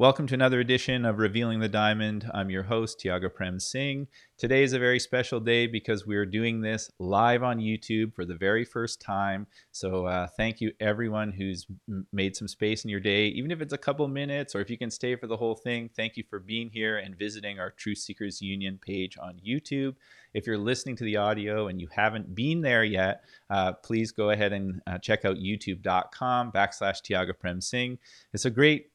Welcome 0.00 0.26
to 0.28 0.34
another 0.34 0.60
edition 0.60 1.04
of 1.04 1.18
Revealing 1.18 1.60
the 1.60 1.68
Diamond. 1.68 2.30
I'm 2.32 2.48
your 2.48 2.62
host, 2.62 3.00
Tiago 3.00 3.28
Prem 3.28 3.60
Singh. 3.60 4.06
Today 4.38 4.62
is 4.62 4.72
a 4.72 4.78
very 4.78 4.98
special 4.98 5.40
day 5.40 5.66
because 5.66 6.06
we're 6.06 6.24
doing 6.24 6.62
this 6.62 6.90
live 6.98 7.42
on 7.42 7.58
YouTube 7.58 8.14
for 8.14 8.24
the 8.24 8.34
very 8.34 8.64
first 8.64 9.02
time. 9.02 9.46
So, 9.72 10.06
uh, 10.06 10.26
thank 10.38 10.62
you 10.62 10.72
everyone 10.80 11.32
who's 11.32 11.66
made 12.14 12.34
some 12.34 12.48
space 12.48 12.82
in 12.82 12.88
your 12.88 12.98
day, 12.98 13.26
even 13.26 13.50
if 13.50 13.60
it's 13.60 13.74
a 13.74 13.78
couple 13.78 14.08
minutes 14.08 14.54
or 14.54 14.62
if 14.62 14.70
you 14.70 14.78
can 14.78 14.90
stay 14.90 15.16
for 15.16 15.26
the 15.26 15.36
whole 15.36 15.54
thing. 15.54 15.90
Thank 15.94 16.16
you 16.16 16.24
for 16.30 16.38
being 16.38 16.70
here 16.70 16.96
and 16.96 17.14
visiting 17.14 17.60
our 17.60 17.70
Truth 17.70 17.98
Seekers 17.98 18.40
Union 18.40 18.80
page 18.82 19.18
on 19.20 19.38
YouTube. 19.46 19.96
If 20.32 20.46
you're 20.46 20.56
listening 20.56 20.96
to 20.96 21.04
the 21.04 21.18
audio 21.18 21.68
and 21.68 21.78
you 21.78 21.88
haven't 21.94 22.34
been 22.34 22.62
there 22.62 22.84
yet, 22.84 23.24
uh, 23.50 23.72
please 23.72 24.12
go 24.12 24.30
ahead 24.30 24.54
and 24.54 24.80
uh, 24.86 24.96
check 24.96 25.26
out 25.26 25.36
youtube.com 25.36 26.52
backslash 26.52 27.02
Tiago 27.02 27.34
Prem 27.34 27.60
Singh. 27.60 27.98
It's 28.32 28.46
a 28.46 28.50
great 28.50 28.86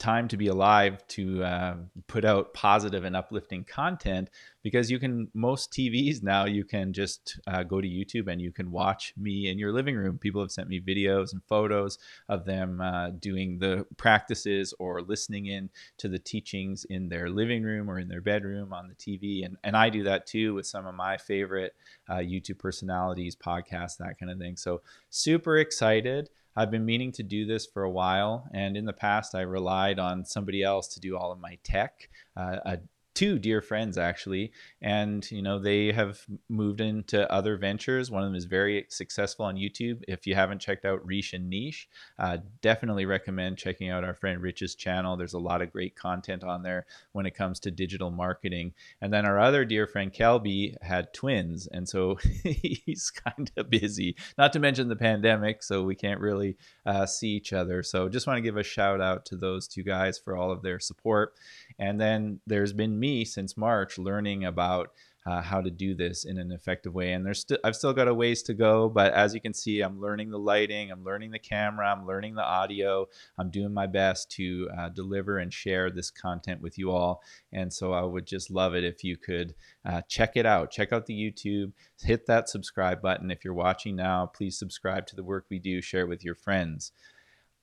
time 0.00 0.26
to 0.28 0.36
be 0.36 0.48
alive 0.48 1.06
to 1.06 1.44
uh, 1.44 1.76
put 2.08 2.24
out 2.24 2.52
positive 2.54 3.04
and 3.04 3.14
uplifting 3.14 3.62
content 3.62 4.30
because 4.62 4.90
you 4.90 4.98
can 4.98 5.28
most 5.34 5.70
tvs 5.72 6.22
now 6.22 6.44
you 6.44 6.64
can 6.64 6.92
just 6.92 7.38
uh, 7.46 7.62
go 7.62 7.80
to 7.80 7.86
youtube 7.86 8.30
and 8.30 8.40
you 8.40 8.50
can 8.50 8.70
watch 8.70 9.12
me 9.16 9.48
in 9.48 9.58
your 9.58 9.72
living 9.72 9.94
room. 9.96 10.18
People 10.18 10.40
have 10.40 10.50
sent 10.50 10.68
me 10.68 10.80
videos 10.80 11.32
and 11.32 11.42
photos 11.44 11.98
of 12.28 12.44
them 12.44 12.80
uh, 12.80 13.10
doing 13.10 13.58
the 13.58 13.86
practices 13.96 14.74
or 14.78 15.02
listening 15.02 15.46
in 15.46 15.70
to 15.98 16.08
the 16.08 16.18
teachings 16.18 16.84
in 16.86 17.08
their 17.08 17.28
living 17.30 17.62
room 17.62 17.88
or 17.88 17.98
in 17.98 18.08
their 18.08 18.20
bedroom 18.20 18.72
on 18.72 18.88
the 18.88 18.94
tv 18.94 19.44
and, 19.44 19.56
and 19.62 19.76
i 19.76 19.88
do 19.88 20.02
that 20.02 20.26
too 20.26 20.54
with 20.54 20.66
some 20.66 20.86
of 20.86 20.94
my 20.94 21.16
favorite 21.16 21.74
uh, 22.08 22.14
youtube 22.14 22.58
personalities 22.58 23.36
podcasts 23.36 23.98
that 23.98 24.18
kind 24.18 24.30
of 24.30 24.38
thing. 24.38 24.56
So 24.56 24.82
super 25.10 25.58
excited 25.58 26.30
I've 26.56 26.70
been 26.70 26.84
meaning 26.84 27.12
to 27.12 27.22
do 27.22 27.46
this 27.46 27.66
for 27.66 27.84
a 27.84 27.90
while, 27.90 28.48
and 28.52 28.76
in 28.76 28.84
the 28.84 28.92
past, 28.92 29.34
I 29.34 29.42
relied 29.42 29.98
on 29.98 30.24
somebody 30.24 30.62
else 30.62 30.88
to 30.88 31.00
do 31.00 31.16
all 31.16 31.32
of 31.32 31.38
my 31.38 31.58
tech. 31.62 32.08
Uh, 32.36 32.56
a 32.64 32.78
two 33.20 33.38
dear 33.38 33.60
friends 33.60 33.98
actually 33.98 34.50
and 34.80 35.30
you 35.30 35.42
know 35.42 35.58
they 35.58 35.92
have 35.92 36.24
moved 36.48 36.80
into 36.80 37.30
other 37.30 37.58
ventures. 37.58 38.10
One 38.10 38.22
of 38.22 38.30
them 38.30 38.34
is 38.34 38.46
very 38.46 38.86
successful 38.88 39.44
on 39.44 39.56
youtube. 39.56 40.02
If 40.08 40.26
you 40.26 40.34
haven't 40.34 40.62
checked 40.62 40.86
out 40.86 41.04
Riche 41.04 41.34
and 41.34 41.50
niche 41.50 41.86
uh, 42.18 42.38
definitely 42.62 43.04
recommend 43.04 43.58
checking 43.58 43.90
out 43.90 44.04
our 44.04 44.14
friend 44.14 44.40
rich's 44.40 44.74
channel. 44.74 45.18
There's 45.18 45.34
a 45.34 45.38
lot 45.38 45.60
of 45.60 45.70
great 45.70 45.96
content 45.96 46.42
on 46.44 46.62
there 46.62 46.86
when 47.12 47.26
it 47.26 47.34
comes 47.34 47.60
to 47.60 47.70
digital 47.70 48.10
marketing. 48.10 48.72
And 49.02 49.12
then 49.12 49.26
our 49.26 49.38
other 49.38 49.66
dear 49.66 49.86
friend 49.86 50.10
kelby 50.10 50.76
had 50.80 51.12
twins 51.12 51.66
and 51.66 51.86
so 51.86 52.14
he's 52.42 53.10
kind 53.10 53.50
of 53.58 53.68
busy. 53.68 54.16
Not 54.38 54.54
to 54.54 54.60
mention 54.60 54.88
the 54.88 54.96
pandemic 54.96 55.62
so 55.62 55.82
we 55.82 55.94
can't 55.94 56.20
really 56.20 56.56
uh, 56.86 57.04
see 57.04 57.32
each 57.32 57.52
other. 57.52 57.82
So 57.82 58.08
just 58.08 58.26
want 58.26 58.38
to 58.38 58.42
give 58.42 58.56
a 58.56 58.62
shout 58.62 59.02
out 59.02 59.26
to 59.26 59.36
those 59.36 59.68
two 59.68 59.82
guys 59.82 60.18
for 60.18 60.38
all 60.38 60.50
of 60.50 60.62
their 60.62 60.80
support. 60.80 61.34
And 61.78 62.00
then 62.00 62.40
there's 62.46 62.72
been 62.72 62.98
me 62.98 63.09
since 63.24 63.56
March 63.56 63.98
learning 63.98 64.44
about 64.44 64.90
uh, 65.26 65.42
how 65.42 65.60
to 65.60 65.70
do 65.70 65.94
this 65.94 66.24
in 66.24 66.38
an 66.38 66.50
effective 66.50 66.94
way. 66.94 67.12
And 67.12 67.24
there's 67.24 67.40
still 67.40 67.58
I've 67.62 67.76
still 67.76 67.92
got 67.92 68.08
a 68.08 68.14
ways 68.14 68.42
to 68.44 68.54
go, 68.54 68.88
but 68.88 69.12
as 69.12 69.34
you 69.34 69.40
can 69.40 69.52
see, 69.52 69.80
I'm 69.80 70.00
learning 70.00 70.30
the 70.30 70.38
lighting, 70.38 70.90
I'm 70.90 71.04
learning 71.04 71.30
the 71.30 71.38
camera, 71.38 71.90
I'm 71.90 72.06
learning 72.06 72.34
the 72.34 72.44
audio. 72.44 73.06
I'm 73.38 73.50
doing 73.50 73.74
my 73.74 73.86
best 73.86 74.30
to 74.32 74.68
uh, 74.78 74.88
deliver 74.88 75.38
and 75.38 75.52
share 75.52 75.90
this 75.90 76.10
content 76.10 76.62
with 76.62 76.78
you 76.78 76.90
all. 76.90 77.22
And 77.52 77.72
so 77.72 77.92
I 77.92 78.02
would 78.02 78.26
just 78.26 78.50
love 78.50 78.74
it 78.74 78.84
if 78.84 79.04
you 79.04 79.16
could 79.16 79.54
uh, 79.84 80.02
check 80.08 80.32
it 80.36 80.46
out. 80.46 80.70
Check 80.70 80.92
out 80.92 81.06
the 81.06 81.14
YouTube, 81.14 81.72
hit 82.02 82.26
that 82.26 82.48
subscribe 82.48 83.02
button. 83.02 83.30
If 83.30 83.44
you're 83.44 83.54
watching 83.54 83.96
now, 83.96 84.26
please 84.26 84.58
subscribe 84.58 85.06
to 85.08 85.16
the 85.16 85.24
work 85.24 85.46
we 85.50 85.58
do, 85.58 85.82
share 85.82 86.02
it 86.02 86.08
with 86.08 86.24
your 86.24 86.34
friends. 86.34 86.92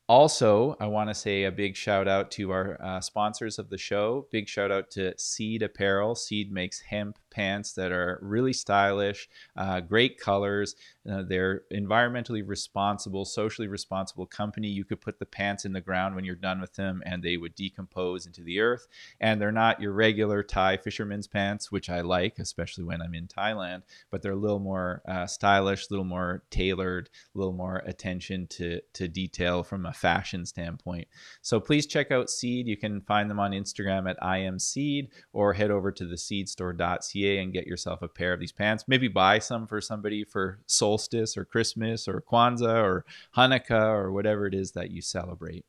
Also, 0.10 0.78
I 0.80 0.88
want 0.88 1.10
to 1.10 1.14
say 1.14 1.44
a 1.44 1.52
big 1.52 1.76
shout 1.76 2.08
out 2.08 2.32
to 2.32 2.52
our 2.52 2.82
uh, 2.82 3.02
sponsors 3.02 3.60
of 3.60 3.70
the 3.70 3.78
show. 3.78 4.28
Big 4.32 4.48
shout 4.48 4.72
out 4.72 4.90
to 4.92 5.14
Seed 5.20 5.62
Apparel. 5.62 6.16
Seed 6.16 6.50
makes 6.50 6.80
hemp 6.80 7.20
pants 7.38 7.74
that 7.74 7.92
are 7.92 8.18
really 8.24 8.52
stylish, 8.52 9.30
uh, 9.56 9.80
great 9.80 10.20
colors. 10.20 10.76
Uh, 11.10 11.22
they're 11.22 11.62
environmentally 11.72 12.42
responsible, 12.44 13.26
socially 13.26 13.68
responsible 13.68 14.26
company. 14.26 14.68
You 14.70 14.84
could 14.84 15.02
put 15.02 15.20
the 15.20 15.26
pants 15.28 15.64
in 15.64 15.72
the 15.72 15.80
ground 15.80 16.16
when 16.16 16.26
you're 16.26 16.36
done 16.36 16.60
with 16.60 16.74
them 16.74 17.04
and 17.06 17.22
they 17.22 17.38
would 17.38 17.54
decompose 17.54 18.26
into 18.26 18.42
the 18.42 18.60
earth. 18.60 18.88
And 19.20 19.40
they're 19.40 19.52
not 19.52 19.80
your 19.80 19.94
regular 19.94 20.42
Thai 20.42 20.78
fisherman's 20.78 21.28
pants, 21.28 21.72
which 21.72 21.92
I 21.92 22.02
like, 22.02 22.40
especially 22.40 22.86
when 22.86 23.04
I'm 23.04 23.14
in 23.14 23.28
Thailand, 23.28 23.84
but 24.10 24.24
they're 24.24 24.32
a 24.32 24.36
little 24.36 24.60
more 24.60 25.04
uh, 25.08 25.28
stylish, 25.28 25.88
a 25.88 25.94
little 25.94 26.06
more 26.06 26.44
tailored, 26.50 27.08
a 27.36 27.38
little 27.38 27.54
more 27.54 27.84
attention 27.86 28.48
to, 28.48 28.82
to 28.94 29.08
detail 29.08 29.62
from 29.62 29.86
a 29.86 29.94
fashion 29.94 30.44
standpoint. 30.44 31.08
So 31.44 31.60
please 31.60 31.86
check 31.86 32.10
out 32.10 32.32
Seed. 32.32 32.68
You 32.68 32.78
can 32.78 33.02
find 33.02 33.30
them 33.30 33.40
on 33.40 33.52
Instagram 33.52 34.10
at 34.10 34.20
imseed 34.20 35.10
or 35.34 35.54
head 35.54 35.70
over 35.70 35.92
to 35.92 36.06
the 36.08 36.16
seedstore.ca 36.16 37.27
and 37.36 37.54
get 37.54 37.68
yourself 37.68 38.02
a 38.02 38.08
pair 38.08 38.34
of 38.34 38.40
these 38.40 38.52
pants. 38.52 38.86
Maybe 38.88 39.08
buy 39.08 39.40
some 39.40 39.68
for 39.68 39.82
somebody 39.82 40.24
for 40.24 40.60
solstice 40.66 41.38
or 41.38 41.46
Christmas 41.46 42.08
or 42.08 42.24
Kwanzaa 42.32 42.82
or 42.84 43.06
Hanukkah 43.36 43.90
or 43.90 44.12
whatever 44.12 44.48
it 44.48 44.54
is 44.54 44.72
that 44.72 44.92
you 44.92 45.02
celebrate. 45.02 45.66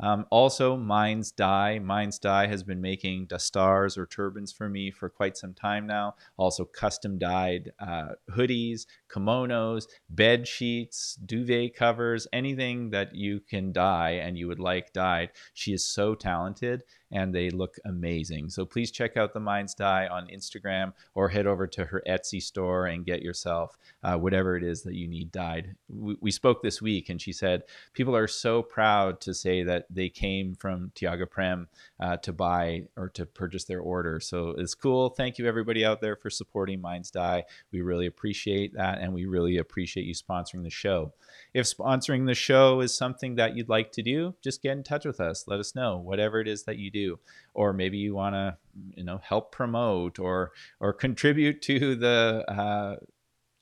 Um, 0.00 0.26
also, 0.30 0.76
Minds 0.76 1.30
Dye. 1.30 1.78
Minds 1.78 2.18
Dye 2.18 2.46
has 2.46 2.62
been 2.62 2.80
making 2.80 3.28
dastars 3.28 3.96
or 3.96 4.06
turbans 4.06 4.52
for 4.52 4.68
me 4.68 4.90
for 4.90 5.08
quite 5.08 5.36
some 5.36 5.54
time 5.54 5.86
now. 5.86 6.16
Also, 6.36 6.64
custom 6.64 7.18
dyed 7.18 7.72
uh, 7.78 8.08
hoodies, 8.30 8.86
kimonos, 9.08 9.86
bed 10.10 10.48
sheets, 10.48 11.18
duvet 11.24 11.76
covers, 11.76 12.26
anything 12.32 12.90
that 12.90 13.14
you 13.14 13.40
can 13.40 13.72
dye 13.72 14.12
and 14.12 14.36
you 14.36 14.48
would 14.48 14.60
like 14.60 14.92
dyed. 14.92 15.30
She 15.54 15.72
is 15.72 15.84
so 15.84 16.14
talented 16.14 16.82
and 17.12 17.34
they 17.34 17.50
look 17.50 17.76
amazing. 17.84 18.48
So 18.48 18.64
please 18.64 18.90
check 18.90 19.16
out 19.16 19.34
the 19.34 19.40
Minds 19.40 19.74
Dye 19.74 20.08
on 20.08 20.26
Instagram 20.28 20.94
or 21.14 21.28
head 21.28 21.46
over 21.46 21.66
to 21.68 21.84
her 21.84 22.02
Etsy 22.08 22.42
store 22.42 22.86
and 22.86 23.04
get 23.04 23.22
yourself 23.22 23.76
uh, 24.02 24.16
whatever 24.16 24.56
it 24.56 24.64
is 24.64 24.82
that 24.82 24.94
you 24.94 25.06
need 25.06 25.30
dyed. 25.30 25.76
We, 25.88 26.16
we, 26.20 26.32
spoke 26.32 26.62
this 26.62 26.80
week 26.80 27.10
and 27.10 27.20
she 27.20 27.32
said 27.32 27.64
people 27.92 28.16
are 28.16 28.26
so 28.26 28.62
proud 28.62 29.20
to 29.20 29.34
say 29.34 29.62
that 29.62 29.86
they 29.90 30.08
came 30.08 30.54
from 30.54 30.90
Tiago 30.94 31.26
Prem 31.26 31.68
uh, 32.00 32.16
to 32.18 32.32
buy 32.32 32.84
or 32.96 33.10
to 33.10 33.26
purchase 33.26 33.64
their 33.64 33.80
order. 33.80 34.18
So 34.18 34.54
it's 34.56 34.74
cool. 34.74 35.10
Thank 35.10 35.38
you 35.38 35.46
everybody 35.46 35.84
out 35.84 36.00
there 36.00 36.16
for 36.16 36.30
supporting 36.30 36.80
Minds 36.80 37.10
Dye. 37.10 37.44
We 37.70 37.82
really 37.82 38.06
appreciate 38.06 38.72
that 38.74 38.98
and 38.98 39.12
we 39.12 39.26
really 39.26 39.58
appreciate 39.58 40.06
you 40.06 40.14
sponsoring 40.14 40.62
the 40.62 40.70
show. 40.70 41.12
If 41.54 41.66
sponsoring 41.66 42.26
the 42.26 42.34
show 42.34 42.80
is 42.80 42.96
something 42.96 43.34
that 43.36 43.56
you'd 43.56 43.68
like 43.68 43.92
to 43.92 44.02
do, 44.02 44.34
just 44.42 44.62
get 44.62 44.72
in 44.72 44.82
touch 44.82 45.04
with 45.04 45.20
us. 45.20 45.44
Let 45.46 45.60
us 45.60 45.74
know 45.74 45.98
whatever 45.98 46.40
it 46.40 46.48
is 46.48 46.64
that 46.64 46.78
you 46.78 46.90
do, 46.90 47.18
or 47.54 47.72
maybe 47.72 47.98
you 47.98 48.14
want 48.14 48.34
to, 48.34 48.56
you 48.96 49.04
know, 49.04 49.20
help 49.22 49.52
promote 49.52 50.18
or 50.18 50.52
or 50.80 50.92
contribute 50.92 51.60
to 51.62 51.94
the 51.94 52.44
uh, 52.48 52.96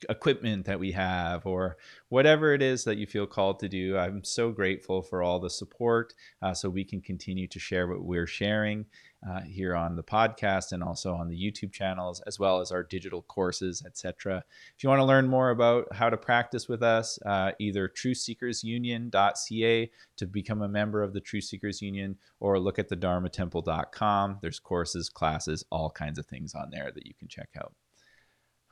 equipment 0.09 0.65
that 0.65 0.79
we 0.79 0.91
have 0.91 1.45
or 1.45 1.77
whatever 2.09 2.53
it 2.53 2.61
is 2.61 2.83
that 2.83 2.97
you 2.97 3.05
feel 3.05 3.27
called 3.27 3.59
to 3.59 3.69
do. 3.69 3.97
I'm 3.97 4.23
so 4.23 4.51
grateful 4.51 5.01
for 5.01 5.21
all 5.21 5.39
the 5.39 5.49
support 5.49 6.13
uh, 6.41 6.53
so 6.53 6.69
we 6.69 6.83
can 6.83 7.01
continue 7.01 7.47
to 7.47 7.59
share 7.59 7.87
what 7.87 8.03
we're 8.03 8.27
sharing 8.27 8.85
uh, 9.27 9.41
here 9.41 9.75
on 9.75 9.95
the 9.95 10.03
podcast 10.03 10.71
and 10.71 10.83
also 10.83 11.13
on 11.13 11.27
the 11.27 11.37
YouTube 11.37 11.71
channels, 11.71 12.21
as 12.27 12.39
well 12.39 12.59
as 12.59 12.71
our 12.71 12.83
digital 12.83 13.21
courses, 13.23 13.83
etc. 13.85 14.43
If 14.75 14.83
you 14.83 14.89
want 14.89 14.99
to 14.99 15.05
learn 15.05 15.27
more 15.27 15.51
about 15.51 15.93
how 15.93 16.09
to 16.09 16.17
practice 16.17 16.67
with 16.67 16.81
us, 16.81 17.19
uh, 17.25 17.51
either 17.59 17.87
truthseekersunion.ca 17.87 19.91
to 20.17 20.25
become 20.25 20.61
a 20.61 20.67
member 20.67 21.03
of 21.03 21.13
the 21.13 21.21
Truth 21.21 21.45
Seekers 21.45 21.81
Union, 21.81 22.17
or 22.39 22.59
look 22.59 22.79
at 22.79 22.89
the 22.89 22.97
dharmatemple.com. 22.97 24.39
There's 24.41 24.59
courses, 24.59 25.09
classes, 25.09 25.63
all 25.71 25.89
kinds 25.89 26.17
of 26.17 26.25
things 26.25 26.55
on 26.55 26.69
there 26.71 26.91
that 26.91 27.05
you 27.05 27.13
can 27.13 27.27
check 27.27 27.49
out 27.57 27.73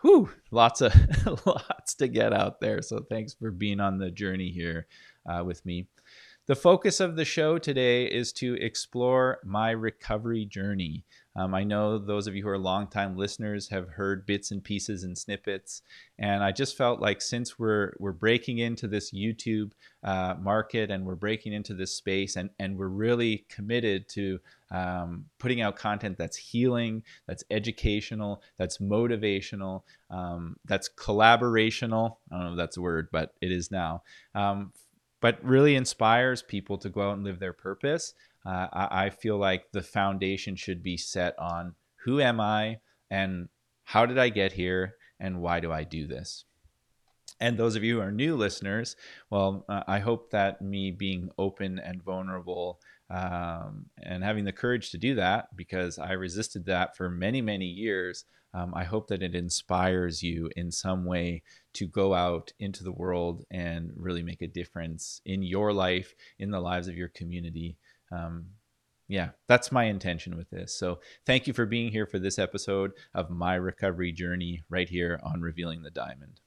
whew, 0.01 0.30
lots 0.51 0.81
of 0.81 0.94
lots 1.46 1.96
to 1.96 2.07
get 2.07 2.34
out 2.34 2.60
there. 2.60 2.81
So 2.81 3.00
thanks 3.10 3.34
for 3.34 3.51
being 3.51 3.80
on 3.80 3.98
the 3.98 4.12
journey 4.12 4.50
here 4.50 4.88
uh, 5.25 5.44
with 5.44 5.66
me. 5.66 5.88
The 6.50 6.56
focus 6.56 7.00
of 7.00 7.16
the 7.16 7.25
show 7.25 7.60
today 7.60 8.06
is 8.06 8.34
to 8.34 8.56
explore 8.56 9.38
my 9.46 9.69
recovery 9.69 10.46
journey. 10.46 11.06
Um, 11.36 11.54
I 11.54 11.63
know 11.63 12.00
those 12.00 12.25
of 12.25 12.36
you 12.36 12.42
who 12.42 12.50
are 12.50 12.57
longtime 12.57 13.16
listeners 13.16 13.69
have 13.69 13.88
heard 13.88 14.25
bits 14.25 14.50
and 14.50 14.63
pieces 14.63 15.04
and 15.04 15.16
snippets, 15.16 15.84
and 16.18 16.44
I 16.44 16.51
just 16.51 16.75
felt 16.75 17.01
like 17.01 17.22
since 17.22 17.60
we're 17.60 17.94
we're 18.00 18.13
breaking 18.13 18.57
into 18.57 18.88
this 18.88 19.12
YouTube 19.12 19.74
uh, 20.04 20.38
market 20.42 20.90
and 20.90 21.06
we're 21.06 21.13
breaking 21.13 21.54
into 21.54 21.75
this 21.75 21.96
space, 21.96 22.36
and 22.36 22.50
and 22.57 22.80
we're 22.80 22.88
really 22.88 23.46
committed 23.48 24.10
to 24.10 24.40
um, 24.72 25.25
putting 25.38 25.62
out 25.62 25.75
content 25.75 26.18
that's 26.18 26.36
healing, 26.36 27.04
that's 27.28 27.44
educational, 27.51 28.42
that's 28.57 28.80
motivational, 28.80 29.84
um, 30.10 30.56
that's 30.66 30.90
collaborational. 30.90 32.18
I 32.31 32.38
don't 32.38 32.46
know 32.46 32.51
if 32.54 32.57
that's 32.57 32.78
a 32.78 32.81
word, 32.81 33.10
but 33.12 33.36
it 33.40 33.51
is 33.51 33.69
now 33.69 34.01
um, 34.34 34.74
but 35.21 35.44
really 35.44 35.75
inspires 35.75 36.42
people 36.42 36.77
to 36.77 36.89
go 36.89 37.01
out 37.01 37.16
and 37.16 37.24
live 37.24 37.39
their 37.39 37.54
purpose. 37.54 38.13
Uh, 38.45 38.68
I, 38.71 39.06
I 39.06 39.10
feel 39.10 39.38
like 39.38 39.71
the 39.71 39.81
foundation 39.81 40.56
should 40.56 40.81
be 40.81 40.98
set 40.98 41.38
on 41.38 41.75
who 42.06 42.21
am 42.21 42.39
I 42.39 42.80
and 43.10 43.50
how 43.83 44.06
did 44.06 44.18
I 44.18 44.30
get 44.30 44.54
here 44.54 44.95
and 45.19 45.42
why 45.42 45.60
do 45.60 45.71
I 45.71 45.83
do 45.83 46.07
this? 46.07 46.45
And 47.42 47.57
those 47.57 47.75
of 47.75 47.83
you 47.83 47.95
who 47.95 48.01
are 48.01 48.12
new 48.12 48.36
listeners, 48.36 48.95
well, 49.30 49.66
uh, 49.69 49.83
I 49.88 50.00
hope 50.00 50.31
that 50.31 50.62
me 50.62 50.92
being 50.92 51.30
open 51.38 51.80
and 51.80 52.04
vulnerable 52.04 52.80
um, 53.10 53.86
and 54.01 54.24
having 54.24 54.45
the 54.45 54.51
courage 54.51 54.92
to 54.92 54.98
do 54.98 55.15
that, 55.15 55.56
because 55.56 55.98
I 56.00 56.12
resisted 56.13 56.65
that 56.65 56.95
for 56.95 57.10
many, 57.10 57.42
many 57.42 57.65
years, 57.65 58.25
um, 58.54 58.74
I 58.75 58.83
hope 58.83 59.07
that 59.07 59.24
it 59.24 59.36
inspires 59.36 60.22
you 60.24 60.50
in 60.56 60.72
some 60.72 61.06
way 61.06 61.44
to 61.74 61.88
go 61.88 62.13
out 62.13 62.51
into 62.60 62.83
the 62.83 62.92
world 62.92 63.45
and 63.51 63.92
really 63.95 64.24
make 64.24 64.42
a 64.42 64.48
difference 64.48 65.21
in 65.25 65.44
your 65.44 65.71
life, 65.74 66.16
in 66.39 66.51
the 66.51 66.60
lives 66.60 66.88
of 66.88 66.98
your 66.98 67.10
community. 67.10 67.77
Um, 68.12 68.48
yeah, 69.07 69.30
that's 69.48 69.71
my 69.71 69.86
intention 69.86 70.38
with 70.38 70.50
this. 70.50 70.74
So 70.74 71.00
thank 71.25 71.48
you 71.48 71.54
for 71.54 71.66
being 71.66 71.92
here 71.92 72.06
for 72.06 72.19
this 72.19 72.38
episode 72.38 72.92
of 73.13 73.30
my 73.30 73.56
recovery 73.56 74.12
journey 74.12 74.63
right 74.69 74.88
here 74.88 75.19
on 75.24 75.42
Revealing 75.42 75.81
the 75.81 75.89
Diamond. 75.89 76.39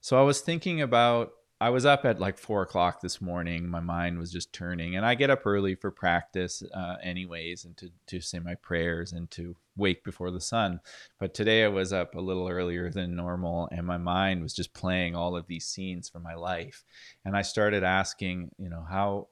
So 0.00 0.18
I 0.18 0.22
was 0.22 0.40
thinking 0.40 0.82
about 0.82 1.32
I 1.58 1.70
was 1.70 1.86
up 1.86 2.04
at 2.04 2.20
like 2.20 2.36
four 2.36 2.60
o'clock 2.60 3.00
this 3.00 3.18
morning. 3.18 3.66
My 3.66 3.80
mind 3.80 4.18
was 4.18 4.30
just 4.30 4.52
turning, 4.52 4.96
and 4.96 5.06
I 5.06 5.14
get 5.14 5.30
up 5.30 5.46
early 5.46 5.74
for 5.74 5.90
practice, 5.90 6.62
uh, 6.74 6.96
anyways, 7.02 7.64
and 7.64 7.74
to 7.78 7.90
to 8.08 8.20
say 8.20 8.40
my 8.40 8.56
prayers 8.56 9.12
and 9.12 9.30
to 9.32 9.56
wake 9.74 10.04
before 10.04 10.30
the 10.30 10.40
sun. 10.40 10.80
But 11.18 11.32
today 11.32 11.64
I 11.64 11.68
was 11.68 11.94
up 11.94 12.14
a 12.14 12.20
little 12.20 12.46
earlier 12.46 12.90
than 12.90 13.16
normal, 13.16 13.70
and 13.72 13.86
my 13.86 13.96
mind 13.96 14.42
was 14.42 14.52
just 14.52 14.74
playing 14.74 15.14
all 15.16 15.34
of 15.34 15.46
these 15.46 15.66
scenes 15.66 16.10
from 16.10 16.22
my 16.22 16.34
life, 16.34 16.84
and 17.24 17.34
I 17.34 17.40
started 17.40 17.84
asking, 17.84 18.50
you 18.58 18.68
know, 18.68 18.84
how, 18.86 19.28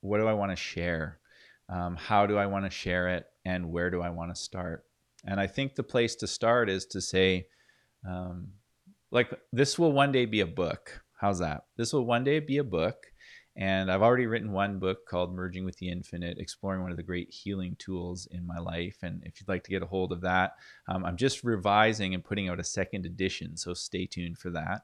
what 0.00 0.18
do 0.18 0.26
I 0.26 0.34
want 0.34 0.50
to 0.50 0.56
share? 0.56 1.20
Um, 1.68 1.94
how 1.94 2.26
do 2.26 2.38
I 2.38 2.46
want 2.46 2.64
to 2.64 2.70
share 2.70 3.08
it, 3.10 3.26
and 3.44 3.70
where 3.70 3.88
do 3.88 4.02
I 4.02 4.10
want 4.10 4.34
to 4.34 4.40
start? 4.40 4.84
And 5.24 5.38
I 5.38 5.46
think 5.46 5.76
the 5.76 5.84
place 5.84 6.16
to 6.16 6.26
start 6.26 6.68
is 6.68 6.86
to 6.86 7.00
say, 7.00 7.46
um, 8.04 8.48
like, 9.12 9.30
this 9.52 9.78
will 9.78 9.92
one 9.92 10.10
day 10.10 10.24
be 10.24 10.40
a 10.40 10.46
book 10.46 11.02
How's 11.22 11.38
that? 11.38 11.66
This 11.76 11.92
will 11.92 12.04
one 12.04 12.24
day 12.24 12.40
be 12.40 12.58
a 12.58 12.64
book. 12.64 13.06
And 13.54 13.92
I've 13.92 14.02
already 14.02 14.26
written 14.26 14.50
one 14.50 14.80
book 14.80 15.06
called 15.06 15.32
Merging 15.32 15.64
with 15.64 15.76
the 15.76 15.88
Infinite, 15.88 16.38
exploring 16.38 16.82
one 16.82 16.90
of 16.90 16.96
the 16.96 17.04
great 17.04 17.30
healing 17.30 17.76
tools 17.78 18.26
in 18.32 18.44
my 18.44 18.58
life. 18.58 18.96
And 19.02 19.22
if 19.24 19.38
you'd 19.38 19.48
like 19.48 19.62
to 19.64 19.70
get 19.70 19.84
a 19.84 19.86
hold 19.86 20.10
of 20.10 20.22
that, 20.22 20.56
um, 20.88 21.04
I'm 21.04 21.16
just 21.16 21.44
revising 21.44 22.12
and 22.12 22.24
putting 22.24 22.48
out 22.48 22.58
a 22.58 22.64
second 22.64 23.06
edition. 23.06 23.56
So 23.56 23.72
stay 23.72 24.04
tuned 24.04 24.38
for 24.38 24.50
that. 24.50 24.82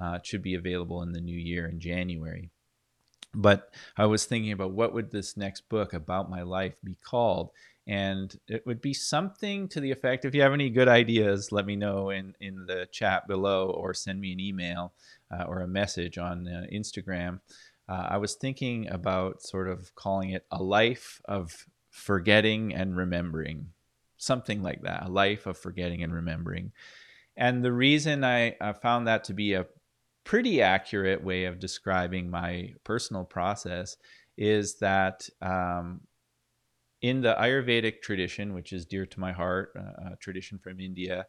Uh, 0.00 0.18
it 0.18 0.26
should 0.26 0.42
be 0.42 0.54
available 0.54 1.02
in 1.02 1.10
the 1.10 1.20
new 1.20 1.36
year 1.36 1.66
in 1.66 1.80
January. 1.80 2.50
But 3.34 3.74
I 3.96 4.06
was 4.06 4.26
thinking 4.26 4.52
about 4.52 4.70
what 4.70 4.94
would 4.94 5.10
this 5.10 5.36
next 5.36 5.68
book 5.68 5.92
about 5.92 6.30
my 6.30 6.42
life 6.42 6.76
be 6.84 6.96
called? 7.04 7.50
and 7.86 8.38
it 8.48 8.66
would 8.66 8.80
be 8.80 8.94
something 8.94 9.68
to 9.68 9.80
the 9.80 9.90
effect 9.90 10.24
if 10.24 10.34
you 10.34 10.40
have 10.40 10.54
any 10.54 10.70
good 10.70 10.88
ideas 10.88 11.52
let 11.52 11.66
me 11.66 11.76
know 11.76 12.10
in, 12.10 12.34
in 12.40 12.64
the 12.66 12.88
chat 12.92 13.28
below 13.28 13.68
or 13.70 13.92
send 13.92 14.20
me 14.20 14.32
an 14.32 14.40
email 14.40 14.92
uh, 15.40 15.44
or 15.44 15.60
a 15.60 15.68
message 15.68 16.18
on 16.18 16.46
uh, 16.46 16.66
instagram 16.72 17.40
uh, 17.88 18.06
i 18.10 18.16
was 18.16 18.34
thinking 18.34 18.88
about 18.90 19.42
sort 19.42 19.68
of 19.68 19.94
calling 19.94 20.30
it 20.30 20.46
a 20.50 20.62
life 20.62 21.20
of 21.26 21.66
forgetting 21.90 22.74
and 22.74 22.96
remembering 22.96 23.66
something 24.24 24.62
like 24.62 24.82
that 24.82 25.04
a 25.04 25.10
life 25.10 25.46
of 25.46 25.58
forgetting 25.58 26.02
and 26.02 26.12
remembering. 26.12 26.72
And 27.36 27.64
the 27.64 27.72
reason 27.72 28.24
i, 28.24 28.56
I 28.60 28.72
found 28.72 29.06
that 29.06 29.24
to 29.24 29.34
be 29.34 29.54
a 29.54 29.66
pretty 30.24 30.62
accurate 30.62 31.22
way 31.22 31.44
of 31.44 31.58
describing 31.58 32.30
my 32.30 32.72
personal 32.82 33.24
process 33.24 33.96
is 34.36 34.76
that 34.76 35.28
um, 35.42 36.00
in 37.02 37.20
the 37.20 37.36
Ayurvedic 37.38 38.00
tradition, 38.00 38.54
which 38.54 38.72
is 38.72 38.86
dear 38.86 39.04
to 39.04 39.20
my 39.20 39.32
heart, 39.32 39.72
uh, 39.78 40.12
a 40.12 40.16
tradition 40.16 40.58
from 40.58 40.80
India, 40.80 41.26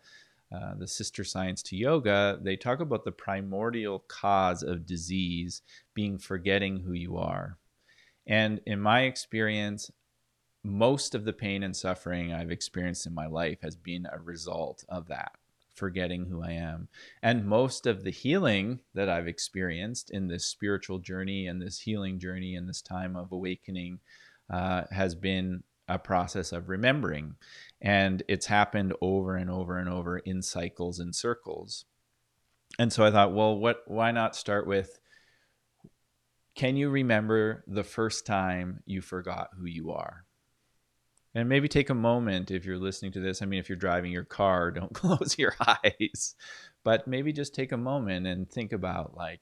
uh, 0.56 0.76
the 0.78 0.88
sister 0.88 1.24
science 1.24 1.62
to 1.64 1.76
yoga, 1.76 2.40
they 2.42 2.56
talk 2.56 2.80
about 2.80 3.04
the 3.04 3.12
primordial 3.12 4.00
cause 4.08 4.64
of 4.64 4.86
disease 4.86 5.62
being 5.94 6.18
forgetting 6.18 6.80
who 6.80 6.94
you 6.94 7.18
are. 7.18 7.58
And 8.28 8.62
in 8.66 8.80
my 8.80 9.02
experience, 9.02 9.92
most 10.64 11.14
of 11.14 11.26
the 11.26 11.34
pain 11.34 11.64
and 11.64 11.76
suffering 11.76 12.34
I've 12.34 12.52
experienced 12.52 13.06
in 13.06 13.14
my 13.14 13.28
life 13.28 13.60
has 13.62 13.76
been 13.76 14.08
a 14.12 14.20
result 14.20 14.84
of 14.90 15.08
that, 15.10 15.34
forgetting 15.76 16.26
who 16.26 16.42
I 16.42 16.52
am. 16.52 16.88
And 17.22 17.46
most 17.46 17.86
of 17.86 18.04
the 18.04 18.12
healing 18.12 18.80
that 18.94 19.10
I've 19.10 19.28
experienced 19.28 20.10
in 20.10 20.28
this 20.28 20.46
spiritual 20.46 21.00
journey 21.00 21.48
and 21.48 21.62
this 21.62 21.80
healing 21.80 22.18
journey 22.18 22.56
and 22.56 22.68
this 22.68 22.82
time 22.82 23.16
of 23.16 23.32
awakening 23.32 24.00
uh, 24.50 24.84
has 24.92 25.16
been 25.16 25.64
a 25.88 26.00
process 26.00 26.52
of 26.52 26.70
remembering. 26.70 27.36
And 27.82 28.24
it's 28.28 28.48
happened 28.48 28.94
over 29.02 29.36
and 29.36 29.50
over 29.50 29.78
and 29.78 29.90
over 29.90 30.18
in 30.20 30.42
cycles 30.42 31.00
and 31.00 31.16
circles. 31.16 31.86
And 32.80 32.92
so 32.92 33.06
I 33.06 33.12
thought, 33.12 33.34
well, 33.34 33.58
what 33.58 33.84
why 33.86 34.12
not 34.12 34.36
start 34.36 34.68
with 34.68 35.00
can 36.56 36.78
you 36.78 36.90
remember 36.90 37.66
the 37.68 37.84
first 37.84 38.26
time 38.26 38.82
you 38.86 39.02
forgot 39.02 39.50
who 39.58 39.66
you 39.66 39.92
are? 39.92 40.24
And 41.34 41.50
maybe 41.50 41.68
take 41.68 41.90
a 41.90 41.96
moment 41.96 42.50
if 42.50 42.66
you're 42.66 42.78
listening 42.78 43.12
to 43.12 43.20
this. 43.20 43.42
I 43.42 43.46
mean, 43.46 43.60
if 43.60 43.68
you're 43.68 43.76
driving 43.76 44.12
your 44.12 44.24
car, 44.24 44.72
don't 44.72 44.94
close 44.94 45.38
your 45.38 45.54
eyes, 45.68 46.36
but 46.84 47.08
maybe 47.08 47.34
just 47.34 47.54
take 47.54 47.74
a 47.74 47.78
moment 47.78 48.26
and 48.26 48.50
think 48.50 48.72
about 48.72 49.18
like, 49.18 49.42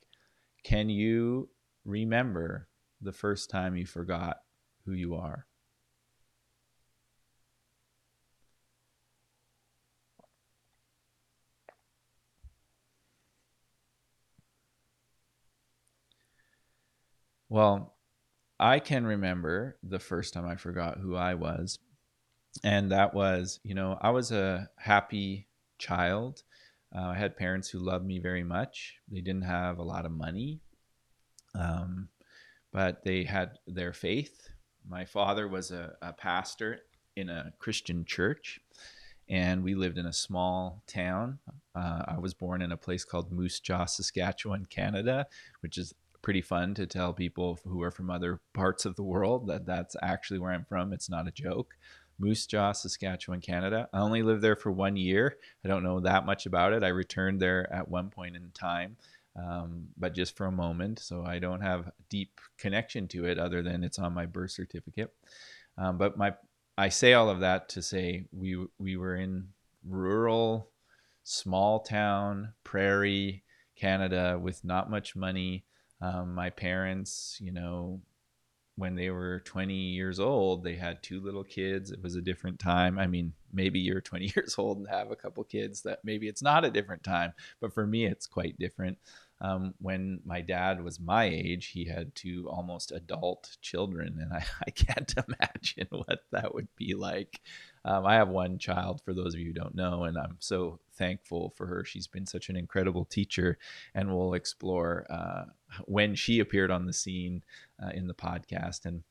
can 0.63 0.89
you 0.89 1.49
remember 1.85 2.67
the 3.03 3.11
first 3.11 3.49
time 3.49 3.75
you 3.75 3.85
forgot 3.85 4.37
who 4.85 4.93
you 4.93 5.15
are. 5.15 5.45
Well, 17.53 17.93
I 18.59 18.79
can 18.79 19.05
remember 19.05 19.77
the 19.83 19.99
first 19.99 20.33
time 20.33 20.47
I 20.47 20.55
forgot 20.55 20.97
who 20.97 21.15
I 21.15 21.35
was. 21.35 21.77
And 22.63 22.91
that 22.91 23.13
was, 23.13 23.59
you 23.63 23.75
know, 23.75 23.95
I 24.01 24.09
was 24.09 24.31
a 24.31 24.69
happy 24.77 25.47
child. 25.77 26.41
Uh, 26.95 27.09
I 27.09 27.15
had 27.15 27.37
parents 27.37 27.69
who 27.69 27.77
loved 27.77 28.05
me 28.05 28.17
very 28.17 28.43
much. 28.43 28.95
They 29.07 29.21
didn't 29.21 29.43
have 29.43 29.77
a 29.77 29.83
lot 29.83 30.07
of 30.07 30.11
money, 30.11 30.61
um, 31.53 32.09
but 32.71 33.03
they 33.03 33.23
had 33.23 33.59
their 33.67 33.93
faith 33.93 34.49
my 34.87 35.05
father 35.05 35.47
was 35.47 35.71
a, 35.71 35.95
a 36.01 36.13
pastor 36.13 36.79
in 37.15 37.29
a 37.29 37.53
Christian 37.59 38.05
church, 38.05 38.59
and 39.29 39.63
we 39.63 39.75
lived 39.75 39.97
in 39.97 40.05
a 40.05 40.13
small 40.13 40.83
town. 40.87 41.39
Uh, 41.75 42.03
I 42.07 42.17
was 42.19 42.33
born 42.33 42.61
in 42.61 42.71
a 42.71 42.77
place 42.77 43.05
called 43.05 43.31
Moose 43.31 43.59
Jaw, 43.59 43.85
Saskatchewan, 43.85 44.65
Canada, 44.69 45.27
which 45.61 45.77
is 45.77 45.93
pretty 46.23 46.41
fun 46.41 46.73
to 46.73 46.87
tell 46.87 47.13
people 47.13 47.59
who 47.67 47.83
are 47.83 47.91
from 47.91 48.09
other 48.09 48.41
parts 48.53 48.85
of 48.85 48.95
the 48.95 49.03
world 49.03 49.45
that 49.47 49.67
that's 49.67 49.95
actually 50.01 50.39
where 50.39 50.51
I'm 50.51 50.65
from. 50.65 50.91
It's 50.91 51.09
not 51.09 51.27
a 51.27 51.31
joke. 51.31 51.75
Moose 52.17 52.47
Jaw, 52.47 52.71
Saskatchewan, 52.71 53.41
Canada. 53.41 53.87
I 53.93 53.99
only 53.99 54.23
lived 54.23 54.41
there 54.41 54.55
for 54.55 54.71
one 54.71 54.95
year. 54.95 55.37
I 55.63 55.67
don't 55.67 55.83
know 55.83 55.99
that 55.99 56.25
much 56.25 56.47
about 56.47 56.73
it. 56.73 56.83
I 56.83 56.87
returned 56.87 57.39
there 57.39 57.71
at 57.71 57.87
one 57.87 58.09
point 58.09 58.35
in 58.35 58.49
time 58.55 58.97
um, 59.35 59.87
but 59.97 60.13
just 60.13 60.35
for 60.35 60.45
a 60.45 60.51
moment. 60.51 60.99
So 60.99 61.23
I 61.23 61.39
don't 61.39 61.61
have 61.61 61.91
deep 62.09 62.39
connection 62.57 63.07
to 63.09 63.25
it 63.25 63.39
other 63.39 63.61
than 63.61 63.83
it's 63.83 63.99
on 63.99 64.13
my 64.13 64.25
birth 64.25 64.51
certificate. 64.51 65.13
Um, 65.77 65.97
but 65.97 66.17
my 66.17 66.33
I 66.77 66.89
say 66.89 67.13
all 67.13 67.29
of 67.29 67.39
that 67.41 67.69
to 67.69 67.81
say 67.81 68.25
we 68.31 68.65
we 68.77 68.95
were 68.97 69.15
in 69.15 69.49
rural, 69.87 70.69
small 71.23 71.79
town, 71.79 72.53
prairie 72.63 73.43
Canada 73.75 74.39
with 74.41 74.63
not 74.63 74.89
much 74.89 75.15
money. 75.15 75.65
Um, 76.03 76.35
my 76.35 76.49
parents, 76.49 77.37
you 77.41 77.53
know, 77.53 78.01
when 78.75 78.95
they 78.95 79.09
were 79.09 79.39
20 79.45 79.73
years 79.73 80.19
old, 80.19 80.63
they 80.63 80.75
had 80.75 81.01
two 81.01 81.21
little 81.21 81.45
kids. 81.45 81.91
It 81.91 82.03
was 82.03 82.15
a 82.15 82.21
different 82.21 82.59
time. 82.59 82.99
I 82.99 83.07
mean, 83.07 83.33
maybe 83.53 83.79
you're 83.79 84.01
20 84.01 84.33
years 84.35 84.55
old 84.57 84.79
and 84.79 84.87
have 84.89 85.11
a 85.11 85.15
couple 85.15 85.43
kids 85.45 85.81
that 85.83 85.99
maybe 86.03 86.27
it's 86.27 86.41
not 86.41 86.65
a 86.65 86.71
different 86.71 87.03
time, 87.03 87.33
but 87.61 87.73
for 87.73 87.87
me, 87.87 88.05
it's 88.05 88.27
quite 88.27 88.59
different. 88.59 88.97
Um, 89.39 89.73
when 89.79 90.21
my 90.25 90.41
dad 90.41 90.83
was 90.83 90.99
my 90.99 91.25
age, 91.25 91.67
he 91.67 91.85
had 91.85 92.15
two 92.15 92.47
almost 92.49 92.91
adult 92.91 93.57
children, 93.61 94.17
and 94.21 94.31
I, 94.31 94.45
I 94.67 94.71
can't 94.71 95.13
imagine 95.27 95.87
what 95.89 96.19
that 96.31 96.53
would 96.53 96.67
be 96.75 96.95
like. 96.95 97.41
Um, 97.85 98.05
I 98.05 98.15
have 98.15 98.29
one 98.29 98.57
child, 98.57 99.01
for 99.03 99.13
those 99.13 99.33
of 99.33 99.41
you 99.41 99.47
who 99.47 99.53
don't 99.53 99.75
know, 99.75 100.05
and 100.05 100.17
I'm 100.17 100.37
so 100.39 100.79
thankful 100.93 101.53
for 101.57 101.67
her. 101.67 101.83
She's 101.83 102.07
been 102.07 102.25
such 102.25 102.49
an 102.49 102.55
incredible 102.55 103.03
teacher, 103.03 103.57
and 103.93 104.15
we'll 104.15 104.33
explore 104.33 105.05
uh, 105.09 105.45
when 105.85 106.15
she 106.15 106.39
appeared 106.39 106.71
on 106.71 106.85
the 106.85 106.93
scene 106.93 107.43
uh, 107.83 107.89
in 107.93 108.07
the 108.07 108.13
podcast. 108.13 108.85
And 108.85 109.03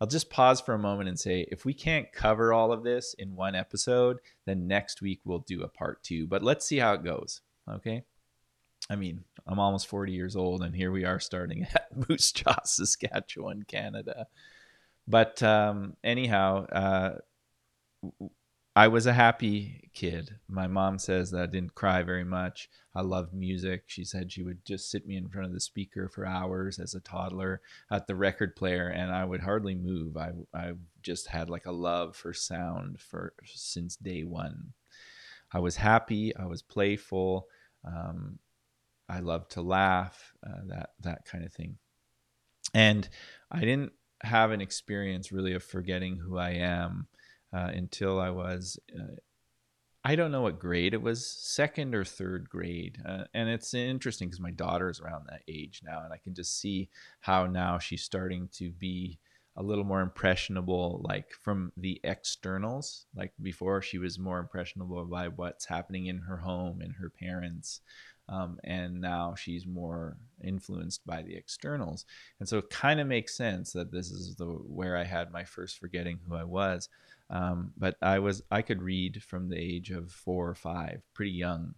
I'll 0.00 0.06
just 0.06 0.30
pause 0.30 0.60
for 0.60 0.74
a 0.74 0.78
moment 0.78 1.08
and 1.08 1.18
say 1.18 1.46
if 1.50 1.64
we 1.64 1.74
can't 1.74 2.12
cover 2.12 2.52
all 2.52 2.72
of 2.72 2.82
this 2.82 3.14
in 3.14 3.36
one 3.36 3.54
episode, 3.54 4.18
then 4.44 4.66
next 4.66 5.00
week 5.00 5.20
we'll 5.24 5.40
do 5.40 5.62
a 5.62 5.68
part 5.68 6.02
two. 6.02 6.26
But 6.26 6.42
let's 6.42 6.66
see 6.66 6.78
how 6.78 6.94
it 6.94 7.04
goes. 7.04 7.40
Okay. 7.68 8.04
I 8.88 8.96
mean, 8.96 9.24
I'm 9.46 9.58
almost 9.58 9.88
40 9.88 10.12
years 10.12 10.36
old, 10.36 10.62
and 10.62 10.74
here 10.74 10.92
we 10.92 11.04
are 11.04 11.18
starting 11.18 11.66
at 11.74 12.08
Moose 12.08 12.32
Jaw, 12.32 12.62
Saskatchewan, 12.64 13.64
Canada. 13.64 14.26
But 15.08 15.42
um, 15.42 15.96
anyhow, 16.04 16.66
uh, 16.66 17.18
I 18.76 18.88
was 18.88 19.06
a 19.06 19.14
happy 19.14 19.88
kid. 19.94 20.36
My 20.50 20.66
mom 20.66 20.98
says 20.98 21.30
that 21.30 21.42
I 21.42 21.46
didn't 21.46 21.74
cry 21.74 22.02
very 22.02 22.24
much. 22.24 22.68
I 22.94 23.00
loved 23.00 23.32
music. 23.32 23.84
She 23.86 24.04
said 24.04 24.30
she 24.30 24.42
would 24.42 24.66
just 24.66 24.90
sit 24.90 25.06
me 25.06 25.16
in 25.16 25.30
front 25.30 25.46
of 25.46 25.54
the 25.54 25.60
speaker 25.60 26.10
for 26.10 26.26
hours 26.26 26.78
as 26.78 26.94
a 26.94 27.00
toddler 27.00 27.62
at 27.90 28.06
the 28.06 28.14
record 28.14 28.54
player, 28.54 28.88
and 28.88 29.10
I 29.10 29.24
would 29.24 29.40
hardly 29.40 29.74
move. 29.74 30.18
I 30.18 30.32
I 30.52 30.72
just 31.02 31.28
had 31.28 31.48
like 31.48 31.64
a 31.64 31.72
love 31.72 32.16
for 32.16 32.34
sound 32.34 33.00
for 33.00 33.32
since 33.46 33.96
day 33.96 34.24
one. 34.24 34.74
I 35.54 35.60
was 35.60 35.76
happy. 35.76 36.36
I 36.36 36.44
was 36.44 36.60
playful. 36.60 37.46
Um, 37.82 38.40
I 39.08 39.20
loved 39.20 39.52
to 39.52 39.62
laugh. 39.62 40.34
Uh, 40.46 40.60
that 40.66 40.90
that 41.00 41.24
kind 41.24 41.46
of 41.46 41.52
thing. 41.54 41.78
And 42.74 43.08
I 43.50 43.60
didn't 43.60 43.92
have 44.22 44.50
an 44.50 44.60
experience 44.60 45.32
really 45.32 45.54
of 45.54 45.64
forgetting 45.64 46.16
who 46.16 46.36
I 46.36 46.50
am 46.50 47.08
uh, 47.56 47.70
until 47.74 48.20
I 48.20 48.28
was, 48.28 48.78
uh, 48.94 49.16
I 50.04 50.14
don't 50.14 50.30
know 50.30 50.42
what 50.42 50.58
grade 50.58 50.92
it 50.92 51.00
was, 51.00 51.26
second 51.26 51.94
or 51.94 52.04
third 52.04 52.50
grade. 52.50 52.98
Uh, 53.04 53.24
and 53.32 53.48
it's 53.48 53.72
interesting 53.72 54.28
because 54.28 54.40
my 54.40 54.50
daughter's 54.50 55.00
around 55.00 55.26
that 55.28 55.42
age 55.48 55.80
now, 55.82 56.02
and 56.04 56.12
I 56.12 56.18
can 56.18 56.34
just 56.34 56.60
see 56.60 56.90
how 57.20 57.46
now 57.46 57.78
she's 57.78 58.02
starting 58.02 58.48
to 58.54 58.70
be 58.70 59.18
a 59.56 59.62
little 59.62 59.84
more 59.84 60.02
impressionable, 60.02 61.00
like 61.02 61.32
from 61.32 61.72
the 61.78 61.98
externals. 62.04 63.06
Like 63.14 63.32
before, 63.40 63.80
she 63.80 63.96
was 63.96 64.18
more 64.18 64.38
impressionable 64.38 65.02
by 65.06 65.28
what's 65.28 65.64
happening 65.64 66.06
in 66.06 66.18
her 66.18 66.36
home 66.36 66.82
and 66.82 66.94
her 66.96 67.08
parents. 67.08 67.80
Um, 68.28 68.58
and 68.64 69.00
now 69.00 69.34
she's 69.34 69.64
more 69.66 70.18
influenced 70.42 71.06
by 71.06 71.22
the 71.22 71.36
externals 71.36 72.04
and 72.40 72.48
so 72.48 72.58
it 72.58 72.70
kind 72.70 72.98
of 72.98 73.06
makes 73.06 73.36
sense 73.36 73.72
that 73.72 73.92
this 73.92 74.10
is 74.10 74.34
the 74.34 74.46
where 74.46 74.96
i 74.96 75.04
had 75.04 75.30
my 75.30 75.44
first 75.44 75.78
forgetting 75.78 76.18
who 76.28 76.34
i 76.34 76.42
was 76.42 76.88
um, 77.30 77.72
but 77.76 77.96
I 78.00 78.18
was 78.18 78.42
I 78.50 78.62
could 78.62 78.82
read 78.82 79.22
from 79.22 79.48
the 79.48 79.58
age 79.58 79.90
of 79.90 80.12
four 80.12 80.48
or 80.48 80.54
five, 80.54 81.02
pretty 81.14 81.32
young, 81.32 81.74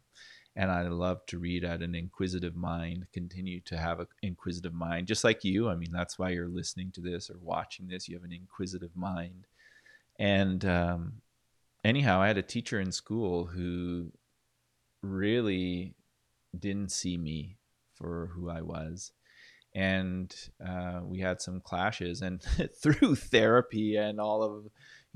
and 0.55 0.71
I 0.71 0.83
loved 0.89 1.29
to 1.31 1.39
read 1.39 1.65
at 1.65 1.83
an 1.83 1.95
inquisitive 1.95 2.55
mind. 2.55 3.07
Continue 3.13 3.61
to 3.63 3.77
have 3.79 4.01
an 4.01 4.09
inquisitive 4.23 4.75
mind, 4.75 5.07
just 5.07 5.25
like 5.25 5.45
you. 5.45 5.69
I 5.69 5.75
mean, 5.75 5.93
that's 5.93 6.19
why 6.19 6.31
you're 6.31 6.49
listening 6.49 6.93
to 6.93 7.01
this 7.01 7.31
or 7.31 7.39
watching 7.41 7.89
this. 7.89 8.09
You 8.09 8.17
have 8.17 8.25
an 8.25 8.33
inquisitive 8.33 8.95
mind, 8.95 9.47
and 10.19 10.65
um, 10.65 11.13
anyhow, 11.85 12.21
I 12.21 12.29
had 12.29 12.39
a 12.39 12.43
teacher 12.43 12.81
in 12.81 12.93
school 12.93 13.47
who 13.47 14.13
really 15.03 15.95
didn't 16.59 16.93
see 16.93 17.17
me 17.17 17.57
for 17.95 18.31
who 18.35 18.51
I 18.51 18.63
was 18.63 19.13
and 19.75 20.35
uh, 20.67 21.01
we 21.05 21.21
had 21.21 21.41
some 21.41 21.61
clashes 21.61 22.23
and 22.23 22.43
through 22.83 23.15
therapy 23.15 23.97
and 23.97 24.21
all 24.21 24.43
of 24.43 24.65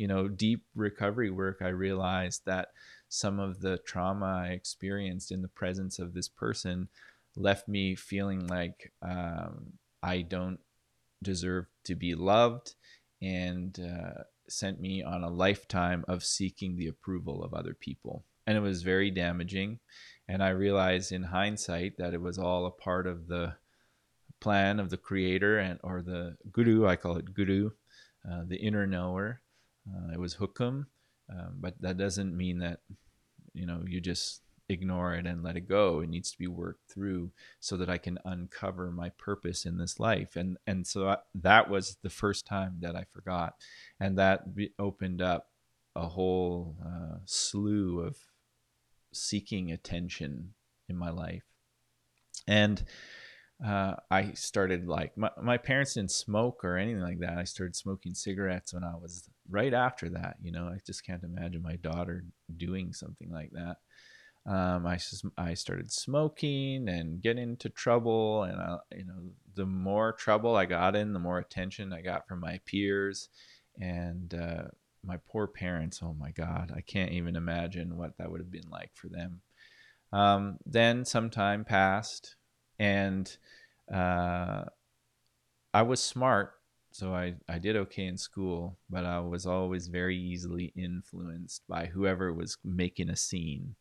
you 0.02 0.08
know 0.08 0.26
deep 0.26 0.64
recovery 0.74 1.30
work 1.30 1.58
i 1.62 1.68
realized 1.68 2.42
that 2.44 2.68
some 3.08 3.38
of 3.38 3.60
the 3.60 3.78
trauma 3.86 4.42
i 4.46 4.48
experienced 4.48 5.30
in 5.30 5.42
the 5.42 5.54
presence 5.60 6.00
of 6.00 6.12
this 6.12 6.28
person 6.28 6.88
left 7.36 7.68
me 7.68 7.94
feeling 7.94 8.48
like 8.48 8.92
um, 9.00 9.74
i 10.02 10.20
don't 10.20 10.58
deserve 11.22 11.66
to 11.84 11.94
be 11.94 12.16
loved 12.16 12.74
and 13.22 13.78
uh, 13.78 14.22
sent 14.48 14.80
me 14.80 15.04
on 15.04 15.22
a 15.22 15.30
lifetime 15.30 16.04
of 16.08 16.24
seeking 16.24 16.76
the 16.76 16.88
approval 16.88 17.44
of 17.44 17.54
other 17.54 17.74
people. 17.74 18.24
And 18.46 18.56
it 18.56 18.60
was 18.60 18.82
very 18.82 19.10
damaging. 19.10 19.78
And 20.28 20.42
i 20.42 20.48
realized 20.48 21.12
in 21.12 21.22
hindsight 21.22 21.98
that 21.98 22.14
it 22.14 22.20
was 22.20 22.38
all 22.38 22.66
a 22.66 22.70
part 22.70 23.06
of 23.06 23.28
the 23.28 23.54
plan 24.40 24.80
of 24.80 24.90
the 24.90 24.96
creator 24.96 25.58
and 25.58 25.78
or 25.84 26.02
the 26.02 26.36
guru 26.50 26.86
i 26.86 26.96
call 26.96 27.16
it 27.16 27.32
guru 27.32 27.70
uh, 28.28 28.42
the 28.46 28.56
inner 28.56 28.86
knower 28.86 29.40
uh, 29.88 30.12
it 30.12 30.20
was 30.20 30.36
hukum, 30.36 30.86
um, 31.30 31.56
but 31.60 31.74
that 31.80 31.96
doesn't 31.96 32.36
mean 32.36 32.58
that 32.58 32.80
you 33.54 33.66
know 33.66 33.82
you 33.86 34.00
just 34.00 34.42
ignore 34.68 35.14
it 35.14 35.26
and 35.26 35.42
let 35.42 35.56
it 35.56 35.68
go. 35.68 36.00
It 36.00 36.08
needs 36.08 36.30
to 36.32 36.38
be 36.38 36.46
worked 36.46 36.90
through 36.90 37.30
so 37.60 37.76
that 37.76 37.90
I 37.90 37.98
can 37.98 38.18
uncover 38.24 38.90
my 38.90 39.10
purpose 39.10 39.66
in 39.66 39.78
this 39.78 40.00
life. 40.00 40.36
And 40.36 40.56
and 40.66 40.86
so 40.86 41.08
I, 41.08 41.16
that 41.34 41.68
was 41.68 41.96
the 42.02 42.10
first 42.10 42.46
time 42.46 42.76
that 42.80 42.96
I 42.96 43.04
forgot, 43.12 43.54
and 44.00 44.18
that 44.18 44.44
opened 44.78 45.22
up 45.22 45.48
a 45.94 46.08
whole 46.08 46.76
uh, 46.84 47.18
slew 47.26 48.00
of 48.00 48.16
seeking 49.12 49.70
attention 49.70 50.54
in 50.88 50.96
my 50.96 51.10
life. 51.10 51.44
And 52.46 52.82
uh, 53.64 53.94
I 54.10 54.32
started 54.32 54.88
like 54.88 55.16
my, 55.16 55.30
my 55.40 55.58
parents 55.58 55.94
didn't 55.94 56.10
smoke 56.10 56.64
or 56.64 56.76
anything 56.76 57.02
like 57.02 57.20
that. 57.20 57.38
I 57.38 57.44
started 57.44 57.76
smoking 57.76 58.14
cigarettes 58.14 58.72
when 58.72 58.84
I 58.84 58.96
was 58.96 59.28
right 59.48 59.74
after 59.74 60.08
that. 60.10 60.36
You 60.42 60.52
know, 60.52 60.66
I 60.66 60.78
just 60.86 61.04
can't 61.04 61.22
imagine 61.22 61.62
my 61.62 61.76
daughter 61.76 62.24
doing 62.56 62.92
something 62.92 63.30
like 63.30 63.50
that. 63.52 63.76
Um, 64.44 64.86
I 64.86 64.96
just, 64.96 65.24
I 65.38 65.54
started 65.54 65.92
smoking 65.92 66.88
and 66.88 67.22
getting 67.22 67.44
into 67.44 67.68
trouble, 67.68 68.42
and 68.42 68.60
I, 68.60 68.78
you 68.96 69.04
know, 69.04 69.30
the 69.54 69.66
more 69.66 70.12
trouble 70.12 70.56
I 70.56 70.66
got 70.66 70.96
in, 70.96 71.12
the 71.12 71.20
more 71.20 71.38
attention 71.38 71.92
I 71.92 72.00
got 72.02 72.26
from 72.26 72.40
my 72.40 72.58
peers, 72.66 73.28
and 73.80 74.34
uh, 74.34 74.64
my 75.04 75.18
poor 75.28 75.46
parents. 75.46 76.00
Oh 76.02 76.14
my 76.18 76.30
God, 76.30 76.72
I 76.74 76.80
can't 76.80 77.12
even 77.12 77.36
imagine 77.36 77.96
what 77.96 78.16
that 78.18 78.30
would 78.30 78.40
have 78.40 78.50
been 78.50 78.70
like 78.70 78.90
for 78.94 79.08
them. 79.08 79.40
Um, 80.12 80.58
then 80.66 81.04
some 81.04 81.30
time 81.30 81.64
passed 81.64 82.36
and 82.78 83.34
uh, 83.92 84.64
I 85.74 85.82
was 85.82 86.02
smart, 86.02 86.54
so 86.92 87.14
I, 87.14 87.34
I 87.48 87.58
did 87.58 87.76
okay 87.76 88.06
in 88.06 88.18
school, 88.18 88.78
but 88.90 89.04
I 89.04 89.20
was 89.20 89.46
always 89.46 89.88
very 89.88 90.16
easily 90.16 90.72
influenced 90.76 91.62
by 91.68 91.86
whoever 91.86 92.32
was 92.32 92.58
making 92.64 93.08
a 93.08 93.16
scene. 93.16 93.74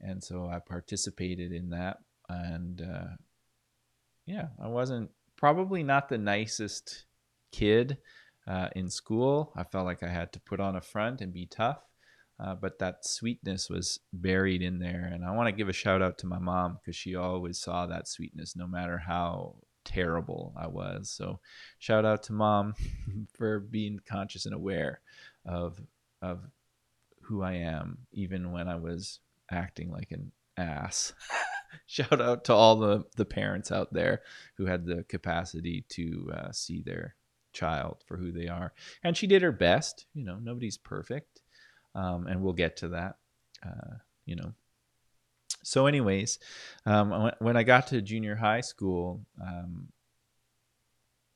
And 0.00 0.22
so 0.22 0.46
I 0.46 0.58
participated 0.58 1.52
in 1.52 1.70
that. 1.70 1.98
And 2.28 2.82
uh, 2.82 3.16
yeah, 4.26 4.48
I 4.62 4.68
wasn't 4.68 5.10
probably 5.36 5.82
not 5.82 6.08
the 6.08 6.18
nicest 6.18 7.06
kid 7.50 7.98
uh, 8.46 8.68
in 8.76 8.90
school. 8.90 9.52
I 9.56 9.64
felt 9.64 9.86
like 9.86 10.02
I 10.02 10.08
had 10.08 10.32
to 10.34 10.40
put 10.40 10.60
on 10.60 10.76
a 10.76 10.82
front 10.82 11.20
and 11.20 11.32
be 11.32 11.46
tough. 11.46 11.78
Uh, 12.40 12.54
but 12.54 12.78
that 12.78 13.04
sweetness 13.04 13.68
was 13.68 13.98
buried 14.12 14.62
in 14.62 14.78
there. 14.78 15.10
And 15.12 15.24
I 15.24 15.32
want 15.32 15.48
to 15.48 15.52
give 15.52 15.68
a 15.68 15.72
shout 15.72 16.02
out 16.02 16.18
to 16.18 16.26
my 16.26 16.38
mom 16.38 16.78
because 16.78 16.94
she 16.94 17.16
always 17.16 17.58
saw 17.58 17.86
that 17.86 18.06
sweetness 18.06 18.54
no 18.54 18.66
matter 18.66 18.98
how 18.98 19.56
terrible 19.88 20.52
I 20.56 20.66
was. 20.66 21.10
So 21.10 21.40
shout 21.78 22.04
out 22.04 22.22
to 22.24 22.32
mom 22.32 22.74
for 23.34 23.60
being 23.60 24.00
conscious 24.06 24.46
and 24.46 24.54
aware 24.54 25.00
of 25.44 25.80
of 26.22 26.40
who 27.22 27.42
I 27.42 27.54
am, 27.54 27.98
even 28.12 28.52
when 28.52 28.68
I 28.68 28.76
was 28.76 29.20
acting 29.50 29.90
like 29.90 30.10
an 30.12 30.32
ass. 30.56 31.12
shout 31.86 32.20
out 32.20 32.44
to 32.44 32.54
all 32.54 32.76
the 32.76 33.04
the 33.16 33.24
parents 33.24 33.72
out 33.72 33.92
there 33.92 34.22
who 34.56 34.66
had 34.66 34.86
the 34.86 35.04
capacity 35.04 35.84
to 35.90 36.30
uh, 36.34 36.52
see 36.52 36.82
their 36.82 37.14
child 37.52 38.04
for 38.06 38.16
who 38.16 38.30
they 38.30 38.48
are, 38.48 38.72
and 39.02 39.16
she 39.16 39.26
did 39.26 39.42
her 39.42 39.52
best. 39.52 40.06
You 40.14 40.24
know, 40.24 40.38
nobody's 40.40 40.78
perfect 40.78 41.40
um, 41.94 42.26
and 42.26 42.42
we'll 42.42 42.52
get 42.52 42.76
to 42.78 42.88
that. 42.88 43.16
Uh, 43.64 43.96
you 44.24 44.36
know. 44.36 44.52
So, 45.62 45.86
anyways, 45.86 46.38
um, 46.86 47.32
when 47.40 47.56
I 47.56 47.62
got 47.62 47.88
to 47.88 48.00
junior 48.00 48.36
high 48.36 48.60
school, 48.60 49.26
um, 49.40 49.88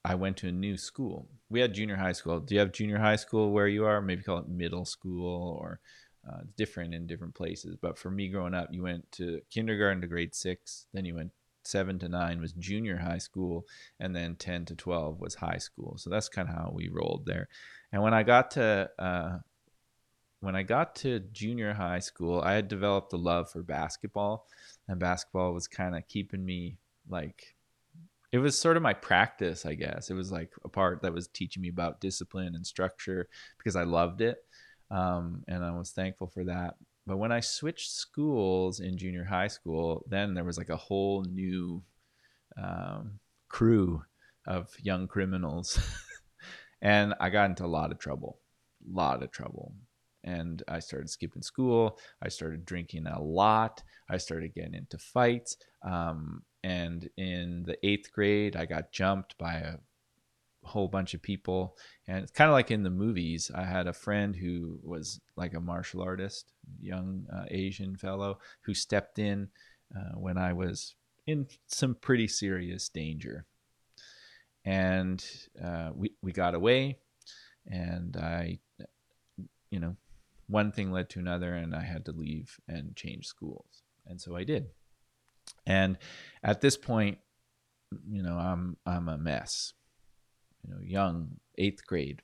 I 0.04 0.14
went 0.14 0.36
to 0.38 0.48
a 0.48 0.52
new 0.52 0.76
school. 0.76 1.28
We 1.48 1.60
had 1.60 1.74
junior 1.74 1.96
high 1.96 2.12
school. 2.12 2.40
Do 2.40 2.54
you 2.54 2.60
have 2.60 2.72
junior 2.72 2.98
high 2.98 3.16
school 3.16 3.50
where 3.50 3.68
you 3.68 3.84
are? 3.84 4.00
Maybe 4.00 4.22
call 4.22 4.38
it 4.38 4.48
middle 4.48 4.84
school 4.84 5.58
or 5.60 5.80
uh, 6.28 6.40
different 6.56 6.94
in 6.94 7.06
different 7.06 7.34
places. 7.34 7.76
But 7.80 7.98
for 7.98 8.10
me 8.10 8.28
growing 8.28 8.54
up, 8.54 8.68
you 8.72 8.82
went 8.82 9.10
to 9.12 9.40
kindergarten 9.50 10.00
to 10.00 10.06
grade 10.08 10.34
six, 10.34 10.86
then 10.92 11.04
you 11.04 11.14
went 11.14 11.32
seven 11.64 11.98
to 12.00 12.08
nine 12.08 12.40
was 12.40 12.52
junior 12.54 12.96
high 12.96 13.18
school, 13.18 13.64
and 14.00 14.14
then 14.14 14.34
10 14.36 14.64
to 14.66 14.74
12 14.74 15.20
was 15.20 15.34
high 15.36 15.58
school. 15.58 15.96
So 15.98 16.10
that's 16.10 16.28
kind 16.28 16.48
of 16.48 16.54
how 16.54 16.72
we 16.74 16.88
rolled 16.88 17.24
there. 17.26 17.48
And 17.92 18.02
when 18.02 18.14
I 18.14 18.22
got 18.22 18.50
to 18.52 18.90
uh, 18.98 19.38
when 20.42 20.56
I 20.56 20.64
got 20.64 20.96
to 20.96 21.20
junior 21.20 21.72
high 21.72 22.00
school, 22.00 22.40
I 22.40 22.54
had 22.54 22.66
developed 22.66 23.12
a 23.12 23.16
love 23.16 23.48
for 23.48 23.62
basketball, 23.62 24.48
and 24.88 24.98
basketball 24.98 25.54
was 25.54 25.68
kind 25.68 25.94
of 25.94 26.08
keeping 26.08 26.44
me 26.44 26.78
like 27.08 27.54
it 28.32 28.38
was 28.38 28.58
sort 28.58 28.76
of 28.76 28.82
my 28.82 28.92
practice, 28.92 29.64
I 29.64 29.74
guess. 29.74 30.10
It 30.10 30.14
was 30.14 30.32
like 30.32 30.50
a 30.64 30.68
part 30.68 31.02
that 31.02 31.14
was 31.14 31.28
teaching 31.28 31.62
me 31.62 31.68
about 31.68 32.00
discipline 32.00 32.56
and 32.56 32.66
structure 32.66 33.28
because 33.56 33.76
I 33.76 33.84
loved 33.84 34.20
it, 34.20 34.38
um, 34.90 35.44
and 35.46 35.64
I 35.64 35.70
was 35.70 35.92
thankful 35.92 36.26
for 36.26 36.42
that. 36.44 36.74
But 37.06 37.18
when 37.18 37.30
I 37.30 37.38
switched 37.38 37.92
schools 37.92 38.80
in 38.80 38.98
junior 38.98 39.24
high 39.24 39.48
school, 39.48 40.04
then 40.08 40.34
there 40.34 40.44
was 40.44 40.58
like 40.58 40.70
a 40.70 40.76
whole 40.76 41.22
new 41.22 41.84
um, 42.60 43.20
crew 43.48 44.02
of 44.48 44.70
young 44.82 45.06
criminals, 45.06 45.78
and 46.82 47.14
I 47.20 47.30
got 47.30 47.50
into 47.50 47.64
a 47.64 47.66
lot 47.66 47.92
of 47.92 48.00
trouble, 48.00 48.40
a 48.92 48.96
lot 48.96 49.22
of 49.22 49.30
trouble 49.30 49.72
and 50.24 50.62
I 50.68 50.78
started 50.78 51.10
skipping 51.10 51.42
school. 51.42 51.98
I 52.22 52.28
started 52.28 52.64
drinking 52.64 53.06
a 53.06 53.20
lot. 53.20 53.82
I 54.08 54.18
started 54.18 54.54
getting 54.54 54.74
into 54.74 54.98
fights. 54.98 55.56
Um, 55.82 56.42
and 56.62 57.08
in 57.16 57.64
the 57.64 57.76
eighth 57.86 58.12
grade, 58.12 58.56
I 58.56 58.66
got 58.66 58.92
jumped 58.92 59.36
by 59.38 59.54
a 59.54 59.76
whole 60.64 60.88
bunch 60.88 61.14
of 61.14 61.22
people 61.22 61.76
and 62.06 62.18
it's 62.22 62.30
kind 62.30 62.48
of 62.48 62.52
like 62.52 62.70
in 62.70 62.84
the 62.84 62.90
movies 62.90 63.50
i 63.54 63.64
had 63.64 63.88
a 63.88 63.92
friend 63.92 64.36
who 64.36 64.78
was 64.84 65.20
like 65.36 65.54
a 65.54 65.60
martial 65.60 66.00
artist 66.00 66.52
young 66.80 67.26
uh, 67.34 67.44
asian 67.50 67.96
fellow 67.96 68.38
who 68.60 68.72
stepped 68.72 69.18
in 69.18 69.48
uh, 69.96 70.16
when 70.16 70.38
i 70.38 70.52
was 70.52 70.94
in 71.26 71.46
some 71.66 71.96
pretty 71.96 72.28
serious 72.28 72.88
danger 72.88 73.44
and 74.64 75.24
uh, 75.62 75.90
we, 75.94 76.12
we 76.22 76.30
got 76.30 76.54
away 76.54 76.96
and 77.66 78.16
i 78.16 78.56
you 79.70 79.80
know 79.80 79.96
one 80.52 80.70
thing 80.70 80.92
led 80.92 81.08
to 81.08 81.18
another 81.18 81.54
and 81.54 81.74
i 81.74 81.82
had 81.82 82.04
to 82.04 82.12
leave 82.12 82.58
and 82.68 82.94
change 82.94 83.26
schools 83.26 83.82
and 84.06 84.20
so 84.20 84.36
i 84.36 84.44
did 84.44 84.66
and 85.66 85.98
at 86.42 86.60
this 86.60 86.76
point 86.76 87.18
you 88.10 88.22
know 88.22 88.36
i'm 88.36 88.76
i'm 88.86 89.08
a 89.08 89.18
mess 89.18 89.74
you 90.64 90.74
know, 90.74 90.80
young, 90.82 91.38
eighth 91.58 91.86
grade. 91.86 92.22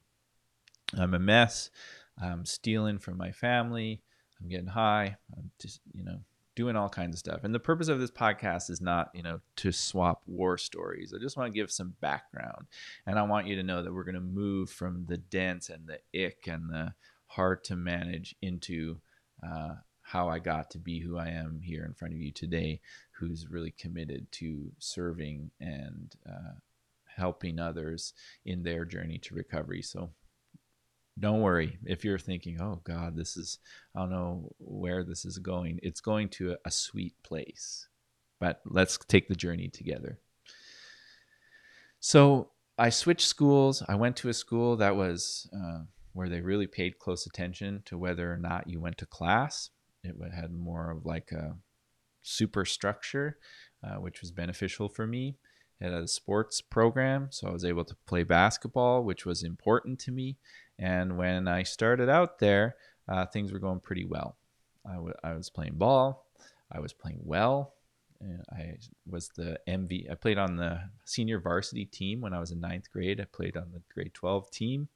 I'm 0.96 1.14
a 1.14 1.18
mess. 1.18 1.70
I'm 2.20 2.44
stealing 2.44 2.98
from 2.98 3.16
my 3.16 3.30
family. 3.30 4.02
I'm 4.40 4.48
getting 4.48 4.66
high. 4.66 5.16
I'm 5.36 5.50
just, 5.60 5.80
you 5.92 6.04
know, 6.04 6.18
doing 6.56 6.76
all 6.76 6.88
kinds 6.88 7.14
of 7.14 7.18
stuff. 7.18 7.44
And 7.44 7.54
the 7.54 7.60
purpose 7.60 7.88
of 7.88 8.00
this 8.00 8.10
podcast 8.10 8.70
is 8.70 8.80
not, 8.80 9.10
you 9.14 9.22
know, 9.22 9.40
to 9.56 9.72
swap 9.72 10.22
war 10.26 10.56
stories. 10.58 11.12
I 11.14 11.20
just 11.20 11.36
want 11.36 11.52
to 11.52 11.56
give 11.56 11.70
some 11.70 11.94
background. 12.00 12.66
And 13.06 13.18
I 13.18 13.22
want 13.22 13.46
you 13.46 13.56
to 13.56 13.62
know 13.62 13.82
that 13.82 13.92
we're 13.92 14.04
going 14.04 14.14
to 14.14 14.20
move 14.20 14.70
from 14.70 15.04
the 15.06 15.18
dense 15.18 15.68
and 15.68 15.86
the 15.86 16.26
ick 16.26 16.46
and 16.46 16.70
the 16.70 16.94
hard 17.28 17.64
to 17.64 17.76
manage 17.76 18.34
into 18.42 18.98
uh, 19.46 19.74
how 20.02 20.28
I 20.28 20.38
got 20.38 20.70
to 20.70 20.78
be 20.78 21.00
who 21.00 21.18
I 21.18 21.28
am 21.28 21.60
here 21.62 21.84
in 21.84 21.94
front 21.94 22.14
of 22.14 22.20
you 22.20 22.32
today, 22.32 22.80
who's 23.12 23.50
really 23.50 23.72
committed 23.72 24.30
to 24.32 24.72
serving 24.78 25.50
and 25.60 26.14
uh, 26.28 26.54
helping 27.04 27.58
others 27.58 28.14
in 28.44 28.62
their 28.62 28.84
journey 28.84 29.18
to 29.18 29.34
recovery. 29.34 29.82
So 29.82 30.10
don't 31.18 31.40
worry 31.40 31.78
if 31.84 32.04
you're 32.04 32.18
thinking, 32.18 32.60
oh 32.60 32.80
God, 32.84 33.16
this 33.16 33.36
is, 33.36 33.58
I 33.94 34.00
don't 34.00 34.10
know 34.10 34.52
where 34.58 35.04
this 35.04 35.24
is 35.24 35.38
going. 35.38 35.80
It's 35.82 36.00
going 36.00 36.28
to 36.30 36.52
a, 36.52 36.56
a 36.64 36.70
sweet 36.70 37.14
place. 37.22 37.88
But 38.40 38.60
let's 38.64 38.98
take 39.08 39.28
the 39.28 39.34
journey 39.34 39.68
together. 39.68 40.18
So 42.00 42.50
I 42.78 42.90
switched 42.90 43.26
schools. 43.26 43.82
I 43.88 43.96
went 43.96 44.16
to 44.18 44.28
a 44.28 44.34
school 44.34 44.76
that 44.76 44.94
was 44.94 45.50
uh, 45.52 45.80
where 46.12 46.28
they 46.28 46.40
really 46.40 46.66
paid 46.66 46.98
close 46.98 47.26
attention 47.26 47.82
to 47.86 47.98
whether 47.98 48.32
or 48.32 48.36
not 48.38 48.68
you 48.68 48.80
went 48.80 48.98
to 48.98 49.06
class. 49.06 49.70
It 50.02 50.16
had 50.34 50.52
more 50.52 50.90
of 50.90 51.04
like 51.06 51.32
a 51.32 51.56
superstructure, 52.22 53.38
uh, 53.82 53.96
which 53.96 54.20
was 54.20 54.30
beneficial 54.30 54.88
for 54.88 55.06
me 55.06 55.36
It 55.80 55.84
had 55.92 56.02
a 56.02 56.08
sports 56.08 56.60
program, 56.60 57.28
so 57.30 57.48
I 57.48 57.52
was 57.52 57.64
able 57.64 57.84
to 57.84 57.96
play 58.06 58.24
basketball, 58.24 59.04
which 59.04 59.24
was 59.24 59.42
important 59.42 59.98
to 60.00 60.12
me. 60.12 60.36
And 60.78 61.16
when 61.16 61.48
I 61.48 61.62
started 61.62 62.08
out 62.08 62.38
there, 62.38 62.76
uh, 63.08 63.26
things 63.26 63.52
were 63.52 63.58
going 63.58 63.80
pretty 63.80 64.04
well. 64.04 64.36
I, 64.86 64.94
w- 64.94 65.14
I 65.22 65.34
was 65.34 65.50
playing 65.50 65.74
ball, 65.76 66.26
I 66.70 66.80
was 66.80 66.92
playing 66.92 67.20
well. 67.22 67.74
I 68.52 68.78
was 69.06 69.28
the 69.36 69.60
MV. 69.68 70.10
I 70.10 70.14
played 70.16 70.38
on 70.38 70.56
the 70.56 70.80
senior 71.04 71.38
varsity 71.38 71.84
team 71.84 72.20
when 72.20 72.34
I 72.34 72.40
was 72.40 72.50
in 72.50 72.60
ninth 72.60 72.90
grade. 72.90 73.20
I 73.20 73.24
played 73.24 73.56
on 73.56 73.70
the 73.72 73.80
grade 73.94 74.12
12 74.12 74.50
team. 74.50 74.88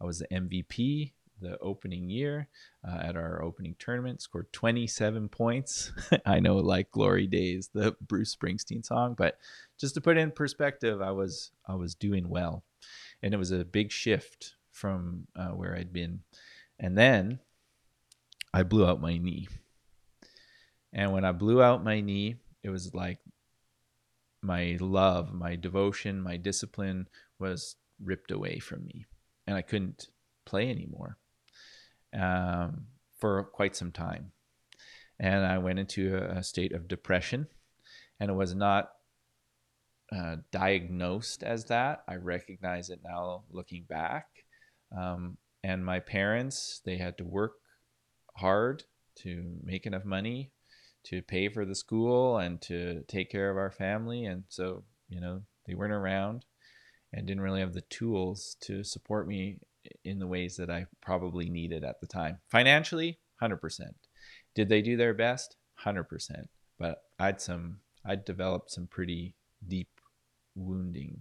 I 0.00 0.04
was 0.04 0.18
the 0.18 0.28
MVP 0.28 1.12
the 1.40 1.58
opening 1.60 2.08
year 2.10 2.48
uh, 2.86 2.98
at 3.00 3.16
our 3.16 3.42
opening 3.42 3.76
tournament, 3.78 4.22
scored 4.22 4.52
27 4.52 5.28
points. 5.28 5.92
I 6.26 6.40
know, 6.40 6.56
like 6.56 6.90
"Glory 6.90 7.26
Days," 7.26 7.70
the 7.72 7.96
Bruce 8.00 8.34
Springsteen 8.34 8.84
song, 8.84 9.14
but 9.16 9.38
just 9.78 9.94
to 9.94 10.00
put 10.00 10.16
it 10.16 10.20
in 10.20 10.30
perspective, 10.30 11.00
I 11.00 11.10
was 11.10 11.52
I 11.66 11.74
was 11.74 11.94
doing 11.94 12.28
well, 12.28 12.64
and 13.22 13.32
it 13.32 13.36
was 13.38 13.50
a 13.50 13.64
big 13.64 13.92
shift 13.92 14.54
from 14.70 15.26
uh, 15.36 15.48
where 15.48 15.76
I'd 15.76 15.92
been. 15.92 16.20
And 16.78 16.96
then 16.96 17.40
I 18.54 18.62
blew 18.62 18.86
out 18.86 19.00
my 19.00 19.18
knee, 19.18 19.48
and 20.92 21.12
when 21.12 21.24
I 21.24 21.32
blew 21.32 21.62
out 21.62 21.84
my 21.84 22.00
knee, 22.00 22.36
it 22.62 22.70
was 22.70 22.94
like 22.94 23.18
my 24.40 24.76
love, 24.80 25.32
my 25.32 25.56
devotion, 25.56 26.20
my 26.20 26.36
discipline 26.36 27.08
was 27.40 27.76
ripped 28.02 28.30
away 28.30 28.60
from 28.60 28.86
me, 28.86 29.06
and 29.48 29.56
I 29.56 29.62
couldn't 29.62 30.08
play 30.44 30.68
anymore 30.68 31.16
um, 32.14 32.84
for 33.18 33.42
quite 33.44 33.74
some 33.74 33.90
time. 33.90 34.32
And 35.18 35.44
I 35.44 35.56
went 35.56 35.78
into 35.78 36.16
a, 36.16 36.42
state 36.42 36.72
of 36.72 36.86
depression, 36.86 37.48
and 38.20 38.30
it 38.30 38.34
was 38.34 38.54
not 38.54 38.90
uh, 40.14 40.36
diagnosed 40.52 41.42
as 41.42 41.64
that. 41.64 42.04
I 42.06 42.16
recognize 42.16 42.90
it 42.90 43.00
now 43.02 43.44
looking 43.50 43.86
back. 43.88 44.26
Um, 44.96 45.38
and 45.64 45.84
my 45.84 45.98
parents, 45.98 46.82
they 46.84 46.98
had 46.98 47.16
to 47.18 47.24
work 47.24 47.52
hard 48.36 48.84
to 49.22 49.56
make 49.64 49.86
enough 49.86 50.04
money 50.04 50.52
to 51.04 51.22
pay 51.22 51.48
for 51.48 51.64
the 51.64 51.74
school 51.74 52.36
and 52.36 52.60
to 52.62 53.02
take 53.08 53.30
care 53.30 53.50
of 53.50 53.56
our 53.56 53.70
family. 53.70 54.26
And 54.26 54.44
so, 54.48 54.84
you 55.08 55.20
know, 55.22 55.40
they 55.66 55.74
weren't 55.74 55.92
around 55.92 56.44
and 57.12 57.26
didn't 57.26 57.42
really 57.42 57.60
have 57.60 57.74
the 57.74 57.82
tools 57.82 58.56
to 58.60 58.84
support 58.84 59.26
me 59.26 59.58
in 60.04 60.18
the 60.18 60.26
ways 60.26 60.56
that 60.56 60.70
I 60.70 60.86
probably 61.00 61.48
needed 61.48 61.84
at 61.84 62.00
the 62.00 62.06
time. 62.06 62.38
Financially, 62.48 63.18
100%. 63.42 63.80
Did 64.54 64.68
they 64.68 64.82
do 64.82 64.96
their 64.96 65.14
best? 65.14 65.56
100%. 65.84 66.48
But 66.78 67.02
I'd 67.18 67.40
some 67.40 67.80
I'd 68.04 68.24
developed 68.24 68.70
some 68.70 68.86
pretty 68.86 69.34
deep 69.66 69.88
wounding 70.54 71.20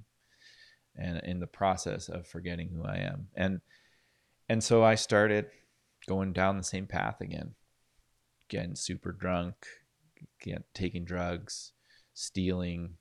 and 0.95 1.19
in 1.23 1.39
the 1.39 1.47
process 1.47 2.10
of 2.10 2.28
forgetting 2.28 2.69
who 2.69 2.84
I 2.84 2.97
am. 2.97 3.28
And 3.36 3.62
and 4.50 4.63
so 4.63 4.84
I 4.84 4.95
started 4.95 5.47
going 6.08 6.34
down 6.34 6.58
the 6.58 6.63
same 6.63 6.88
path 6.88 7.21
again. 7.21 7.56
Getting 8.50 8.76
super 8.76 9.12
drunk, 9.12 9.56
get, 10.41 10.63
taking 10.73 11.04
drugs, 11.04 11.73
stealing, 12.13 12.93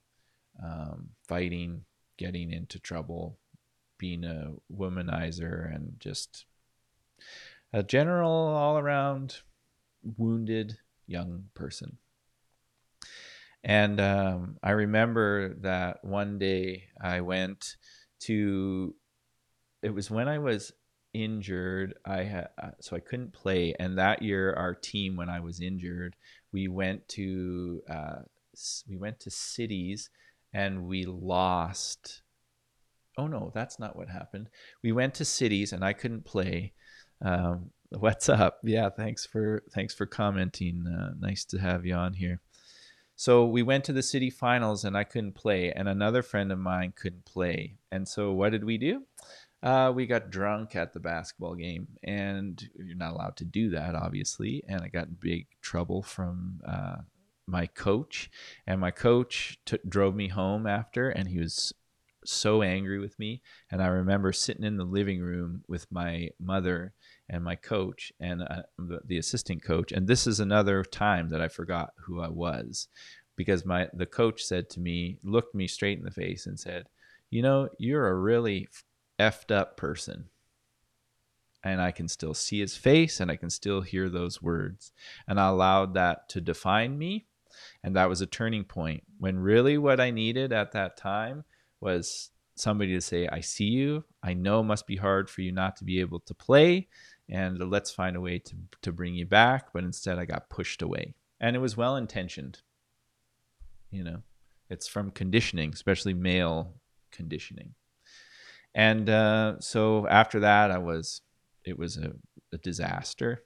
um, 0.63 1.11
fighting, 1.29 1.85
getting 2.17 2.53
into 2.53 2.79
trouble, 2.79 3.39
being 3.99 4.25
a 4.25 4.53
womanizer 4.73 5.75
and 5.75 5.95
just 5.99 6.45
a 7.73 7.83
general 7.83 8.31
all 8.31 8.79
around 8.79 9.41
wounded 10.17 10.79
young 11.07 11.45
person. 11.55 11.99
And 13.65 14.01
um, 14.01 14.59
I 14.63 14.71
remember 14.71 15.55
that 15.63 16.05
one 16.05 16.39
day 16.39 16.85
I 17.01 17.21
went 17.21 17.77
to, 18.21 18.95
it 19.83 19.91
was 19.91 20.11
when 20.11 20.29
I 20.29 20.39
was 20.39 20.73
injured. 21.13 21.95
I 22.05 22.23
had, 22.23 22.49
so 22.81 22.95
I 22.95 23.01
couldn't 23.01 23.33
play. 23.33 23.75
And 23.81 23.99
that 23.99 24.23
year, 24.23 24.53
our 24.53 24.75
team, 24.75 25.17
when 25.17 25.29
I 25.29 25.41
was 25.41 25.61
injured, 25.61 26.15
we 26.53 26.69
went 26.69 27.09
to, 27.09 27.83
uh, 27.91 28.19
we 28.89 28.97
went 28.97 29.19
to 29.21 29.31
cities 29.31 30.11
and 30.57 30.87
we 30.87 31.05
lost 31.05 32.23
oh 33.19 33.27
no, 33.27 33.51
that's 33.55 33.79
not 33.79 33.97
what 33.97 34.09
happened. 34.09 34.49
We 34.83 34.93
went 34.93 35.15
to 35.15 35.25
cities 35.25 35.73
and 35.73 35.85
I 35.85 35.93
couldn't 35.93 36.25
play. 36.25 36.73
Um, 37.23 37.71
what's 37.91 38.29
up? 38.29 38.59
Yeah, 38.65 38.91
thanks 38.91 39.25
for 39.27 39.63
thanks 39.75 39.95
for 39.95 40.07
commenting. 40.07 40.87
Uh, 40.87 41.13
nice 41.19 41.45
to 41.47 41.59
have 41.59 41.87
you 41.87 41.95
on 41.95 42.15
here. 42.15 42.41
So 43.19 43.47
we 43.47 43.63
went 43.63 43.85
to 43.85 43.95
the 43.95 44.03
city 44.03 44.29
finals 44.29 44.85
and 44.85 44.97
I 44.97 45.05
couldn't 45.05 45.35
play, 45.35 45.73
and 45.73 45.89
another 45.89 46.23
friend 46.23 46.53
of 46.53 46.59
mine 46.59 46.93
couldn't 46.95 47.25
play. 47.25 47.77
And 47.91 48.07
so 48.07 48.33
what 48.33 48.53
did 48.53 48.65
we 48.65 48.77
do? 48.77 49.03
Uh, 49.63 49.91
we 49.95 50.07
got 50.07 50.31
drunk 50.31 50.77
at 50.77 50.93
the 50.93 51.01
basketball 51.01 51.55
game, 51.55 51.89
and 52.05 52.63
you're 52.77 52.97
not 52.97 53.15
allowed 53.15 53.37
to 53.37 53.45
do 53.45 53.71
that, 53.71 53.95
obviously. 53.95 54.63
And 54.69 54.83
I 54.83 54.89
got 54.89 55.09
in 55.09 55.17
big 55.19 55.47
trouble 55.63 56.03
from 56.03 56.61
uh, 56.69 56.97
my 57.47 57.67
coach, 57.67 58.31
and 58.67 58.81
my 58.81 58.91
coach 58.91 59.59
t- 59.65 59.79
drove 59.89 60.15
me 60.15 60.29
home 60.29 60.67
after, 60.67 61.11
and 61.11 61.29
he 61.29 61.39
was 61.39 61.73
so 62.25 62.63
angry 62.63 62.99
with 62.99 63.19
me. 63.19 63.41
And 63.71 63.83
I 63.83 63.87
remember 63.87 64.33
sitting 64.33 64.65
in 64.65 64.77
the 64.77 64.85
living 64.85 65.21
room 65.21 65.63
with 65.69 65.91
my 65.91 66.31
mother 66.41 66.93
and 67.29 67.43
my 67.45 67.55
coach 67.55 68.13
and 68.21 68.43
uh, 68.43 68.63
the, 68.79 69.01
the 69.05 69.19
assistant 69.19 69.63
coach. 69.63 69.93
And 69.93 70.07
this 70.07 70.27
is 70.27 70.41
another 70.41 70.83
time 70.83 71.29
that 71.31 71.41
I 71.41 71.49
forgot 71.49 71.91
who 72.07 72.21
I 72.21 72.29
was 72.29 72.89
because 73.37 73.65
my 73.65 73.89
the 73.93 74.07
coach 74.07 74.43
said 74.43 74.69
to 74.71 74.81
me, 74.81 75.19
looked 75.23 75.55
me 75.55 75.69
straight 75.69 75.99
in 75.99 76.05
the 76.05 76.11
face 76.11 76.47
and 76.47 76.59
said, 76.59 76.87
"You 77.31 77.43
know, 77.43 77.69
you're 77.79 78.09
a 78.09 78.15
really 78.15 78.69
effed 79.19 79.55
up 79.55 79.77
person." 79.77 80.31
And 81.63 81.81
I 81.81 81.91
can 81.91 82.07
still 82.07 82.35
see 82.35 82.61
his 82.61 82.77
face 82.77 83.19
and 83.19 83.31
I 83.31 83.37
can 83.37 83.51
still 83.51 83.81
hear 83.81 84.09
those 84.09 84.41
words. 84.41 84.93
And 85.27 85.41
I 85.41 85.49
allowed 85.49 85.95
that 85.95 86.29
to 86.31 86.41
define 86.41 86.97
me. 86.97 87.27
And 87.83 87.97
that 87.97 88.09
was 88.09 88.21
a 88.21 88.27
turning 88.27 88.65
point 88.65 89.05
when 89.19 89.39
really 89.39 89.79
what 89.79 90.01
I 90.01 90.11
needed 90.11 90.53
at 90.53 90.73
that 90.73 90.97
time 90.97 91.45
was 91.81 92.31
somebody 92.55 92.93
to 92.95 93.01
say, 93.01 93.29
I 93.29 93.41
see 93.41 93.67
you. 93.67 94.05
I 94.23 94.35
know 94.35 94.61
it 94.61 94.65
must 94.65 94.87
be 94.87 94.97
hard 94.97 95.29
for 95.29 95.43
you 95.43 95.53
not 95.53 95.77
to 95.77 95.85
be 95.85 96.01
able 96.01 96.21
to 96.21 96.35
play, 96.35 96.89
and 97.29 97.59
let's 97.71 97.91
find 97.91 98.17
a 98.17 98.21
way 98.21 98.39
to, 98.39 98.55
to 98.83 98.93
bring 98.93 99.15
you 99.15 99.27
back. 99.27 99.73
But 99.73 99.85
instead, 99.85 100.19
I 100.19 100.25
got 100.25 100.49
pushed 100.49 100.83
away. 100.83 101.15
And 101.41 101.55
it 101.55 101.61
was 101.61 101.77
well 101.77 101.97
intentioned. 101.97 102.63
You 103.91 104.05
know, 104.05 104.23
it's 104.71 104.89
from 104.89 105.11
conditioning, 105.11 105.73
especially 105.73 106.15
male 106.15 106.75
conditioning. 107.13 107.75
And 108.75 109.09
uh, 109.09 109.61
so 109.61 110.07
after 110.09 110.41
that, 110.41 110.71
I 110.71 110.79
was, 110.79 111.23
it 111.65 111.79
was 111.79 111.97
a, 111.97 112.13
a 112.53 112.59
disaster. 112.59 113.43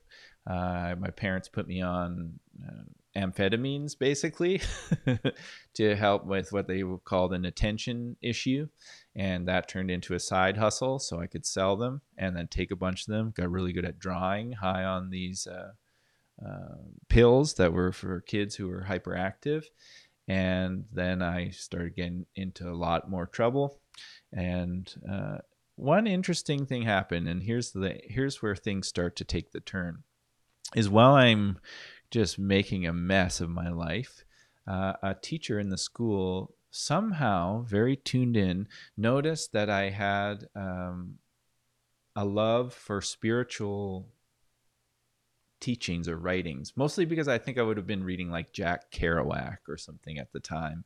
Uh, 0.47 0.95
my 0.99 1.11
parents 1.11 1.49
put 1.49 1.69
me 1.69 1.83
on 1.83 2.41
uh, 2.67 2.83
amphetamines 3.17 3.99
basically 3.99 4.61
to 5.75 5.97
help 5.97 6.27
with 6.27 6.53
what 6.53 6.67
they 6.67 6.83
called 7.05 7.33
an 7.33 7.45
attention 7.45 8.17
issue. 8.23 8.69
And 9.17 9.49
that 9.49 9.69
turned 9.69 9.91
into 9.91 10.15
a 10.15 10.21
side 10.21 10.57
hustle 10.57 10.99
so 10.99 11.21
I 11.21 11.27
could 11.27 11.45
sell 11.45 11.77
them 11.77 12.03
and 12.17 12.37
then 12.37 12.49
take 12.49 12.71
a 12.71 12.77
bunch 12.77 13.03
of 13.03 13.13
them. 13.13 13.33
Got 13.37 13.51
really 13.51 13.73
good 13.73 13.85
at 13.85 13.99
drawing, 13.99 14.53
high 14.53 14.85
on 14.85 15.11
these 15.11 15.47
uh, 15.47 15.73
uh, 16.45 16.77
pills 17.09 17.55
that 17.55 17.73
were 17.73 17.93
for 17.93 18.21
kids 18.21 18.55
who 18.55 18.69
were 18.69 18.87
hyperactive. 18.89 19.65
And 20.29 20.85
then 20.93 21.23
I 21.23 21.51
started 21.51 21.97
getting 21.97 22.27
into 22.37 22.71
a 22.71 22.77
lot 22.77 23.11
more 23.11 23.27
trouble. 23.27 23.81
And 24.33 24.93
uh, 25.11 25.39
one 25.81 26.07
interesting 26.07 26.67
thing 26.67 26.83
happened, 26.83 27.27
and 27.27 27.43
here's 27.43 27.73
the 27.73 27.99
here's 28.05 28.43
where 28.43 28.55
things 28.55 28.87
start 28.87 29.17
to 29.17 29.25
take 29.25 29.51
the 29.51 29.61
turn. 29.61 30.05
Is 30.77 30.89
while 30.89 31.15
I'm 31.15 31.59
just 32.11 32.39
making 32.39 32.87
a 32.87 32.93
mess 32.93 33.41
of 33.41 33.51
my 33.51 33.69
life. 33.69 34.25
Uh, 34.67 34.95
a 35.03 35.15
teacher 35.15 35.59
in 35.59 35.71
the 35.71 35.79
school 35.79 36.55
somehow, 36.71 37.63
very 37.63 37.97
tuned 37.97 38.37
in, 38.37 38.69
noticed 38.97 39.53
that 39.53 39.71
I 39.71 39.91
had 39.91 40.47
um, 40.55 41.19
a 42.15 42.25
love 42.25 42.73
for 42.73 43.01
spiritual 43.01 44.09
teachings 45.61 46.09
or 46.09 46.17
writings, 46.17 46.73
mostly 46.77 47.05
because 47.05 47.29
I 47.29 47.39
think 47.39 47.59
I 47.59 47.63
would 47.63 47.77
have 47.77 47.87
been 47.87 48.05
reading 48.05 48.31
like 48.31 48.53
Jack 48.53 48.91
Kerouac 48.91 49.59
or 49.69 49.77
something 49.77 50.19
at 50.19 50.33
the 50.33 50.41
time. 50.41 50.85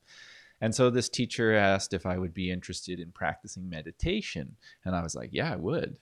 And 0.61 0.75
so 0.75 0.89
this 0.89 1.09
teacher 1.09 1.55
asked 1.55 1.93
if 1.93 2.07
I 2.07 2.19
would 2.19 2.33
be 2.33 2.51
interested 2.51 2.99
in 2.99 3.13
practicing 3.13 3.69
meditation. 3.69 4.57
And 4.85 4.97
I 4.97 5.03
was 5.03 5.15
like, 5.15 5.31
yeah, 5.33 5.53
I 5.53 5.57
would 5.57 5.99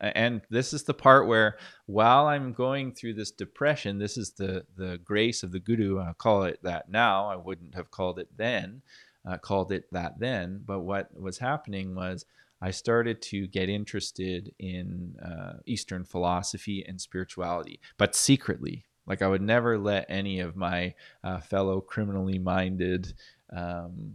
and 0.00 0.42
this 0.50 0.72
is 0.72 0.84
the 0.84 0.94
part 0.94 1.26
where 1.26 1.56
while 1.86 2.26
i'm 2.26 2.52
going 2.52 2.92
through 2.92 3.14
this 3.14 3.30
depression 3.30 3.98
this 3.98 4.16
is 4.16 4.32
the 4.32 4.64
the 4.76 4.98
grace 5.04 5.42
of 5.42 5.52
the 5.52 5.60
guru 5.60 6.00
i 6.00 6.12
call 6.12 6.44
it 6.44 6.58
that 6.62 6.88
now. 6.88 7.26
I 7.26 7.36
wouldn't 7.36 7.74
have 7.74 7.90
called 7.90 8.18
it 8.18 8.28
then 8.36 8.82
uh, 9.28 9.38
called 9.38 9.72
it 9.72 9.84
that 9.92 10.18
then. 10.18 10.62
But 10.64 10.80
what 10.80 11.08
was 11.18 11.38
happening 11.38 11.94
was 11.94 12.24
i 12.60 12.70
started 12.70 13.20
to 13.22 13.46
get 13.48 13.68
interested 13.68 14.54
in 14.58 15.16
uh, 15.22 15.58
eastern 15.66 16.04
philosophy 16.04 16.84
and 16.86 17.00
spirituality 17.00 17.80
but 17.98 18.14
secretly. 18.14 18.84
Like 19.06 19.22
i 19.22 19.26
would 19.26 19.42
never 19.42 19.78
let 19.78 20.06
any 20.08 20.40
of 20.40 20.56
my 20.56 20.94
uh, 21.24 21.40
fellow 21.40 21.80
criminally 21.80 22.38
minded 22.38 23.14
um, 23.52 24.14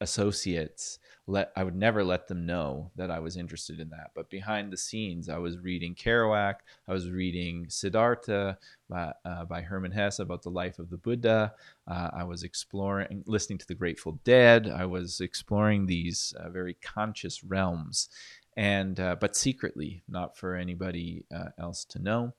associates 0.00 0.98
let 1.26 1.52
I 1.54 1.62
would 1.62 1.76
never 1.76 2.02
let 2.02 2.26
them 2.26 2.46
know 2.46 2.90
that 2.96 3.10
I 3.10 3.20
was 3.20 3.36
interested 3.36 3.78
in 3.78 3.90
that. 3.90 4.10
But 4.14 4.30
behind 4.30 4.72
the 4.72 4.76
scenes, 4.76 5.28
I 5.28 5.38
was 5.38 5.58
reading 5.58 5.94
Kerouac, 5.94 6.56
I 6.88 6.92
was 6.92 7.10
reading 7.10 7.66
Siddhartha 7.68 8.58
by, 8.88 9.12
uh, 9.24 9.44
by 9.44 9.62
Hermann 9.62 9.92
Hesse 9.92 10.18
about 10.18 10.42
the 10.42 10.50
life 10.50 10.78
of 10.78 10.90
the 10.90 10.96
Buddha. 10.96 11.54
Uh, 11.86 12.10
I 12.12 12.24
was 12.24 12.42
exploring, 12.42 13.22
listening 13.26 13.58
to 13.58 13.66
the 13.66 13.74
Grateful 13.74 14.18
Dead. 14.24 14.68
I 14.68 14.86
was 14.86 15.20
exploring 15.20 15.86
these 15.86 16.34
uh, 16.38 16.50
very 16.50 16.74
conscious 16.82 17.44
realms, 17.44 18.08
and 18.56 18.98
uh, 18.98 19.16
but 19.20 19.36
secretly, 19.36 20.02
not 20.08 20.36
for 20.36 20.56
anybody 20.56 21.24
uh, 21.34 21.50
else 21.58 21.84
to 21.86 22.00
know. 22.00 22.34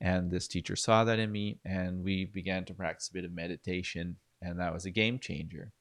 And 0.00 0.30
this 0.30 0.46
teacher 0.46 0.76
saw 0.76 1.04
that 1.04 1.18
in 1.18 1.32
me, 1.32 1.58
and 1.64 2.04
we 2.04 2.26
began 2.26 2.64
to 2.66 2.74
practice 2.74 3.08
a 3.08 3.14
bit 3.14 3.24
of 3.24 3.32
meditation, 3.32 4.16
and 4.42 4.60
that 4.60 4.72
was 4.72 4.84
a 4.84 4.90
game 4.90 5.18
changer 5.18 5.72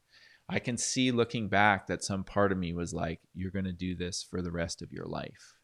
I 0.49 0.59
can 0.59 0.77
see 0.77 1.11
looking 1.11 1.49
back 1.49 1.87
that 1.87 2.03
some 2.03 2.23
part 2.23 2.51
of 2.51 2.57
me 2.57 2.73
was 2.73 2.93
like, 2.93 3.19
you're 3.33 3.51
going 3.51 3.65
to 3.65 3.73
do 3.73 3.95
this 3.95 4.23
for 4.23 4.41
the 4.41 4.51
rest 4.51 4.81
of 4.81 4.93
your 4.93 5.05
life. 5.05 5.55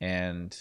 And, 0.00 0.56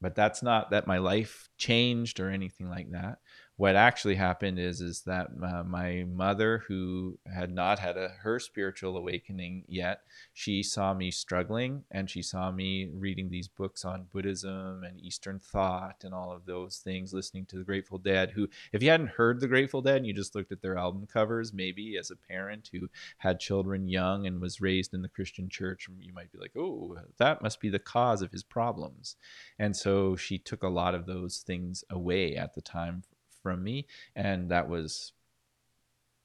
but 0.00 0.14
that's 0.16 0.42
not 0.42 0.70
that 0.70 0.86
my 0.86 0.98
life 0.98 1.48
changed 1.58 2.18
or 2.18 2.28
anything 2.28 2.68
like 2.68 2.90
that 2.90 3.18
what 3.62 3.76
actually 3.76 4.16
happened 4.16 4.58
is 4.58 4.80
is 4.80 5.02
that 5.02 5.28
uh, 5.40 5.62
my 5.62 6.04
mother 6.12 6.64
who 6.66 7.16
had 7.32 7.48
not 7.48 7.78
had 7.78 7.96
a 7.96 8.08
her 8.08 8.40
spiritual 8.40 8.96
awakening 8.96 9.62
yet 9.68 10.00
she 10.32 10.64
saw 10.64 10.92
me 10.92 11.12
struggling 11.12 11.84
and 11.92 12.10
she 12.10 12.22
saw 12.22 12.50
me 12.50 12.90
reading 12.92 13.30
these 13.30 13.46
books 13.46 13.84
on 13.84 14.04
buddhism 14.12 14.82
and 14.82 14.98
eastern 14.98 15.38
thought 15.38 16.02
and 16.02 16.12
all 16.12 16.32
of 16.32 16.44
those 16.44 16.78
things 16.78 17.12
listening 17.12 17.46
to 17.46 17.56
the 17.56 17.62
grateful 17.62 17.98
dead 17.98 18.32
who 18.32 18.48
if 18.72 18.82
you 18.82 18.90
hadn't 18.90 19.10
heard 19.10 19.38
the 19.38 19.46
grateful 19.46 19.80
dead 19.80 19.98
and 19.98 20.06
you 20.08 20.12
just 20.12 20.34
looked 20.34 20.50
at 20.50 20.60
their 20.60 20.76
album 20.76 21.06
covers 21.06 21.52
maybe 21.52 21.96
as 21.96 22.10
a 22.10 22.16
parent 22.16 22.68
who 22.72 22.88
had 23.18 23.38
children 23.38 23.88
young 23.88 24.26
and 24.26 24.40
was 24.40 24.60
raised 24.60 24.92
in 24.92 25.02
the 25.02 25.08
christian 25.08 25.48
church 25.48 25.86
you 26.00 26.12
might 26.12 26.32
be 26.32 26.38
like 26.38 26.56
oh 26.58 26.96
that 27.18 27.42
must 27.42 27.60
be 27.60 27.68
the 27.68 27.78
cause 27.78 28.22
of 28.22 28.32
his 28.32 28.42
problems. 28.42 29.16
And 29.58 29.76
so 29.76 30.16
she 30.16 30.38
took 30.38 30.62
a 30.62 30.68
lot 30.68 30.94
of 30.94 31.06
those 31.06 31.38
things 31.38 31.84
away 31.90 32.36
at 32.36 32.54
the 32.54 32.60
time 32.60 33.04
from 33.42 33.62
me. 33.62 33.86
And 34.14 34.50
that 34.50 34.68
was 34.68 35.12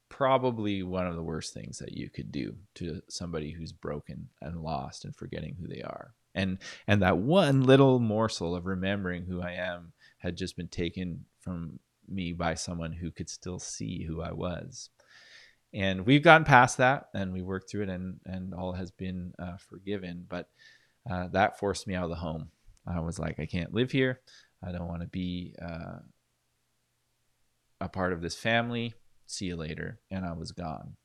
probably 0.09 0.83
one 0.83 1.07
of 1.07 1.15
the 1.15 1.23
worst 1.23 1.53
things 1.53 1.79
that 1.79 1.93
you 1.93 2.09
could 2.09 2.31
do 2.31 2.55
to 2.75 3.01
somebody 3.09 3.51
who's 3.51 3.71
broken 3.71 4.29
and 4.41 4.61
lost 4.61 5.05
and 5.05 5.15
forgetting 5.15 5.55
who 5.59 5.67
they 5.67 5.81
are. 5.81 6.13
And 6.33 6.59
and 6.87 7.01
that 7.01 7.17
one 7.17 7.63
little 7.63 7.99
morsel 7.99 8.55
of 8.55 8.65
remembering 8.65 9.25
who 9.25 9.41
I 9.41 9.53
am 9.53 9.93
had 10.19 10.37
just 10.37 10.55
been 10.55 10.67
taken 10.67 11.25
from 11.39 11.79
me 12.07 12.31
by 12.31 12.53
someone 12.53 12.93
who 12.93 13.11
could 13.11 13.29
still 13.29 13.59
see 13.59 14.03
who 14.03 14.21
I 14.21 14.31
was. 14.31 14.89
And 15.73 16.05
we've 16.05 16.23
gotten 16.23 16.45
past 16.45 16.77
that 16.77 17.07
and 17.13 17.33
we 17.33 17.41
worked 17.41 17.69
through 17.69 17.83
it 17.83 17.89
and 17.89 18.19
and 18.25 18.53
all 18.53 18.73
has 18.73 18.91
been 18.91 19.33
uh, 19.39 19.57
forgiven. 19.57 20.25
But 20.29 20.47
uh, 21.09 21.27
that 21.29 21.59
forced 21.59 21.87
me 21.87 21.95
out 21.95 22.03
of 22.03 22.09
the 22.09 22.15
home. 22.15 22.49
I 22.85 22.99
was 23.01 23.19
like, 23.19 23.39
I 23.39 23.45
can't 23.45 23.73
live 23.73 23.91
here. 23.91 24.21
I 24.63 24.71
don't 24.71 24.87
want 24.87 25.01
to 25.01 25.07
be 25.07 25.53
uh, 25.61 25.99
a 27.79 27.89
part 27.89 28.13
of 28.13 28.21
this 28.21 28.35
family. 28.35 28.93
See 29.25 29.45
you 29.45 29.55
later. 29.55 29.99
And 30.09 30.25
I 30.25 30.33
was 30.33 30.51
gone. 30.51 30.95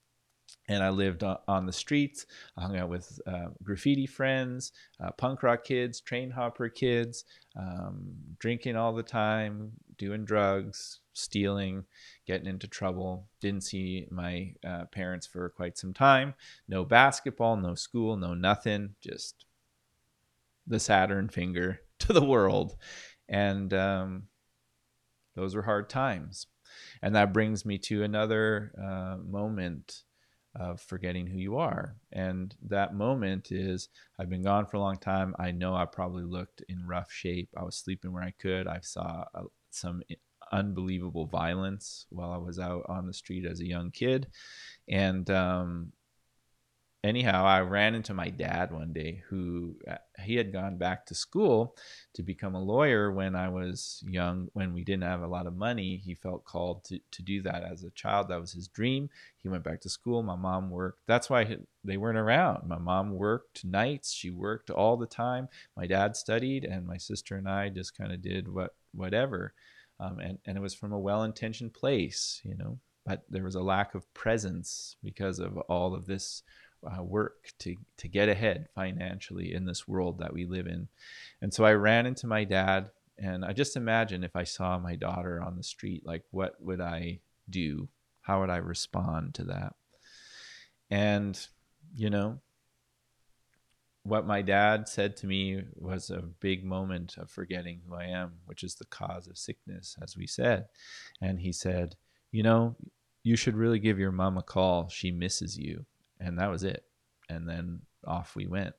And 0.68 0.82
I 0.82 0.90
lived 0.90 1.24
on 1.24 1.66
the 1.66 1.72
streets. 1.72 2.24
I 2.56 2.62
hung 2.62 2.76
out 2.76 2.88
with 2.88 3.20
uh, 3.26 3.48
graffiti 3.62 4.06
friends, 4.06 4.72
uh, 5.02 5.10
punk 5.10 5.42
rock 5.42 5.64
kids, 5.64 6.00
train 6.00 6.30
hopper 6.30 6.68
kids, 6.68 7.24
um, 7.56 8.14
drinking 8.38 8.76
all 8.76 8.92
the 8.92 9.02
time, 9.02 9.72
doing 9.98 10.24
drugs, 10.24 11.00
stealing, 11.14 11.84
getting 12.26 12.46
into 12.46 12.68
trouble. 12.68 13.26
Didn't 13.40 13.64
see 13.64 14.06
my 14.10 14.54
uh, 14.64 14.84
parents 14.86 15.26
for 15.26 15.48
quite 15.48 15.76
some 15.76 15.92
time. 15.92 16.34
No 16.68 16.84
basketball, 16.84 17.56
no 17.56 17.74
school, 17.74 18.16
no 18.16 18.34
nothing. 18.34 18.94
Just 19.00 19.46
the 20.66 20.78
Saturn 20.78 21.28
finger 21.28 21.80
to 21.98 22.12
the 22.12 22.24
world. 22.24 22.76
And 23.28 23.72
um, 23.74 24.24
those 25.34 25.54
were 25.54 25.62
hard 25.62 25.88
times. 25.88 26.46
And 27.02 27.14
that 27.16 27.32
brings 27.32 27.64
me 27.64 27.78
to 27.78 28.04
another 28.04 28.72
uh, 28.80 29.16
moment 29.18 30.02
of 30.54 30.80
forgetting 30.80 31.26
who 31.26 31.38
you 31.38 31.56
are. 31.56 31.96
And 32.12 32.54
that 32.68 32.94
moment 32.94 33.50
is 33.50 33.88
I've 34.18 34.28
been 34.28 34.42
gone 34.42 34.66
for 34.66 34.76
a 34.76 34.80
long 34.80 34.98
time. 34.98 35.34
I 35.38 35.50
know 35.50 35.74
I 35.74 35.86
probably 35.86 36.24
looked 36.24 36.62
in 36.68 36.86
rough 36.86 37.10
shape. 37.10 37.48
I 37.56 37.62
was 37.62 37.76
sleeping 37.76 38.12
where 38.12 38.22
I 38.22 38.34
could. 38.38 38.66
I 38.66 38.80
saw 38.82 39.24
uh, 39.34 39.44
some 39.70 40.02
unbelievable 40.52 41.26
violence 41.26 42.06
while 42.10 42.30
I 42.30 42.36
was 42.36 42.58
out 42.58 42.84
on 42.88 43.06
the 43.06 43.14
street 43.14 43.46
as 43.46 43.60
a 43.60 43.66
young 43.66 43.90
kid. 43.90 44.28
And 44.88 45.28
um, 45.30 45.92
anyhow, 47.04 47.44
I 47.44 47.60
ran 47.60 47.94
into 47.94 48.14
my 48.14 48.30
dad 48.30 48.72
one 48.72 48.92
day 48.92 49.22
who 49.28 49.76
uh, 49.88 49.96
he 50.22 50.36
had 50.36 50.52
gone 50.52 50.76
back 50.76 51.06
to 51.06 51.14
school 51.14 51.76
to 52.14 52.22
become 52.22 52.54
a 52.54 52.62
lawyer 52.62 53.10
when 53.10 53.34
I 53.34 53.48
was 53.48 54.02
young, 54.06 54.48
when 54.52 54.72
we 54.72 54.84
didn't 54.84 55.02
have 55.04 55.22
a 55.22 55.26
lot 55.26 55.46
of 55.46 55.56
money. 55.56 56.00
He 56.04 56.14
felt 56.14 56.44
called 56.44 56.84
to, 56.84 57.00
to 57.10 57.22
do 57.22 57.42
that 57.42 57.64
as 57.64 57.82
a 57.82 57.90
child. 57.90 58.28
That 58.28 58.40
was 58.40 58.52
his 58.52 58.68
dream. 58.68 59.10
He 59.38 59.48
went 59.48 59.64
back 59.64 59.80
to 59.82 59.88
school. 59.88 60.22
My 60.22 60.36
mom 60.36 60.70
worked. 60.70 61.00
That's 61.06 61.28
why 61.28 61.58
they 61.84 61.96
weren't 61.96 62.18
around. 62.18 62.68
My 62.68 62.78
mom 62.78 63.12
worked 63.12 63.64
nights. 63.64 64.12
She 64.12 64.30
worked 64.30 64.70
all 64.70 64.96
the 64.96 65.06
time. 65.06 65.48
My 65.76 65.86
dad 65.86 66.16
studied, 66.16 66.64
and 66.64 66.86
my 66.86 66.96
sister 66.96 67.36
and 67.36 67.48
I 67.48 67.68
just 67.68 67.96
kind 67.96 68.12
of 68.12 68.22
did 68.22 68.48
what 68.48 68.74
whatever. 68.94 69.54
Um, 69.98 70.18
and, 70.18 70.38
and 70.46 70.56
it 70.56 70.60
was 70.60 70.74
from 70.74 70.92
a 70.92 70.98
well 70.98 71.22
intentioned 71.22 71.74
place, 71.74 72.40
you 72.44 72.56
know, 72.56 72.78
but 73.04 73.22
there 73.28 73.44
was 73.44 73.54
a 73.54 73.62
lack 73.62 73.94
of 73.94 74.12
presence 74.14 74.96
because 75.02 75.38
of 75.38 75.56
all 75.58 75.94
of 75.94 76.06
this 76.06 76.42
uh, 76.84 77.02
work 77.02 77.52
to 77.60 77.76
to 77.98 78.08
get 78.08 78.28
ahead 78.28 78.68
financially 78.74 79.54
in 79.54 79.64
this 79.64 79.86
world 79.86 80.18
that 80.18 80.32
we 80.32 80.44
live 80.44 80.66
in. 80.66 80.88
And 81.40 81.52
so 81.52 81.64
I 81.64 81.72
ran 81.74 82.06
into 82.06 82.26
my 82.26 82.44
dad, 82.44 82.90
and 83.18 83.44
I 83.44 83.52
just 83.52 83.76
imagine 83.76 84.24
if 84.24 84.36
I 84.36 84.44
saw 84.44 84.78
my 84.78 84.96
daughter 84.96 85.42
on 85.42 85.56
the 85.56 85.62
street, 85.62 86.06
like 86.06 86.24
what 86.30 86.54
would 86.60 86.80
I 86.80 87.20
do? 87.48 87.88
How 88.22 88.40
would 88.40 88.50
I 88.50 88.58
respond 88.58 89.34
to 89.34 89.44
that? 89.44 89.74
And 90.90 91.38
you 91.94 92.10
know, 92.10 92.40
what 94.04 94.26
my 94.26 94.42
dad 94.42 94.88
said 94.88 95.16
to 95.18 95.26
me 95.26 95.62
was 95.74 96.10
a 96.10 96.22
big 96.40 96.64
moment 96.64 97.16
of 97.18 97.30
forgetting 97.30 97.80
who 97.86 97.94
I 97.94 98.04
am, 98.04 98.32
which 98.46 98.64
is 98.64 98.74
the 98.74 98.86
cause 98.86 99.28
of 99.28 99.38
sickness, 99.38 99.96
as 100.02 100.16
we 100.16 100.26
said. 100.26 100.66
And 101.20 101.38
he 101.38 101.52
said, 101.52 101.96
You 102.32 102.42
know, 102.42 102.76
you 103.22 103.36
should 103.36 103.56
really 103.56 103.78
give 103.78 103.98
your 103.98 104.10
mom 104.10 104.38
a 104.38 104.42
call. 104.42 104.88
She 104.88 105.12
misses 105.12 105.56
you 105.56 105.86
and 106.22 106.38
that 106.38 106.50
was 106.50 106.64
it. 106.64 106.84
And 107.28 107.48
then 107.48 107.82
off 108.06 108.34
we 108.36 108.46
went. 108.46 108.74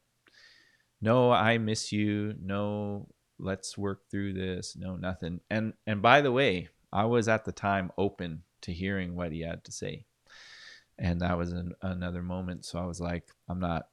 no, 1.01 1.31
I 1.31 1.57
miss 1.57 1.91
you. 1.91 2.35
No, 2.41 3.07
let's 3.39 3.77
work 3.77 4.09
through 4.09 4.33
this. 4.33 4.75
No, 4.77 4.95
nothing. 4.95 5.41
And 5.49 5.73
and 5.85 6.01
by 6.01 6.21
the 6.21 6.31
way, 6.31 6.69
I 6.91 7.05
was 7.05 7.27
at 7.27 7.45
the 7.45 7.51
time 7.51 7.91
open 7.97 8.43
to 8.61 8.71
hearing 8.73 9.15
what 9.15 9.31
he 9.31 9.41
had 9.41 9.63
to 9.65 9.71
say. 9.71 10.05
And 10.97 11.21
that 11.21 11.37
was 11.37 11.51
an, 11.51 11.73
another 11.81 12.21
moment. 12.21 12.65
So 12.65 12.79
I 12.79 12.85
was 12.85 13.01
like, 13.01 13.27
I'm 13.49 13.59
not, 13.59 13.87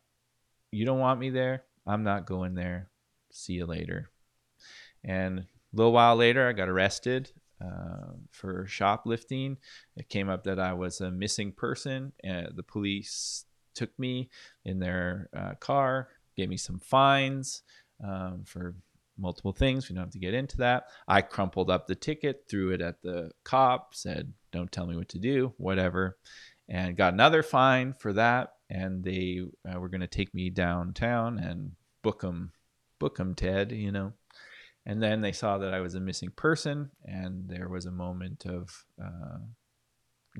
you 0.70 0.84
don't 0.84 0.98
want 0.98 1.18
me 1.18 1.30
there. 1.30 1.64
I'm 1.86 2.04
not 2.04 2.26
going 2.26 2.54
there. 2.54 2.90
See 3.32 3.54
you 3.54 3.66
later. 3.66 4.10
And 5.02 5.40
a 5.40 5.44
little 5.72 5.92
while 5.92 6.14
later, 6.14 6.46
I 6.46 6.52
got 6.52 6.68
arrested 6.68 7.32
uh, 7.60 8.12
for 8.30 8.66
shoplifting. 8.66 9.58
It 9.96 10.08
came 10.08 10.28
up 10.28 10.44
that 10.44 10.58
I 10.58 10.72
was 10.72 11.00
a 11.00 11.10
missing 11.10 11.52
person. 11.52 12.12
And 12.24 12.48
the 12.54 12.62
police 12.62 13.44
took 13.74 13.96
me 13.98 14.30
in 14.64 14.78
their 14.78 15.28
uh, 15.36 15.54
car, 15.60 16.08
gave 16.36 16.48
me 16.48 16.56
some 16.56 16.78
fines 16.78 17.62
um, 18.02 18.44
for 18.46 18.74
multiple 19.18 19.52
things. 19.52 19.88
We 19.88 19.94
don't 19.94 20.04
have 20.04 20.12
to 20.12 20.18
get 20.18 20.34
into 20.34 20.56
that. 20.58 20.84
I 21.06 21.22
crumpled 21.22 21.70
up 21.70 21.86
the 21.86 21.94
ticket, 21.94 22.44
threw 22.48 22.72
it 22.72 22.80
at 22.80 23.02
the 23.02 23.30
cop, 23.44 23.94
said, 23.94 24.32
Don't 24.52 24.72
tell 24.72 24.86
me 24.86 24.96
what 24.96 25.08
to 25.10 25.18
do, 25.18 25.52
whatever, 25.58 26.16
and 26.68 26.96
got 26.96 27.12
another 27.12 27.42
fine 27.42 27.92
for 27.92 28.12
that. 28.14 28.54
And 28.68 29.04
they 29.04 29.42
uh, 29.68 29.78
were 29.78 29.88
going 29.88 30.00
to 30.00 30.06
take 30.06 30.32
me 30.32 30.48
downtown 30.48 31.38
and 31.38 31.72
book 32.02 32.20
them, 32.20 32.52
book 32.98 33.16
them, 33.16 33.34
Ted, 33.34 33.72
you 33.72 33.92
know. 33.92 34.12
And 34.86 35.02
then 35.02 35.20
they 35.20 35.32
saw 35.32 35.58
that 35.58 35.74
I 35.74 35.80
was 35.80 35.94
a 35.94 36.00
missing 36.00 36.30
person, 36.30 36.90
and 37.04 37.48
there 37.48 37.68
was 37.68 37.86
a 37.86 37.90
moment 37.92 38.46
of 38.46 38.84
uh, 39.02 39.38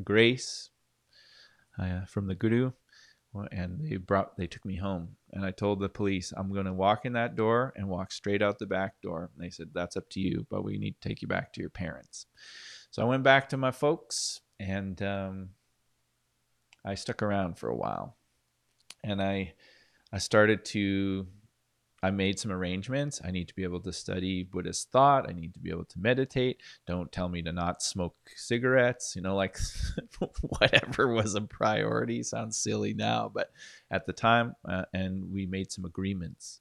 grace 0.03 0.71
uh, 1.79 2.05
from 2.07 2.27
the 2.27 2.35
guru 2.35 2.73
and 3.53 3.81
they 3.81 3.97
brought 3.97 4.37
they 4.37 4.47
took 4.47 4.65
me 4.65 4.77
home. 4.77 5.17
And 5.33 5.45
i 5.45 5.51
told 5.51 5.81
the 5.81 5.89
police 5.89 6.33
i'm 6.37 6.53
going 6.53 6.67
to 6.67 6.73
walk 6.73 7.05
in 7.05 7.13
that 7.13 7.37
door 7.37 7.73
and 7.77 7.89
walk 7.89 8.13
straight 8.13 8.43
out 8.43 8.59
the 8.59 8.67
back 8.67 9.01
door. 9.03 9.31
And 9.35 9.45
they 9.45 9.51
said 9.51 9.69
that's 9.73 9.97
up 9.97 10.09
to 10.11 10.21
you 10.21 10.47
but 10.51 10.65
we 10.65 10.79
need 10.79 11.01
to 11.01 11.09
take 11.09 11.23
you 11.23 11.29
back 11.29 11.53
to 11.53 11.61
your 11.61 11.71
parents. 11.71 12.27
So 12.91 13.03
i 13.03 13.07
went 13.07 13.23
back 13.23 13.49
to 13.51 13.57
my 13.57 13.71
folks 13.71 14.41
and 14.59 15.01
um, 15.03 15.51
i 16.85 16.95
stuck 16.95 17.23
around 17.23 17.59
for 17.59 17.69
a 17.69 17.77
while. 17.77 18.17
And 19.05 19.23
i 19.23 19.55
i 20.13 20.19
started 20.19 20.65
to 20.67 21.27
I 22.03 22.11
made 22.11 22.39
some 22.39 22.51
arrangements. 22.51 23.21
I 23.23 23.31
need 23.31 23.49
to 23.49 23.55
be 23.55 23.63
able 23.63 23.81
to 23.81 23.93
study 23.93 24.43
Buddhist 24.43 24.91
thought. 24.91 25.29
I 25.29 25.33
need 25.33 25.53
to 25.55 25.61
be 25.61 25.71
able 25.71 25.85
to 25.85 25.99
meditate. 25.99 26.61
Don't 26.87 27.13
tell 27.13 27.29
me 27.29 27.43
to 27.43 27.53
not 27.53 27.83
smoke 27.83 28.17
cigarettes. 28.37 29.15
You 29.15 29.23
know, 29.23 29.37
like 29.37 29.59
whatever 30.41 31.09
was 31.13 31.35
a 31.35 31.43
priority 31.43 32.23
sounds 32.23 32.57
silly 32.57 32.95
now, 32.95 33.31
but 33.33 33.51
at 33.91 34.07
the 34.07 34.13
time, 34.13 34.55
uh, 34.67 34.85
and 34.95 35.31
we 35.33 35.47
made 35.47 35.71
some 35.71 35.85
agreements. 35.85 36.61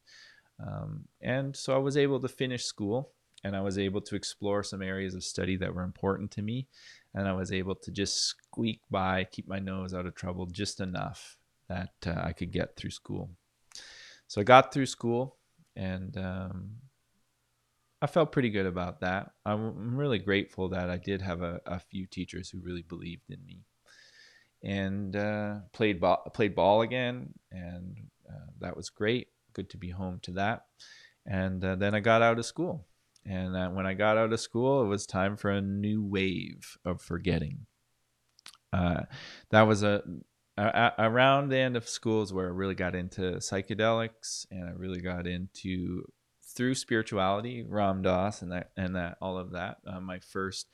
Um, 0.61 1.05
and 1.21 1.55
so 1.55 1.73
I 1.73 1.77
was 1.77 1.95
able 1.95 2.19
to 2.19 2.27
finish 2.27 2.65
school 2.65 3.11
and 3.43 3.55
I 3.55 3.61
was 3.61 3.77
able 3.77 4.01
to 4.01 4.15
explore 4.15 4.63
some 4.63 4.81
areas 4.81 5.15
of 5.15 5.23
study 5.23 5.55
that 5.57 5.73
were 5.73 5.83
important 5.83 6.31
to 6.31 6.41
me. 6.41 6.67
And 7.13 7.27
I 7.27 7.33
was 7.33 7.51
able 7.51 7.75
to 7.75 7.91
just 7.91 8.23
squeak 8.23 8.81
by, 8.91 9.23
keep 9.23 9.47
my 9.47 9.59
nose 9.59 9.93
out 9.93 10.05
of 10.05 10.15
trouble 10.15 10.45
just 10.45 10.81
enough 10.81 11.37
that 11.69 11.93
uh, 12.05 12.15
I 12.21 12.33
could 12.33 12.51
get 12.51 12.75
through 12.75 12.91
school. 12.91 13.29
So 14.29 14.41
I 14.41 14.43
got 14.43 14.71
through 14.71 14.85
school 14.85 15.37
and 15.75 16.15
um, 16.15 16.75
I 17.99 18.05
felt 18.05 18.31
pretty 18.31 18.51
good 18.51 18.67
about 18.67 19.01
that. 19.01 19.31
I'm 19.43 19.97
really 19.97 20.19
grateful 20.19 20.69
that 20.69 20.87
I 20.91 20.97
did 20.97 21.23
have 21.23 21.41
a, 21.41 21.59
a 21.65 21.79
few 21.79 22.05
teachers 22.05 22.47
who 22.47 22.59
really 22.61 22.83
believed 22.83 23.31
in 23.31 23.43
me 23.43 23.63
and 24.63 25.15
uh, 25.15 25.55
played 25.73 25.99
ball, 25.99 26.29
played 26.31 26.53
ball 26.53 26.83
again, 26.83 27.33
and 27.51 27.97
uh, 28.29 28.51
that 28.59 28.77
was 28.77 28.91
great. 28.91 29.29
Good 29.53 29.71
to 29.71 29.77
be 29.77 29.89
home 29.89 30.19
to 30.23 30.31
that. 30.33 30.65
And 31.25 31.65
uh, 31.65 31.75
then 31.75 31.95
I 31.95 31.99
got 31.99 32.21
out 32.21 32.37
of 32.37 32.45
school, 32.45 32.85
and 33.25 33.75
when 33.75 33.87
I 33.87 33.95
got 33.95 34.17
out 34.17 34.31
of 34.31 34.39
school, 34.39 34.83
it 34.83 34.87
was 34.87 35.07
time 35.07 35.37
for 35.37 35.49
a 35.49 35.61
new 35.61 36.03
wave 36.03 36.77
of 36.85 37.01
forgetting. 37.01 37.65
Uh, 38.71 39.01
that 39.49 39.63
was 39.63 39.81
a 39.81 40.03
uh, 40.67 40.91
around 40.99 41.49
the 41.49 41.57
end 41.57 41.77
of 41.77 41.87
school 41.87 42.21
is 42.21 42.33
where 42.33 42.47
I 42.47 42.51
really 42.51 42.75
got 42.75 42.95
into 42.95 43.21
psychedelics 43.37 44.45
and 44.51 44.67
I 44.67 44.71
really 44.71 45.01
got 45.01 45.27
into 45.27 46.03
through 46.55 46.75
spirituality, 46.75 47.63
Ram 47.67 48.01
Dass 48.01 48.41
and 48.41 48.51
that 48.51 48.71
and 48.75 48.95
that 48.95 49.17
all 49.21 49.37
of 49.37 49.51
that. 49.51 49.77
Uh, 49.85 49.99
my 49.99 50.19
first 50.19 50.67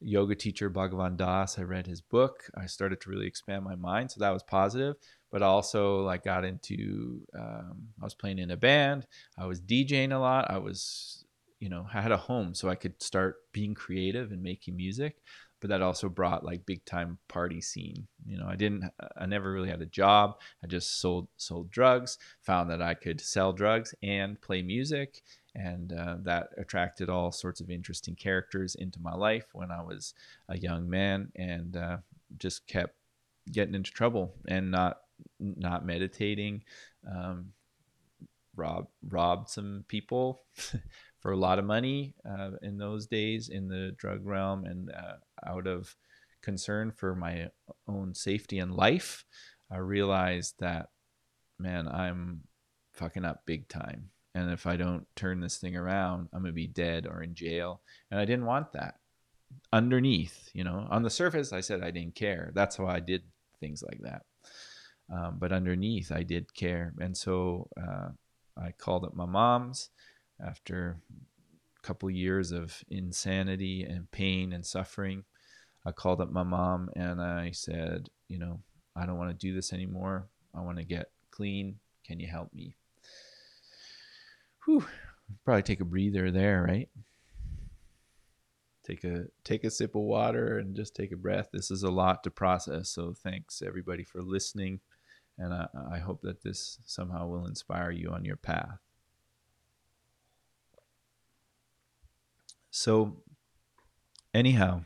yoga 0.00 0.34
teacher, 0.34 0.70
Bhagavan 0.70 1.16
Das, 1.16 1.58
I 1.58 1.62
read 1.62 1.86
his 1.86 2.00
book. 2.00 2.44
I 2.56 2.66
started 2.66 3.00
to 3.00 3.10
really 3.10 3.26
expand 3.26 3.64
my 3.64 3.74
mind, 3.74 4.10
so 4.10 4.20
that 4.20 4.30
was 4.30 4.42
positive. 4.42 4.96
But 5.32 5.42
also, 5.42 6.02
like, 6.02 6.24
got 6.24 6.44
into 6.44 7.20
um, 7.36 7.88
I 8.00 8.04
was 8.04 8.14
playing 8.14 8.38
in 8.38 8.52
a 8.52 8.56
band. 8.56 9.06
I 9.36 9.46
was 9.46 9.60
DJing 9.60 10.12
a 10.12 10.18
lot. 10.18 10.50
I 10.50 10.58
was, 10.58 11.24
you 11.58 11.68
know, 11.68 11.86
I 11.92 12.00
had 12.00 12.12
a 12.12 12.16
home, 12.16 12.54
so 12.54 12.68
I 12.68 12.74
could 12.74 13.02
start 13.02 13.36
being 13.52 13.74
creative 13.74 14.30
and 14.30 14.42
making 14.42 14.76
music 14.76 15.16
but 15.60 15.70
that 15.70 15.82
also 15.82 16.08
brought 16.08 16.44
like 16.44 16.66
big 16.66 16.84
time 16.84 17.18
party 17.28 17.60
scene. 17.60 18.06
You 18.26 18.38
know, 18.38 18.46
I 18.46 18.56
didn't, 18.56 18.84
I 19.16 19.26
never 19.26 19.52
really 19.52 19.70
had 19.70 19.82
a 19.82 19.86
job. 19.86 20.38
I 20.62 20.66
just 20.66 21.00
sold 21.00 21.28
sold 21.36 21.70
drugs. 21.70 22.18
Found 22.42 22.70
that 22.70 22.82
I 22.82 22.94
could 22.94 23.20
sell 23.20 23.52
drugs 23.52 23.94
and 24.02 24.40
play 24.40 24.62
music, 24.62 25.22
and 25.54 25.92
uh, 25.92 26.16
that 26.22 26.50
attracted 26.58 27.08
all 27.08 27.32
sorts 27.32 27.60
of 27.60 27.70
interesting 27.70 28.14
characters 28.14 28.74
into 28.74 29.00
my 29.00 29.14
life 29.14 29.46
when 29.52 29.70
I 29.70 29.82
was 29.82 30.14
a 30.48 30.58
young 30.58 30.88
man, 30.88 31.32
and 31.36 31.76
uh, 31.76 31.96
just 32.38 32.66
kept 32.66 32.94
getting 33.50 33.74
into 33.74 33.90
trouble 33.90 34.34
and 34.48 34.70
not 34.70 34.98
not 35.40 35.86
meditating. 35.86 36.64
Um, 37.10 37.52
rob 38.56 38.88
robbed 39.08 39.50
some 39.50 39.84
people 39.88 40.42
for 41.20 41.32
a 41.32 41.36
lot 41.36 41.58
of 41.58 41.64
money 41.64 42.14
uh, 42.28 42.52
in 42.62 42.78
those 42.78 43.06
days 43.06 43.48
in 43.48 43.68
the 43.68 43.92
drug 43.98 44.24
realm 44.24 44.64
and 44.64 44.90
uh, 44.90 45.16
out 45.46 45.66
of 45.66 45.96
concern 46.42 46.92
for 46.92 47.14
my 47.14 47.48
own 47.88 48.14
safety 48.14 48.58
and 48.58 48.74
life 48.74 49.24
i 49.70 49.76
realized 49.76 50.54
that 50.58 50.90
man 51.58 51.88
i'm 51.88 52.42
fucking 52.96 53.24
up 53.24 53.42
big 53.46 53.68
time. 53.68 54.10
And 54.34 54.50
if 54.50 54.66
i 54.66 54.76
don't 54.76 55.06
turn 55.14 55.40
this 55.40 55.58
thing 55.58 55.76
around 55.76 56.28
i'm 56.32 56.42
going 56.42 56.52
to 56.52 56.56
be 56.56 56.66
dead 56.66 57.06
or 57.06 57.22
in 57.22 57.34
jail. 57.34 57.80
And 58.10 58.18
i 58.18 58.24
didn't 58.24 58.46
want 58.46 58.72
that. 58.72 58.96
Underneath 59.72 60.50
you 60.52 60.64
know 60.64 60.86
on 60.90 61.02
the 61.02 61.10
surface 61.10 61.52
i 61.52 61.60
said 61.60 61.82
i 61.82 61.90
didn't 61.90 62.14
care. 62.14 62.50
That's 62.54 62.76
how 62.76 62.86
i 62.86 63.00
did 63.00 63.22
things 63.60 63.82
like 63.82 64.00
that. 64.02 64.22
Um, 65.12 65.36
but 65.38 65.52
underneath 65.52 66.10
i 66.10 66.22
did 66.22 66.54
care. 66.54 66.94
And 66.98 67.16
so 67.16 67.68
uh, 67.80 68.08
i 68.58 68.72
called 68.72 69.04
up 69.04 69.14
my 69.14 69.26
mom's 69.26 69.90
after 70.44 70.98
couple 71.86 72.10
years 72.10 72.50
of 72.50 72.82
insanity 72.90 73.84
and 73.84 74.10
pain 74.10 74.52
and 74.52 74.66
suffering. 74.66 75.24
I 75.84 75.92
called 75.92 76.20
up 76.20 76.32
my 76.32 76.42
mom 76.42 76.90
and 76.96 77.22
I 77.22 77.52
said, 77.52 78.08
you 78.26 78.38
know, 78.38 78.60
I 78.96 79.06
don't 79.06 79.18
want 79.18 79.30
to 79.30 79.46
do 79.46 79.54
this 79.54 79.72
anymore. 79.72 80.26
I 80.52 80.62
want 80.62 80.78
to 80.78 80.84
get 80.84 81.10
clean. 81.30 81.76
Can 82.04 82.18
you 82.18 82.26
help 82.26 82.52
me? 82.52 82.74
Whew. 84.64 84.84
Probably 85.44 85.62
take 85.62 85.80
a 85.80 85.84
breather 85.84 86.32
there, 86.32 86.64
right? 86.66 86.88
Take 88.84 89.04
a 89.04 89.24
take 89.44 89.64
a 89.64 89.70
sip 89.70 89.94
of 89.94 90.02
water 90.02 90.58
and 90.58 90.74
just 90.74 90.94
take 90.94 91.12
a 91.12 91.16
breath. 91.16 91.48
This 91.52 91.70
is 91.70 91.82
a 91.82 91.90
lot 91.90 92.24
to 92.24 92.30
process. 92.30 92.88
So 92.88 93.14
thanks 93.14 93.62
everybody 93.64 94.04
for 94.04 94.22
listening, 94.22 94.78
and 95.38 95.52
I, 95.52 95.66
I 95.90 95.98
hope 95.98 96.22
that 96.22 96.42
this 96.42 96.78
somehow 96.86 97.26
will 97.26 97.46
inspire 97.46 97.90
you 97.90 98.10
on 98.10 98.24
your 98.24 98.36
path. 98.36 98.85
So, 102.78 103.22
anyhow, 104.34 104.82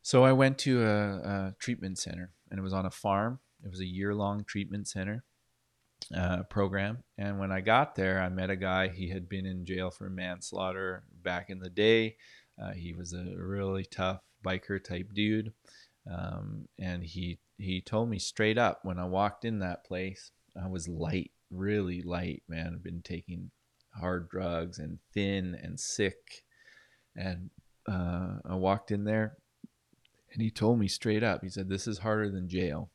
so 0.00 0.22
I 0.22 0.30
went 0.30 0.58
to 0.58 0.84
a, 0.84 1.16
a, 1.16 1.54
treatment 1.58 1.98
center, 1.98 2.30
and 2.48 2.60
it 2.60 2.62
was 2.62 2.72
on 2.72 2.86
a 2.86 2.90
farm. 2.90 3.40
It 3.64 3.70
was 3.72 3.80
a 3.80 3.84
year-long 3.84 4.44
treatment 4.44 4.86
center 4.86 5.24
uh, 6.16 6.44
program. 6.44 7.02
And 7.18 7.40
when 7.40 7.50
I 7.50 7.62
got 7.62 7.96
there, 7.96 8.22
I 8.22 8.28
met 8.28 8.48
a 8.48 8.54
guy. 8.54 8.86
He 8.86 9.08
had 9.08 9.28
been 9.28 9.44
in 9.44 9.66
jail 9.66 9.90
for 9.90 10.08
manslaughter 10.08 11.02
back 11.24 11.50
in 11.50 11.58
the 11.58 11.68
day. 11.68 12.16
Uh, 12.62 12.70
he 12.70 12.94
was 12.94 13.12
a 13.12 13.34
really 13.36 13.84
tough 13.84 14.20
biker 14.46 14.82
type 14.82 15.08
dude, 15.14 15.52
um, 16.08 16.68
and 16.78 17.02
he 17.02 17.40
he 17.58 17.80
told 17.80 18.08
me 18.08 18.20
straight 18.20 18.56
up 18.56 18.84
when 18.84 19.00
I 19.00 19.06
walked 19.06 19.44
in 19.44 19.58
that 19.58 19.84
place, 19.84 20.30
I 20.54 20.68
was 20.68 20.86
light, 20.86 21.32
really 21.50 22.02
light, 22.02 22.44
man. 22.48 22.70
I've 22.72 22.84
been 22.84 23.02
taking 23.02 23.50
hard 24.00 24.28
drugs 24.28 24.78
and 24.78 24.98
thin 25.12 25.56
and 25.62 25.78
sick. 25.78 26.44
And 27.14 27.50
uh, 27.88 28.38
I 28.44 28.54
walked 28.54 28.90
in 28.90 29.04
there 29.04 29.36
and 30.32 30.42
he 30.42 30.50
told 30.50 30.78
me 30.78 30.88
straight 30.88 31.22
up, 31.22 31.42
he 31.42 31.48
said, 31.48 31.68
This 31.68 31.86
is 31.86 31.98
harder 31.98 32.30
than 32.30 32.48
jail 32.48 32.90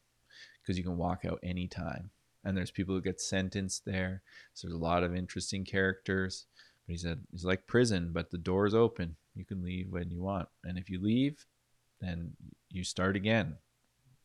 because 0.62 0.78
you 0.78 0.84
can 0.84 0.98
walk 0.98 1.26
out 1.26 1.40
anytime. 1.44 2.12
And 2.44 2.56
there's 2.56 2.72
people 2.72 2.96
who 2.96 3.02
get 3.02 3.22
sentenced 3.22 3.86
there. 3.86 4.22
So 4.54 4.68
there's 4.68 4.80
a 4.80 4.84
lot 4.84 5.04
of 5.04 5.16
interesting 5.16 5.66
characters. 5.66 6.46
But 6.86 6.92
he 6.92 6.98
said, 6.98 7.22
It's 7.34 7.44
like 7.44 7.68
prison, 7.68 8.12
but 8.14 8.32
the 8.32 8.38
door's 8.38 8.74
open. 8.74 9.16
You 9.34 9.46
can 9.46 9.64
leave 9.64 9.88
when 9.90 10.12
you 10.12 10.22
want. 10.22 10.50
And 10.64 10.78
if 10.78 10.90
you 10.90 11.02
leave, 11.02 11.46
then 12.00 12.34
you 12.70 12.84
start 12.84 13.16
again. 13.16 13.56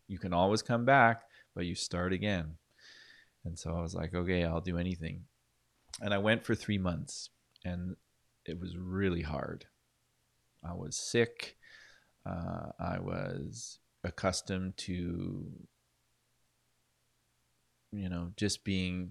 You 0.09 0.19
can 0.19 0.33
always 0.33 0.62
come 0.62 0.85
back, 0.85 1.23
but 1.55 1.67
you 1.67 1.75
start 1.75 2.12
again. 2.12 2.57
And 3.45 3.59
so 3.59 3.77
I 3.77 3.81
was 3.81 3.95
like, 3.95 4.15
okay, 4.15 4.45
I'll 4.45 4.61
do 4.61 4.79
anything. 4.79 5.25
And 6.00 6.12
I 6.12 6.18
went 6.18 6.44
for 6.44 6.54
three 6.54 6.78
months, 6.78 7.30
and 7.64 7.96
it 8.44 8.61
was 8.61 8.76
really 8.76 9.22
hard. 9.22 9.66
I 10.62 10.74
was 10.74 10.96
sick. 10.96 11.56
Uh, 12.24 12.70
I 12.78 12.98
was 12.98 13.78
accustomed 14.04 14.76
to, 14.78 15.46
you 17.92 18.09
know, 18.09 18.32
just 18.37 18.64
being 18.64 19.11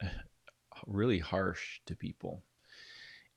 really 0.86 1.18
harsh 1.18 1.80
to 1.86 1.94
people, 1.94 2.42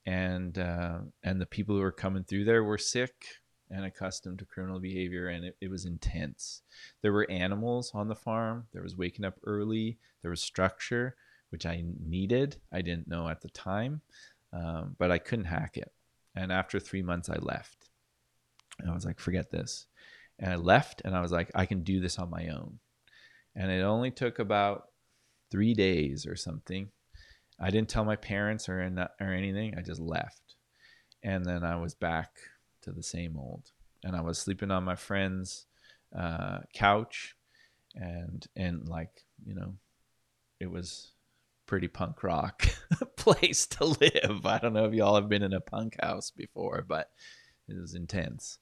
and 0.05 0.57
uh, 0.57 0.99
and 1.21 1.39
the 1.39 1.45
people 1.45 1.75
who 1.75 1.81
were 1.81 1.91
coming 1.91 2.23
through 2.23 2.45
there 2.45 2.63
were 2.63 2.77
sick 2.77 3.25
and 3.69 3.85
accustomed 3.85 4.39
to 4.39 4.45
criminal 4.45 4.79
behavior, 4.79 5.27
and 5.27 5.45
it, 5.45 5.57
it 5.59 5.69
was 5.69 5.85
intense. 5.85 6.61
There 7.01 7.13
were 7.13 7.29
animals 7.29 7.91
on 7.93 8.07
the 8.07 8.15
farm. 8.15 8.67
There 8.71 8.83
was 8.83 8.95
waking 8.95 9.25
up 9.25 9.39
early. 9.45 9.97
There 10.21 10.31
was 10.31 10.41
structure, 10.41 11.15
which 11.53 11.67
I 11.67 11.83
needed. 12.03 12.57
I 12.71 12.81
didn't 12.81 13.07
know 13.07 13.29
at 13.29 13.41
the 13.41 13.49
time, 13.49 14.01
um, 14.51 14.95
but 14.97 15.11
I 15.11 15.19
couldn't 15.19 15.45
hack 15.45 15.77
it. 15.77 15.91
And 16.35 16.51
after 16.51 16.79
three 16.79 17.03
months, 17.03 17.29
I 17.29 17.35
left. 17.35 17.89
And 18.79 18.89
I 18.89 18.93
was 18.95 19.05
like, 19.05 19.19
forget 19.19 19.51
this. 19.51 19.85
And 20.39 20.51
I 20.51 20.55
left, 20.55 21.03
and 21.05 21.15
I 21.15 21.21
was 21.21 21.31
like, 21.31 21.51
I 21.53 21.67
can 21.67 21.83
do 21.83 21.99
this 21.99 22.17
on 22.17 22.31
my 22.31 22.47
own. 22.47 22.79
And 23.55 23.71
it 23.71 23.83
only 23.83 24.09
took 24.09 24.39
about 24.39 24.87
three 25.51 25.75
days 25.75 26.25
or 26.25 26.35
something. 26.35 26.89
I 27.59 27.69
didn't 27.69 27.89
tell 27.89 28.03
my 28.03 28.15
parents 28.15 28.67
or, 28.67 28.81
in, 28.81 28.97
or 28.97 29.31
anything. 29.31 29.75
I 29.77 29.81
just 29.83 30.01
left. 30.01 30.55
And 31.21 31.45
then 31.45 31.63
I 31.63 31.75
was 31.75 31.93
back 31.93 32.31
to 32.81 32.91
the 32.91 33.03
same 33.03 33.37
old. 33.37 33.69
And 34.03 34.15
I 34.15 34.21
was 34.21 34.39
sleeping 34.39 34.71
on 34.71 34.83
my 34.83 34.95
friend's 34.95 35.67
uh, 36.17 36.61
couch, 36.73 37.35
and 37.95 38.45
and 38.55 38.87
like 38.89 39.23
you 39.45 39.55
know, 39.55 39.75
it 40.59 40.69
was 40.69 41.12
pretty 41.65 41.87
punk 41.87 42.23
rock 42.23 42.67
place 43.17 43.65
to 43.67 43.85
live. 43.85 44.45
I 44.45 44.59
don't 44.59 44.73
know 44.73 44.85
if 44.85 44.93
y'all 44.93 45.15
have 45.15 45.29
been 45.29 45.43
in 45.43 45.53
a 45.53 45.61
punk 45.61 45.95
house 46.01 46.31
before, 46.31 46.85
but 46.87 47.09
it 47.67 47.79
was 47.79 47.95
intense. 47.95 48.57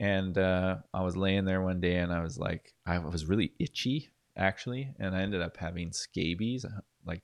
And 0.00 0.38
uh, 0.38 0.76
I 0.94 1.02
was 1.02 1.16
laying 1.16 1.44
there 1.44 1.62
one 1.62 1.80
day, 1.80 1.96
and 1.96 2.12
I 2.12 2.22
was 2.22 2.38
like, 2.38 2.72
I 2.86 2.98
was 2.98 3.26
really 3.26 3.52
itchy 3.58 4.10
actually, 4.36 4.94
and 4.98 5.14
I 5.16 5.22
ended 5.22 5.42
up 5.42 5.56
having 5.56 5.92
scabies, 5.92 6.64
uh, 6.64 6.80
like 7.04 7.22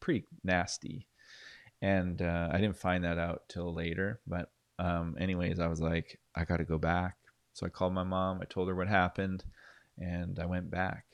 pretty 0.00 0.24
nasty. 0.42 1.06
And 1.80 2.20
uh, 2.20 2.48
I 2.52 2.58
didn't 2.58 2.76
find 2.76 3.04
that 3.04 3.18
out 3.18 3.42
till 3.48 3.72
later, 3.72 4.20
but 4.26 4.50
um, 4.78 5.16
anyways, 5.18 5.60
I 5.60 5.68
was 5.68 5.80
like, 5.80 6.18
I 6.34 6.44
got 6.44 6.56
to 6.56 6.64
go 6.64 6.78
back. 6.78 7.16
So 7.52 7.66
I 7.66 7.68
called 7.68 7.92
my 7.92 8.02
mom. 8.02 8.40
I 8.40 8.46
told 8.46 8.68
her 8.68 8.74
what 8.74 8.88
happened, 8.88 9.44
and 9.98 10.38
I 10.38 10.46
went 10.46 10.70
back. 10.70 11.04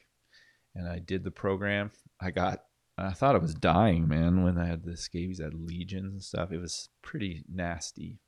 And 0.74 0.88
I 0.88 0.98
did 0.98 1.24
the 1.24 1.30
program. 1.30 1.90
I 2.20 2.30
got. 2.30 2.62
I 2.98 3.10
thought 3.12 3.34
I 3.34 3.38
was 3.38 3.54
dying, 3.54 4.08
man, 4.08 4.42
when 4.42 4.56
I 4.56 4.66
had 4.66 4.84
the 4.84 4.96
scabies, 4.96 5.40
I 5.40 5.44
had 5.44 5.54
legions 5.54 6.12
and 6.12 6.22
stuff. 6.22 6.50
It 6.50 6.60
was 6.60 6.88
pretty 7.02 7.44
nasty. 7.52 8.20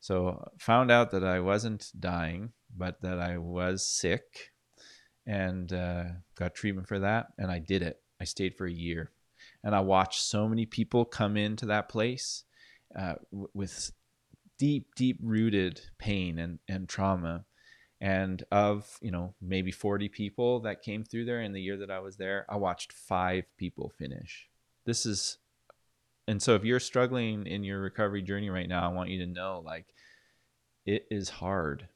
So 0.00 0.46
found 0.58 0.90
out 0.90 1.10
that 1.12 1.24
I 1.24 1.40
wasn't 1.40 1.90
dying, 1.98 2.52
but 2.76 3.00
that 3.00 3.18
I 3.18 3.38
was 3.38 3.86
sick, 3.86 4.52
and 5.26 5.72
uh, 5.72 6.04
got 6.34 6.54
treatment 6.54 6.86
for 6.86 6.98
that. 7.00 7.28
And 7.38 7.50
I 7.50 7.58
did 7.58 7.82
it. 7.82 8.00
I 8.20 8.24
stayed 8.24 8.56
for 8.56 8.66
a 8.66 8.72
year, 8.72 9.10
and 9.64 9.74
I 9.74 9.80
watched 9.80 10.20
so 10.20 10.48
many 10.48 10.66
people 10.66 11.04
come 11.04 11.36
into 11.36 11.66
that 11.66 11.88
place 11.88 12.44
uh, 12.96 13.14
w- 13.32 13.48
with 13.54 13.92
deep, 14.58 14.94
deep 14.96 15.18
rooted 15.22 15.80
pain 15.98 16.38
and, 16.38 16.58
and 16.68 16.88
trauma. 16.88 17.44
And 18.00 18.44
of, 18.52 18.98
you 19.00 19.10
know, 19.10 19.34
maybe 19.40 19.72
40 19.72 20.08
people 20.08 20.60
that 20.60 20.82
came 20.82 21.02
through 21.02 21.24
there 21.24 21.42
in 21.42 21.52
the 21.52 21.60
year 21.60 21.76
that 21.78 21.90
I 21.90 21.98
was 21.98 22.16
there, 22.16 22.46
I 22.48 22.56
watched 22.56 22.92
five 22.92 23.44
people 23.56 23.92
finish. 23.98 24.48
This 24.84 25.04
is, 25.04 25.38
and 26.28 26.40
so 26.40 26.54
if 26.54 26.64
you're 26.64 26.78
struggling 26.78 27.46
in 27.46 27.64
your 27.64 27.80
recovery 27.80 28.22
journey 28.22 28.50
right 28.50 28.68
now, 28.68 28.88
I 28.88 28.92
want 28.92 29.10
you 29.10 29.18
to 29.24 29.32
know 29.32 29.62
like 29.64 29.86
it 30.86 31.06
is 31.10 31.28
hard, 31.28 31.88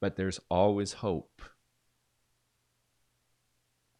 but 0.00 0.16
there's 0.16 0.40
always 0.48 0.92
hope. 0.92 1.42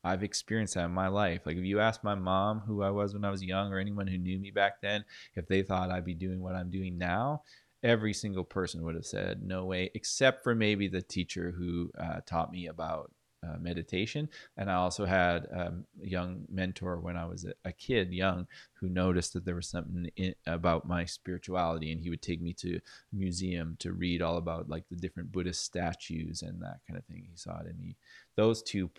I've 0.04 0.22
experienced 0.22 0.74
that 0.74 0.86
in 0.86 0.90
my 0.92 1.08
life. 1.08 1.42
Like 1.46 1.56
if 1.56 1.64
you 1.64 1.78
ask 1.78 2.02
my 2.02 2.14
mom 2.14 2.60
who 2.60 2.82
I 2.82 2.90
was 2.90 3.14
when 3.14 3.24
I 3.24 3.30
was 3.30 3.42
young 3.42 3.72
or 3.72 3.78
anyone 3.78 4.06
who 4.06 4.18
knew 4.18 4.38
me 4.38 4.50
back 4.50 4.80
then, 4.80 5.04
if 5.36 5.46
they 5.46 5.62
thought 5.62 5.90
I'd 5.90 6.04
be 6.04 6.14
doing 6.14 6.40
what 6.40 6.56
I'm 6.56 6.70
doing 6.70 6.98
now, 6.98 7.42
every 7.82 8.12
single 8.12 8.44
person 8.44 8.84
would 8.84 8.94
have 8.94 9.06
said 9.06 9.42
no 9.42 9.64
way, 9.64 9.90
except 9.94 10.42
for 10.42 10.54
maybe 10.54 10.88
the 10.88 11.02
teacher 11.02 11.52
who 11.56 11.90
uh, 11.98 12.20
taught 12.26 12.52
me 12.52 12.66
about 12.66 13.12
uh, 13.44 13.56
meditation. 13.60 14.28
And 14.56 14.70
I 14.70 14.74
also 14.74 15.04
had 15.04 15.48
um, 15.52 15.84
a 16.00 16.06
young 16.06 16.44
mentor 16.48 17.00
when 17.00 17.16
I 17.16 17.24
was 17.24 17.44
a, 17.44 17.54
a, 17.64 17.72
kid, 17.72 18.12
young, 18.12 18.46
who 18.74 18.88
noticed 18.88 19.32
that 19.32 19.44
there 19.44 19.56
was 19.56 19.68
something 19.68 20.08
in, 20.16 20.34
about 20.46 20.86
my 20.86 21.04
spirituality, 21.04 21.90
and 21.90 22.00
he 22.00 22.08
would 22.08 22.22
take 22.22 22.40
me 22.40 22.52
to 22.54 22.76
a 22.76 22.80
museum 23.16 23.76
to 23.80 23.92
read 23.92 24.22
all 24.22 24.36
about 24.36 24.68
like 24.68 24.84
the 24.88 24.96
different 24.96 25.32
Buddhist 25.32 25.64
statues 25.64 26.42
and 26.42 26.62
that 26.62 26.80
kind 26.86 26.96
of 26.96 27.04
thing. 27.06 27.24
He 27.28 27.36
saw 27.36 27.58
it 27.58 27.66
in 27.66 27.80
me. 27.80 27.96
Those 28.36 28.62
two 28.62 28.90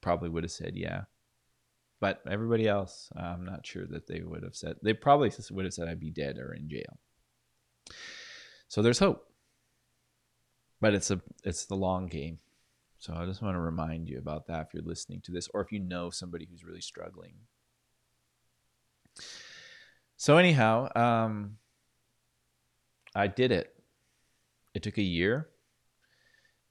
probably 0.00 0.28
would 0.28 0.42
have 0.42 0.50
said 0.50 0.76
yeah. 0.76 1.02
But 2.00 2.20
everybody 2.28 2.66
else, 2.66 3.10
I'm 3.16 3.44
not 3.44 3.64
sure 3.64 3.86
that 3.86 4.08
they 4.08 4.20
would 4.20 4.42
have 4.42 4.56
said. 4.56 4.76
They 4.82 4.92
probably 4.92 5.30
would 5.52 5.64
have 5.64 5.72
said 5.72 5.88
I'd 5.88 6.00
be 6.00 6.10
dead 6.10 6.38
or 6.38 6.52
in 6.52 6.68
jail. 6.68 6.98
So 8.74 8.82
there's 8.82 8.98
hope, 8.98 9.24
but 10.80 10.94
it's 10.94 11.12
a 11.12 11.20
it's 11.44 11.66
the 11.66 11.76
long 11.76 12.08
game. 12.08 12.40
So 12.98 13.14
I 13.14 13.24
just 13.24 13.40
want 13.40 13.54
to 13.54 13.60
remind 13.60 14.08
you 14.08 14.18
about 14.18 14.48
that 14.48 14.66
if 14.66 14.74
you're 14.74 14.82
listening 14.82 15.20
to 15.26 15.30
this, 15.30 15.48
or 15.54 15.60
if 15.60 15.70
you 15.70 15.78
know 15.78 16.10
somebody 16.10 16.48
who's 16.50 16.64
really 16.64 16.80
struggling. 16.80 17.34
So 20.16 20.38
anyhow, 20.38 20.88
um, 20.96 21.58
I 23.14 23.28
did 23.28 23.52
it. 23.52 23.76
It 24.74 24.82
took 24.82 24.98
a 24.98 25.02
year. 25.02 25.50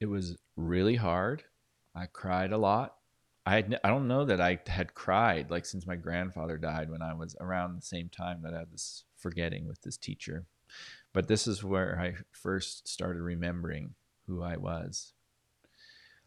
It 0.02 0.08
was 0.08 0.36
really 0.58 0.98
hard. 0.98 1.44
I 1.96 2.08
cried 2.08 2.52
a 2.52 2.58
lot. 2.58 2.96
I 3.46 3.56
had, 3.56 3.80
I 3.82 3.88
don't 3.88 4.10
know 4.10 4.26
that 4.26 4.42
I 4.42 4.60
had 4.68 4.94
cried 4.94 5.50
like 5.50 5.66
since 5.66 5.88
my 5.88 5.96
grandfather 5.96 6.58
died 6.58 6.92
when 6.92 7.02
I 7.02 7.14
was 7.14 7.38
around 7.40 7.78
the 7.78 7.82
same 7.82 8.10
time 8.10 8.42
that 8.44 8.54
I 8.54 8.60
had 8.60 8.74
this 8.74 9.06
forgetting 9.16 9.70
with 9.70 9.84
this 9.84 9.96
teacher. 9.96 10.48
But 11.14 11.28
this 11.28 11.48
is 11.48 11.64
where 11.64 12.00
I 12.00 12.16
first 12.32 12.88
started 12.88 13.22
remembering 13.22 13.94
who 14.28 14.42
I 14.42 14.58
was. 14.58 15.14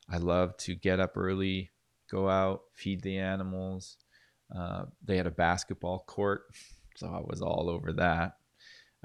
I 0.09 0.19
loved 0.19 0.61
to 0.61 0.77
get 0.77 1.01
up 1.01 1.17
early, 1.17 1.71
go 2.11 2.29
out, 2.29 2.63
feed 2.75 3.03
the 3.03 3.19
animals. 3.19 3.97
Uh, 4.57 4.85
they 5.05 5.17
had 5.17 5.27
a 5.27 5.33
basketball 5.33 6.05
court, 6.07 6.43
so 6.97 7.09
I 7.09 7.21
was 7.21 7.43
all 7.43 7.69
over 7.69 7.93
that. 7.95 8.37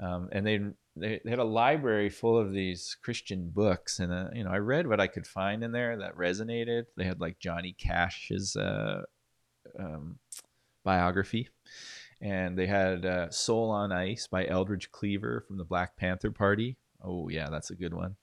Um, 0.00 0.28
and 0.32 0.46
they, 0.46 0.60
they, 0.96 1.20
had 1.28 1.38
a 1.38 1.44
library 1.44 2.08
full 2.08 2.38
of 2.38 2.52
these 2.52 2.96
Christian 3.02 3.50
books, 3.50 3.98
and 3.98 4.12
uh, 4.12 4.28
you 4.32 4.42
know 4.42 4.50
I 4.50 4.58
read 4.58 4.86
what 4.86 5.00
I 5.00 5.06
could 5.06 5.26
find 5.26 5.62
in 5.62 5.72
there 5.72 5.96
that 5.98 6.16
resonated. 6.16 6.84
They 6.96 7.04
had 7.04 7.20
like 7.20 7.38
Johnny 7.38 7.72
Cash's 7.78 8.56
uh, 8.56 9.02
um, 9.78 10.18
biography, 10.84 11.48
and 12.22 12.56
they 12.56 12.68
had 12.68 13.04
uh, 13.04 13.30
Soul 13.30 13.70
on 13.70 13.92
Ice 13.92 14.28
by 14.28 14.46
Eldridge 14.46 14.92
Cleaver 14.92 15.44
from 15.46 15.58
the 15.58 15.64
Black 15.64 15.96
Panther 15.96 16.30
Party. 16.30 16.76
Oh 17.02 17.28
yeah, 17.28 17.50
that's 17.50 17.70
a 17.70 17.74
good 17.74 17.92
one. 17.92 18.16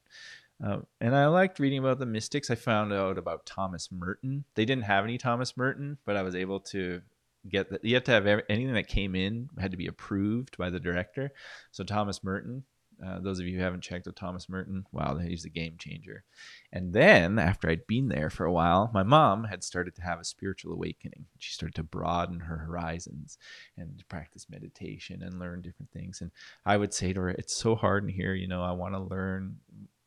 Uh, 0.63 0.79
and 0.99 1.15
I 1.15 1.27
liked 1.27 1.59
reading 1.59 1.79
about 1.79 1.99
the 1.99 2.05
mystics. 2.05 2.49
I 2.49 2.55
found 2.55 2.91
out 2.91 3.17
about 3.17 3.45
Thomas 3.45 3.89
Merton. 3.91 4.45
They 4.55 4.65
didn't 4.65 4.85
have 4.85 5.03
any 5.03 5.17
Thomas 5.17 5.55
Merton, 5.55 5.97
but 6.05 6.15
I 6.15 6.21
was 6.21 6.35
able 6.35 6.62
to 6.62 7.01
get 7.47 7.69
that. 7.69 7.83
You 7.83 7.95
have 7.95 8.03
to 8.05 8.12
have 8.12 8.25
every, 8.25 8.43
anything 8.49 8.73
that 8.73 8.88
came 8.88 9.15
in 9.15 9.49
had 9.57 9.71
to 9.71 9.77
be 9.77 9.88
approved 9.88 10.57
by 10.57 10.69
the 10.69 10.79
director. 10.79 11.31
So 11.71 11.83
Thomas 11.83 12.23
Merton, 12.23 12.63
uh, 13.05 13.19
those 13.19 13.39
of 13.39 13.45
you 13.45 13.57
who 13.57 13.63
haven't 13.63 13.82
checked 13.82 14.07
out 14.07 14.15
Thomas 14.15 14.49
Merton, 14.49 14.86
wow, 14.91 15.17
he's 15.17 15.45
a 15.45 15.49
game 15.49 15.76
changer. 15.78 16.24
And 16.71 16.93
then 16.93 17.39
after 17.39 17.69
I'd 17.69 17.88
been 17.88 18.09
there 18.09 18.30
for 18.30 18.45
a 18.45 18.51
while, 18.51 18.91
my 18.93 19.03
mom 19.03 19.45
had 19.45 19.63
started 19.63 19.95
to 19.95 20.01
have 20.01 20.19
a 20.19 20.26
spiritual 20.26 20.74
awakening. 20.74 21.26
She 21.38 21.53
started 21.53 21.76
to 21.76 21.84
broaden 21.84 22.41
her 22.41 22.57
horizons 22.57 23.38
and 23.78 24.03
practice 24.09 24.47
meditation 24.49 25.24
and 25.24 25.39
learn 25.39 25.61
different 25.61 25.91
things. 25.91 26.21
And 26.21 26.32
I 26.65 26.78
would 26.78 26.93
say 26.93 27.13
to 27.13 27.21
her, 27.21 27.30
"It's 27.30 27.55
so 27.55 27.76
hard 27.76 28.03
in 28.03 28.09
here. 28.09 28.34
You 28.34 28.47
know, 28.47 28.63
I 28.63 28.71
want 28.71 28.93
to 28.95 28.99
learn." 28.99 29.59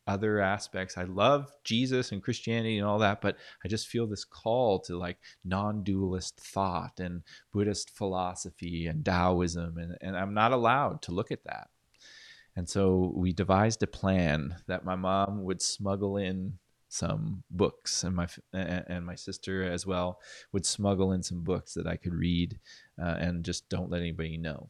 other 0.06 0.40
aspects. 0.40 0.98
I 0.98 1.04
love 1.04 1.54
Jesus 1.64 2.12
and 2.12 2.22
Christianity 2.22 2.78
and 2.78 2.86
all 2.86 2.98
that, 2.98 3.20
but 3.20 3.36
I 3.64 3.68
just 3.68 3.86
feel 3.86 4.06
this 4.06 4.24
call 4.24 4.80
to 4.80 4.96
like 4.96 5.18
non 5.44 5.84
dualist 5.84 6.40
thought 6.40 6.98
and 6.98 7.22
Buddhist 7.52 7.90
philosophy 7.90 8.86
and 8.86 9.04
Taoism, 9.04 9.78
and, 9.78 9.96
and 10.00 10.16
I'm 10.16 10.34
not 10.34 10.52
allowed 10.52 11.02
to 11.02 11.12
look 11.12 11.30
at 11.30 11.44
that. 11.44 11.68
And 12.54 12.68
so 12.68 13.12
we 13.14 13.32
devised 13.32 13.82
a 13.82 13.86
plan 13.86 14.56
that 14.66 14.84
my 14.84 14.94
mom 14.94 15.44
would 15.44 15.62
smuggle 15.62 16.16
in 16.16 16.58
some 16.92 17.42
books, 17.50 18.04
and 18.04 18.14
my 18.14 18.28
and 18.52 19.06
my 19.06 19.14
sister 19.14 19.64
as 19.64 19.86
well 19.86 20.20
would 20.52 20.66
smuggle 20.66 21.12
in 21.12 21.22
some 21.22 21.40
books 21.40 21.72
that 21.72 21.86
I 21.86 21.96
could 21.96 22.12
read, 22.12 22.58
uh, 23.02 23.16
and 23.18 23.44
just 23.44 23.66
don't 23.70 23.90
let 23.90 24.02
anybody 24.02 24.36
know. 24.36 24.68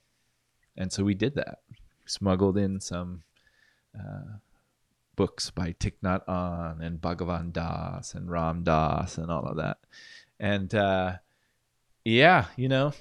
And 0.76 0.93
so 0.93 1.03
we 1.03 1.14
did 1.14 1.35
that. 1.35 1.59
Smuggled 2.07 2.57
in 2.57 2.78
some 2.78 3.24
uh, 3.99 4.39
books 5.16 5.51
by 5.51 5.72
Thich 5.72 5.95
Nhat 6.05 6.24
Hanh 6.26 6.80
and 6.80 7.01
Bhagavan 7.01 7.53
Das 7.53 8.14
and 8.14 8.30
Ram 8.30 8.62
Dass 8.62 9.18
and 9.18 9.28
all 9.28 9.45
of 9.45 9.57
that, 9.57 9.78
and 10.39 10.72
uh, 10.76 11.16
yeah, 12.05 12.47
you 12.57 12.68
know, 12.68 12.93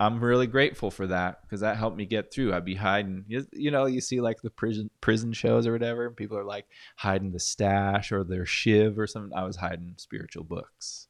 I'm 0.00 0.22
really 0.22 0.46
grateful 0.46 0.92
for 0.92 1.08
that 1.08 1.42
because 1.42 1.60
that 1.60 1.76
helped 1.76 1.96
me 1.96 2.06
get 2.06 2.32
through. 2.32 2.54
I'd 2.54 2.64
be 2.64 2.76
hiding, 2.76 3.24
you, 3.26 3.44
you 3.52 3.72
know, 3.72 3.86
you 3.86 4.00
see 4.00 4.20
like 4.20 4.40
the 4.40 4.50
prison 4.50 4.90
prison 5.00 5.32
shows 5.32 5.66
or 5.66 5.72
whatever, 5.72 6.06
and 6.06 6.16
people 6.16 6.38
are 6.38 6.44
like 6.44 6.66
hiding 6.96 7.32
the 7.32 7.40
stash 7.40 8.12
or 8.12 8.22
their 8.22 8.46
shiv 8.46 8.98
or 8.98 9.08
something. 9.08 9.36
I 9.36 9.44
was 9.44 9.56
hiding 9.56 9.94
spiritual 9.96 10.44
books, 10.44 11.08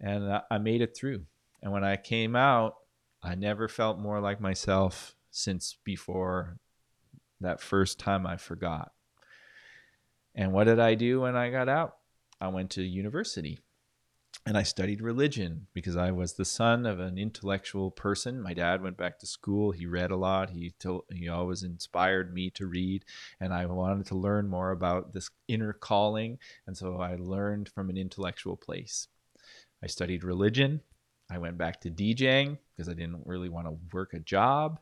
and 0.00 0.30
I, 0.30 0.42
I 0.50 0.58
made 0.58 0.82
it 0.82 0.94
through. 0.94 1.22
And 1.62 1.72
when 1.72 1.84
I 1.84 1.96
came 1.96 2.36
out, 2.36 2.76
I 3.22 3.34
never 3.36 3.68
felt 3.68 3.98
more 3.98 4.20
like 4.20 4.40
myself 4.40 5.14
since 5.30 5.78
before 5.84 6.58
that 7.40 7.60
first 7.60 7.98
time 7.98 8.26
I 8.26 8.36
forgot. 8.36 8.92
And 10.34 10.52
what 10.52 10.64
did 10.64 10.78
I 10.78 10.94
do 10.94 11.22
when 11.22 11.36
I 11.36 11.50
got 11.50 11.68
out? 11.68 11.96
I 12.40 12.48
went 12.48 12.70
to 12.72 12.82
university 12.82 13.60
and 14.46 14.56
I 14.56 14.62
studied 14.62 15.02
religion 15.02 15.66
because 15.74 15.96
I 15.96 16.10
was 16.10 16.32
the 16.32 16.44
son 16.44 16.86
of 16.86 16.98
an 16.98 17.18
intellectual 17.18 17.90
person. 17.90 18.40
My 18.40 18.54
dad 18.54 18.82
went 18.82 18.96
back 18.96 19.18
to 19.18 19.26
school. 19.26 19.70
He 19.70 19.86
read 19.86 20.10
a 20.10 20.16
lot. 20.16 20.50
He 20.50 20.72
told, 20.78 21.04
he 21.12 21.28
always 21.28 21.62
inspired 21.62 22.32
me 22.32 22.50
to 22.50 22.66
read, 22.66 23.04
and 23.38 23.52
I 23.52 23.66
wanted 23.66 24.06
to 24.06 24.14
learn 24.14 24.48
more 24.48 24.70
about 24.70 25.12
this 25.12 25.30
inner 25.46 25.72
calling. 25.72 26.38
And 26.66 26.76
so 26.76 27.00
I 27.00 27.16
learned 27.16 27.68
from 27.68 27.90
an 27.90 27.98
intellectual 27.98 28.56
place. 28.56 29.08
I 29.84 29.86
studied 29.86 30.24
religion. 30.24 30.80
I 31.30 31.38
went 31.38 31.58
back 31.58 31.80
to 31.82 31.90
DJing 31.90 32.58
because 32.76 32.88
I 32.88 32.94
didn't 32.94 33.22
really 33.26 33.48
want 33.48 33.66
to 33.66 33.78
work 33.92 34.14
a 34.14 34.20
job. 34.20 34.80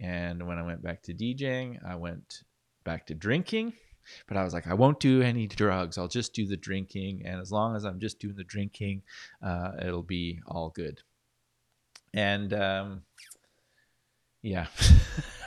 And 0.00 0.46
when 0.46 0.58
I 0.58 0.62
went 0.62 0.82
back 0.82 1.02
to 1.04 1.14
DJing, 1.14 1.78
I 1.86 1.94
went 1.96 2.42
back 2.84 3.06
to 3.06 3.14
drinking 3.14 3.74
but 4.26 4.36
I 4.36 4.44
was 4.44 4.52
like, 4.52 4.66
I 4.66 4.74
won't 4.74 5.00
do 5.00 5.22
any 5.22 5.46
drugs. 5.46 5.98
I'll 5.98 6.08
just 6.08 6.34
do 6.34 6.46
the 6.46 6.56
drinking. 6.56 7.22
And 7.24 7.40
as 7.40 7.52
long 7.52 7.76
as 7.76 7.84
I'm 7.84 8.00
just 8.00 8.18
doing 8.18 8.36
the 8.36 8.44
drinking, 8.44 9.02
uh, 9.42 9.72
it'll 9.84 10.02
be 10.02 10.40
all 10.46 10.70
good. 10.70 11.02
And 12.12 12.52
um, 12.52 13.02
yeah, 14.42 14.66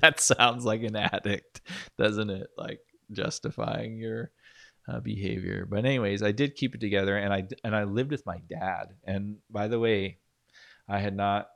that 0.00 0.18
sounds 0.18 0.64
like 0.64 0.82
an 0.82 0.96
addict, 0.96 1.60
doesn't 1.98 2.30
it? 2.30 2.48
Like 2.56 2.80
justifying 3.12 3.98
your 3.98 4.30
uh, 4.88 5.00
behavior. 5.00 5.66
But 5.68 5.84
anyways, 5.84 6.22
I 6.22 6.32
did 6.32 6.56
keep 6.56 6.74
it 6.74 6.80
together, 6.80 7.16
and 7.16 7.32
I 7.32 7.46
and 7.62 7.76
I 7.76 7.84
lived 7.84 8.10
with 8.10 8.26
my 8.26 8.40
dad. 8.48 8.94
And 9.04 9.36
by 9.50 9.68
the 9.68 9.78
way, 9.78 10.18
I 10.88 11.00
had 11.00 11.16
not 11.16 11.48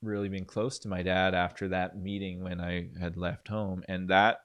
really 0.00 0.28
been 0.28 0.44
close 0.44 0.78
to 0.80 0.88
my 0.88 1.02
dad 1.02 1.34
after 1.34 1.68
that 1.68 1.98
meeting 1.98 2.42
when 2.42 2.60
I 2.60 2.88
had 3.00 3.16
left 3.16 3.48
home, 3.48 3.82
and 3.88 4.08
that 4.08 4.40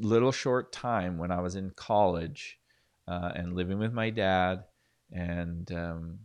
little 0.00 0.32
short 0.32 0.72
time 0.72 1.18
when 1.18 1.30
I 1.30 1.40
was 1.40 1.56
in 1.56 1.70
college 1.70 2.58
uh, 3.06 3.32
and 3.34 3.54
living 3.54 3.78
with 3.78 3.92
my 3.92 4.10
dad, 4.10 4.64
and 5.12 5.70
um, 5.72 6.18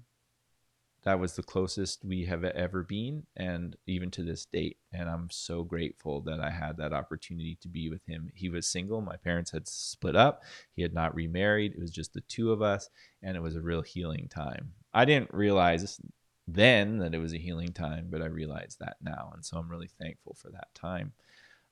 that 1.04 1.20
was 1.20 1.36
the 1.36 1.44
closest 1.44 2.04
we 2.06 2.26
have 2.26 2.44
ever 2.44 2.84
been, 2.84 3.26
and 3.36 3.76
even 3.88 4.12
to 4.12 4.24
this 4.24 4.46
date. 4.46 4.78
And 4.92 5.10
I'm 5.10 5.30
so 5.30 5.64
grateful 5.64 6.22
that 6.22 6.40
I 6.40 6.50
had 6.50 6.78
that 6.78 6.94
opportunity 6.94 7.58
to 7.62 7.68
be 7.68 7.90
with 7.90 8.06
him. 8.06 8.30
He 8.34 8.50
was 8.50 8.68
single; 8.68 9.02
my 9.02 9.18
parents 9.18 9.52
had 9.52 9.68
split 9.68 10.16
up. 10.16 10.44
He 10.76 10.82
had 10.82 10.94
not 10.94 11.16
remarried. 11.16 11.74
It 11.74 11.80
was 11.80 11.92
just 11.92 12.14
the 12.14 12.22
two 12.22 12.52
of 12.52 12.62
us, 12.62 12.90
and 13.22 13.36
it 13.36 13.42
was 13.42 13.56
a 13.56 13.62
real 13.62 13.82
healing 13.82 14.28
time. 14.30 14.74
I 14.94 15.06
didn't 15.06 15.34
realize 15.34 16.00
then 16.48 17.00
that 17.00 17.16
it 17.16 17.20
was 17.20 17.34
a 17.34 17.38
healing 17.38 17.72
time, 17.72 18.08
but 18.10 18.22
I 18.22 18.26
realize 18.26 18.78
that 18.80 18.98
now, 19.02 19.32
and 19.34 19.44
so 19.44 19.58
I'm 19.58 19.70
really 19.70 19.90
thankful 20.00 20.36
for 20.38 20.50
that 20.52 20.74
time. 20.74 21.14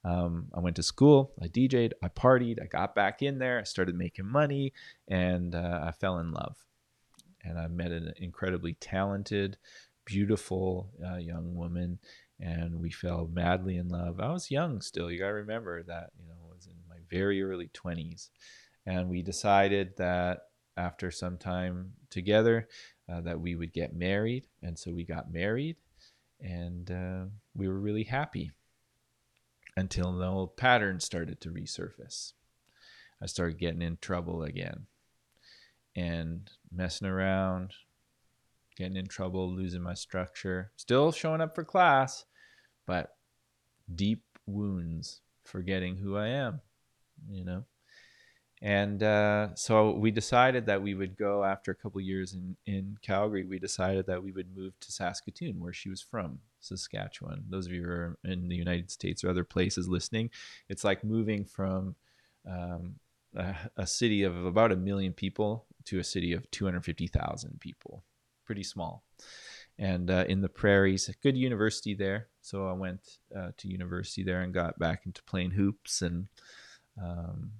Um, 0.04 0.47
I 0.54 0.60
went 0.60 0.76
to 0.78 0.84
school, 0.84 1.32
I 1.41 1.47
DJ'd, 1.47 1.93
I 2.02 2.08
partied, 2.08 2.62
I 2.62 2.66
got 2.66 2.95
back 2.95 3.22
in 3.22 3.38
there, 3.38 3.60
I 3.60 3.64
started 3.64 3.95
making 3.95 4.26
money, 4.26 4.74
and 5.08 5.54
uh, 5.54 5.82
I 5.84 5.91
fell 5.91 6.20
in 6.20 6.32
love. 6.32 6.58
And 7.43 7.60
I 7.60 7.68
met 7.68 7.91
an 7.91 8.14
incredibly 8.18 8.74
talented, 8.74 9.58
beautiful 10.06 10.91
uh, 11.06 11.18
young 11.18 11.56
woman, 11.56 11.99
and 12.39 12.80
we 12.80 12.89
fell 12.89 13.30
madly 13.32 13.78
in 13.78 13.89
love. 13.89 14.20
I 14.20 14.32
was 14.32 14.49
young 14.49 14.82
still. 14.82 15.12
You 15.12 15.20
got 15.20 15.28
to 15.28 15.34
remember 15.34 15.84
that, 15.84 16.12
you 16.20 16.28
know, 16.28 16.36
I 16.49 16.56
was 16.56 16.66
in 16.66 16.74
my 16.89 16.97
very 17.10 17.41
early 17.43 17.70
20s. 17.74 18.30
And 18.88 19.10
we 19.10 19.22
decided 19.22 19.95
that 19.97 20.39
after 20.78 21.12
some 21.12 21.38
time 21.38 21.93
together, 22.10 22.68
uh, 23.08 23.22
that 23.22 23.39
we 23.39 23.56
would 23.56 23.74
get 23.74 23.95
married. 23.95 24.47
And 24.64 24.78
so 24.78 24.91
we 24.91 25.04
got 25.04 25.32
married, 25.32 25.76
and 26.39 26.89
uh, 26.89 27.26
we 27.54 27.68
were 27.68 27.80
really 27.80 28.04
happy 28.04 28.52
until 29.76 30.11
the 30.13 30.28
old 30.28 30.57
pattern 30.57 30.99
started 30.99 31.39
to 31.41 31.49
resurface. 31.49 32.34
I 33.22 33.26
started 33.26 33.59
getting 33.59 33.82
in 33.82 33.97
trouble 33.97 34.43
again 34.43 34.88
and 35.95 36.49
messing 36.72 37.07
around, 37.07 37.74
getting 38.76 38.97
in 38.97 39.07
trouble, 39.07 39.49
losing 39.49 39.82
my 39.82 39.93
structure, 39.93 40.72
still 40.76 41.11
showing 41.11 41.41
up 41.41 41.55
for 41.55 41.63
class, 41.63 42.26
but 42.86 43.15
deep 43.93 44.24
wounds, 44.45 45.22
forgetting 45.43 45.97
who 45.97 46.17
I 46.17 46.28
am, 46.28 46.61
you 47.30 47.45
know. 47.45 47.65
And 48.62 49.01
uh, 49.01 49.55
so 49.55 49.91
we 49.91 50.12
decided 50.12 50.68
that 50.68 50.84
we 50.84 50.93
would 50.93 51.18
go 51.18 51.43
after 51.43 51.72
a 51.72 51.76
couple 51.76 51.99
years 51.99 52.34
in, 52.34 52.55
in 52.68 52.95
Calgary. 53.01 53.43
We 53.43 53.57
decided 53.57 54.05
that 54.05 54.24
we 54.24 54.32
would 54.32 54.55
move 54.55 54.80
to 54.82 54.91
Saskatoon, 54.91 55.59
where 55.59 55.74
she 55.74 55.89
was 55.89 56.01
from, 56.01 56.39
Saskatchewan. 56.59 57.45
Those 57.49 57.66
of 57.66 57.72
you 57.72 57.84
who 57.84 57.89
are 57.89 58.18
in 58.24 58.49
the 58.49 58.55
United 58.55 58.91
States 58.91 59.24
or 59.24 59.30
other 59.30 59.43
places 59.43 59.88
listening, 59.88 60.30
it's 60.70 60.84
like 60.84 61.03
moving 61.03 61.43
from 61.43 61.95
um, 62.47 62.95
a, 63.36 63.55
a, 63.78 63.88
city 63.88 64.22
of 64.22 64.45
about 64.45 64.72
a 64.72 64.76
million 64.76 65.14
people 65.14 65.66
to 65.86 65.97
a 65.97 66.03
city 66.03 66.32
of 66.34 66.49
250,000 66.51 67.59
people. 67.59 68.03
Pretty 68.45 68.64
small. 68.64 69.03
And 69.80 70.12
uh, 70.12 70.26
in 70.28 70.41
the 70.41 70.49
prairies, 70.49 71.09
a 71.09 71.14
good 71.14 71.36
university 71.36 71.95
there. 71.95 72.28
So 72.41 72.68
I 72.68 72.74
went 72.74 73.18
uh, 73.36 73.51
to 73.57 73.68
university 73.68 74.24
there 74.24 74.41
and 74.41 74.53
got 74.53 74.78
back 74.78 75.07
into 75.07 75.24
playing 75.24 75.51
hoops 75.51 76.03
and 76.03 76.28
um, 77.01 77.51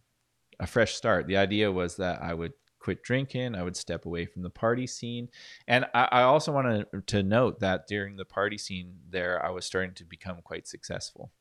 a 0.62 0.68
fresh 0.68 0.94
start. 0.94 1.28
The 1.28 1.38
idea 1.38 1.72
was 1.72 1.98
that 1.98 2.22
I 2.22 2.34
would 2.34 2.54
quit 2.80 3.04
drinking. 3.04 3.56
I 3.56 3.64
would 3.64 3.76
step 3.76 4.06
away 4.06 4.26
from 4.26 4.44
the 4.44 4.50
party 4.50 4.88
scene. 4.88 5.28
And 5.68 5.86
I, 5.94 6.08
I 6.12 6.22
also 6.22 6.52
wanted 6.52 6.86
to 7.08 7.24
note 7.24 7.60
that 7.60 7.88
during 7.88 8.16
the 8.16 8.26
party 8.26 8.58
scene 8.58 8.94
there, 9.10 9.44
I 9.44 9.50
was 9.50 9.66
starting 9.66 9.94
to 9.96 10.06
become 10.06 10.38
quite 10.44 10.68
successful, 10.68 11.32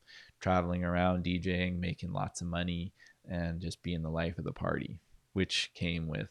traveling 0.41 0.85
around, 0.85 1.25
DJing, 1.25 1.79
making 1.79 2.13
lots 2.13 2.41
of 2.41 2.47
money, 2.47 2.93
and 3.29 3.61
just 3.61 3.83
being 3.83 4.03
the 4.03 4.11
life 4.11 4.39
of 4.39 4.45
the 4.45 4.53
party, 4.53 5.01
which 5.35 5.71
came 5.75 6.09
with, 6.09 6.31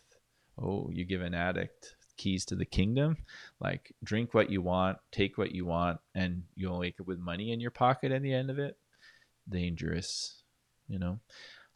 oh, 0.59 0.89
you 0.91 1.05
give 1.05 1.21
an 1.21 1.35
addict 1.35 1.95
keys 2.17 2.43
to 2.43 2.53
the 2.53 2.65
kingdom 2.65 3.15
like 3.61 3.95
drink 4.03 4.33
what 4.33 4.49
you 4.49 4.61
want 4.61 4.97
take 5.09 5.37
what 5.37 5.53
you 5.53 5.65
want 5.65 6.01
and 6.13 6.43
you'll 6.53 6.79
wake 6.79 6.99
up 6.99 7.07
with 7.07 7.17
money 7.17 7.53
in 7.53 7.61
your 7.61 7.71
pocket 7.71 8.11
at 8.11 8.21
the 8.21 8.33
end 8.33 8.49
of 8.49 8.59
it 8.59 8.77
dangerous 9.47 10.43
you 10.89 10.99
know 10.99 11.17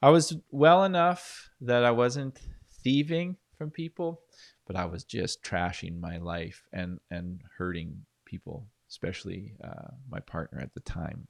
i 0.03 0.09
was 0.09 0.35
well 0.51 0.83
enough 0.83 1.49
that 1.61 1.83
i 1.83 1.91
wasn't 1.91 2.39
thieving 2.83 3.37
from 3.57 3.71
people, 3.71 4.21
but 4.67 4.75
I 4.75 4.85
was 4.85 5.03
just 5.03 5.43
trashing 5.43 5.99
my 5.99 6.17
life 6.17 6.63
and 6.73 6.99
and 7.09 7.41
hurting 7.57 8.05
people, 8.25 8.67
especially 8.89 9.53
uh, 9.63 9.91
my 10.09 10.19
partner 10.19 10.59
at 10.59 10.73
the 10.73 10.81
time. 10.81 11.27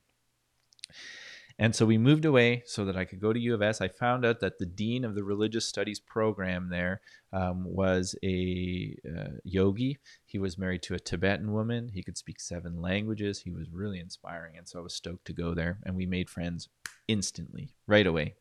And 1.59 1.75
so 1.75 1.85
we 1.85 1.97
moved 1.97 2.25
away 2.25 2.63
so 2.65 2.83
that 2.85 2.97
I 2.97 3.05
could 3.05 3.19
go 3.19 3.31
to 3.31 3.39
U 3.39 3.53
of 3.53 3.61
S. 3.61 3.79
I 3.79 3.87
found 3.87 4.25
out 4.25 4.39
that 4.39 4.57
the 4.57 4.65
dean 4.65 5.05
of 5.05 5.15
the 5.15 5.23
religious 5.23 5.67
studies 5.67 5.99
program 5.99 6.69
there 6.69 7.01
um, 7.31 7.63
was 7.63 8.15
a 8.23 8.95
uh, 9.07 9.37
yogi. 9.43 9.99
He 10.25 10.39
was 10.39 10.57
married 10.57 10.81
to 10.83 10.95
a 10.95 10.99
Tibetan 10.99 11.51
woman. 11.51 11.89
He 11.93 12.03
could 12.03 12.17
speak 12.17 12.39
seven 12.39 12.81
languages. 12.81 13.39
He 13.39 13.51
was 13.51 13.69
really 13.71 13.99
inspiring. 13.99 14.57
And 14.57 14.67
so 14.67 14.79
I 14.79 14.83
was 14.83 14.95
stoked 14.95 15.25
to 15.25 15.33
go 15.33 15.53
there. 15.53 15.79
And 15.83 15.95
we 15.95 16.05
made 16.05 16.29
friends 16.29 16.69
instantly, 17.07 17.75
right 17.87 18.07
away. 18.07 18.35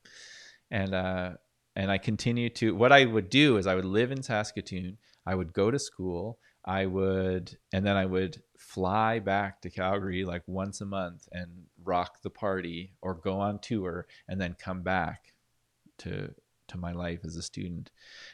And 0.70 0.94
uh, 0.94 1.32
and 1.76 1.90
I 1.90 1.98
continue 1.98 2.50
to 2.50 2.74
what 2.74 2.92
I 2.92 3.04
would 3.04 3.30
do 3.30 3.56
is 3.56 3.66
I 3.66 3.74
would 3.74 3.84
live 3.84 4.12
in 4.12 4.22
Saskatoon, 4.22 4.98
I 5.26 5.34
would 5.34 5.52
go 5.52 5.70
to 5.70 5.78
school, 5.78 6.38
I 6.64 6.86
would 6.86 7.56
and 7.72 7.84
then 7.86 7.96
I 7.96 8.06
would 8.06 8.42
fly 8.58 9.18
back 9.18 9.60
to 9.62 9.70
Calgary 9.70 10.24
like 10.24 10.42
once 10.46 10.80
a 10.80 10.86
month 10.86 11.28
and 11.32 11.50
rock 11.84 12.22
the 12.22 12.30
party 12.30 12.94
or 13.00 13.14
go 13.14 13.40
on 13.40 13.58
tour 13.58 14.06
and 14.28 14.40
then 14.40 14.56
come 14.58 14.82
back 14.82 15.34
to 15.98 16.34
to 16.68 16.78
my 16.78 16.92
life 16.92 17.20
as 17.24 17.36
a 17.36 17.42
student. 17.42 17.90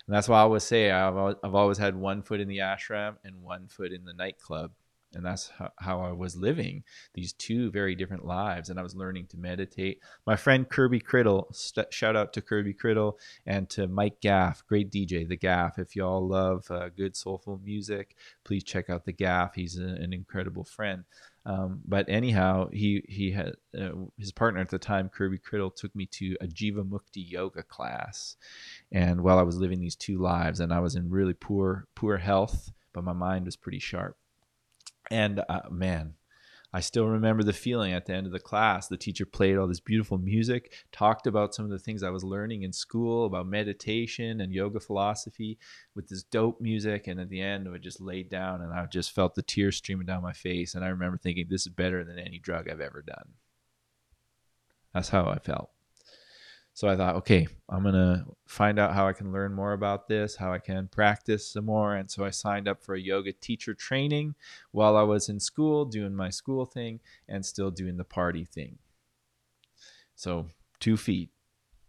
And 0.07 0.15
that's 0.15 0.29
why 0.29 0.39
I 0.39 0.43
always 0.43 0.63
say 0.63 0.91
I've, 0.91 1.37
I've 1.43 1.55
always 1.55 1.79
had 1.79 1.97
one 1.97 2.23
foot 2.23 2.41
in 2.41 2.47
the 2.47 2.59
ashram 2.59 3.17
and 3.25 3.43
one 3.43 3.67
foot 3.69 3.93
in 3.93 4.05
the 4.05 4.13
nightclub 4.13 4.71
and 5.15 5.25
that's 5.25 5.49
how, 5.49 5.71
how, 5.79 6.01
I 6.03 6.13
was 6.13 6.37
living 6.37 6.85
these 7.15 7.33
two 7.33 7.71
very 7.71 7.95
different 7.95 8.27
lives. 8.27 8.69
And 8.69 8.79
I 8.79 8.83
was 8.83 8.95
learning 8.95 9.27
to 9.29 9.39
meditate. 9.39 10.01
My 10.27 10.37
friend 10.37 10.69
Kirby 10.69 11.01
Criddle, 11.01 11.55
st- 11.55 11.93
shout 11.93 12.15
out 12.15 12.33
to 12.35 12.43
Kirby 12.43 12.75
Criddle 12.75 13.15
and 13.47 13.71
to 13.71 13.89
Mike 13.89 14.21
Gaff, 14.21 14.63
great 14.67 14.91
DJ, 14.91 15.27
The 15.27 15.37
Gaff. 15.37 15.79
If 15.79 15.97
y'all 15.97 16.27
love 16.27 16.71
uh, 16.71 16.91
good 16.91 17.17
soulful 17.17 17.61
music, 17.65 18.17
please 18.45 18.65
check 18.65 18.91
out 18.91 19.07
The 19.07 19.13
Gaff. 19.13 19.55
He's 19.55 19.79
a, 19.79 19.85
an 19.85 20.13
incredible 20.13 20.65
friend. 20.65 21.05
Um, 21.49 21.81
but 21.87 22.11
anyhow, 22.11 22.69
he 22.71 23.03
he 23.09 23.31
had 23.31 23.55
uh, 23.77 23.93
his 24.19 24.33
partner 24.33 24.61
at 24.61 24.69
the 24.69 24.79
time, 24.79 25.09
Kirby 25.09 25.39
Criddle, 25.39 25.75
took 25.75 25.95
me 25.97 26.05
to 26.13 26.37
a 26.43 26.47
Jivamukti 26.47 27.31
yoga 27.31 27.63
class, 27.63 28.37
and 28.93 29.23
while 29.23 29.39
I 29.39 29.43
was 29.43 29.57
living 29.57 29.81
these 29.81 29.97
two 29.97 30.19
lives, 30.19 30.61
and 30.61 30.75
I 30.75 30.81
was 30.81 30.95
in 30.95 31.09
really 31.09 31.33
poor 31.33 31.87
poor 31.95 32.19
health, 32.19 32.71
but 32.93 33.03
my 33.03 33.15
mind 33.15 33.47
was 33.47 33.57
pretty 33.57 33.79
sharp. 33.79 34.19
And 35.11 35.43
uh, 35.49 35.63
man, 35.71 36.17
I 36.73 36.81
still 36.81 37.07
remember 37.07 37.43
the 37.43 37.55
feeling 37.55 37.93
at 37.93 38.05
the 38.05 38.13
end 38.13 38.27
of 38.27 38.33
the 38.33 38.39
class. 38.39 38.89
The 38.89 38.99
teacher 38.99 39.25
played 39.25 39.57
all 39.57 39.67
this 39.67 39.81
beautiful 39.81 40.19
music, 40.19 40.75
talked 40.93 41.27
about 41.27 41.55
some 41.55 41.65
of 41.65 41.71
the 41.71 41.79
things 41.79 42.03
I 42.03 42.11
was 42.11 42.25
learning 42.25 42.63
in 42.63 42.73
school 42.75 43.25
about 43.25 43.47
meditation 43.47 44.43
and 44.43 44.53
yoga 44.53 44.79
philosophy 44.79 45.59
with 45.95 46.09
this 46.09 46.23
dope 46.23 46.61
music. 46.61 47.07
And 47.07 47.21
at 47.21 47.31
the 47.31 47.41
end, 47.41 47.69
I 47.73 47.79
just 47.79 48.03
laid 48.03 48.29
down 48.29 48.61
and 48.61 48.73
I 48.73 48.85
just 48.85 49.13
felt 49.13 49.35
the 49.35 49.43
tears 49.43 49.77
streaming 49.77 50.07
down 50.07 50.23
my 50.23 50.35
face. 50.35 50.75
And 50.75 50.85
I 50.85 50.89
remember 50.89 51.17
thinking, 51.17 51.47
this 51.49 51.67
is 51.67 51.73
better 51.73 52.05
than 52.05 52.19
any 52.19 52.39
drug 52.39 52.69
I've 52.69 52.81
ever 52.81 53.01
done. 53.01 53.35
That's 54.93 55.09
how 55.09 55.27
I 55.27 55.39
felt. 55.39 55.71
So 56.79 56.89
I 56.89 56.95
thought, 56.95 57.17
okay, 57.17 57.49
I'm 57.69 57.83
going 57.83 57.97
to 57.97 58.25
find 58.47 58.79
out 58.79 58.95
how 58.95 59.09
I 59.09 59.13
can 59.13 59.33
learn 59.33 59.53
more 59.53 59.73
about 59.73 60.07
this, 60.07 60.37
how 60.37 60.53
I 60.53 60.61
can 60.61 60.87
practice 60.87 61.45
some 61.45 61.65
more. 61.65 61.97
And 61.97 62.09
so 62.09 62.25
I 62.25 62.31
signed 62.31 62.69
up 62.69 62.85
for 62.85 62.95
a 62.95 63.01
yoga 63.01 63.33
teacher 63.33 63.75
training 63.75 64.37
while 64.71 64.97
I 64.97 65.03
was 65.03 65.29
in 65.29 65.41
school, 65.41 65.85
doing 65.85 66.15
my 66.15 66.31
school 66.31 66.65
thing 66.65 67.01
and 67.29 67.45
still 67.45 67.73
doing 67.73 67.97
the 67.97 68.05
party 68.05 68.45
thing. 68.45 68.79
So 70.15 70.51
two 70.79 70.97
feet 70.97 71.31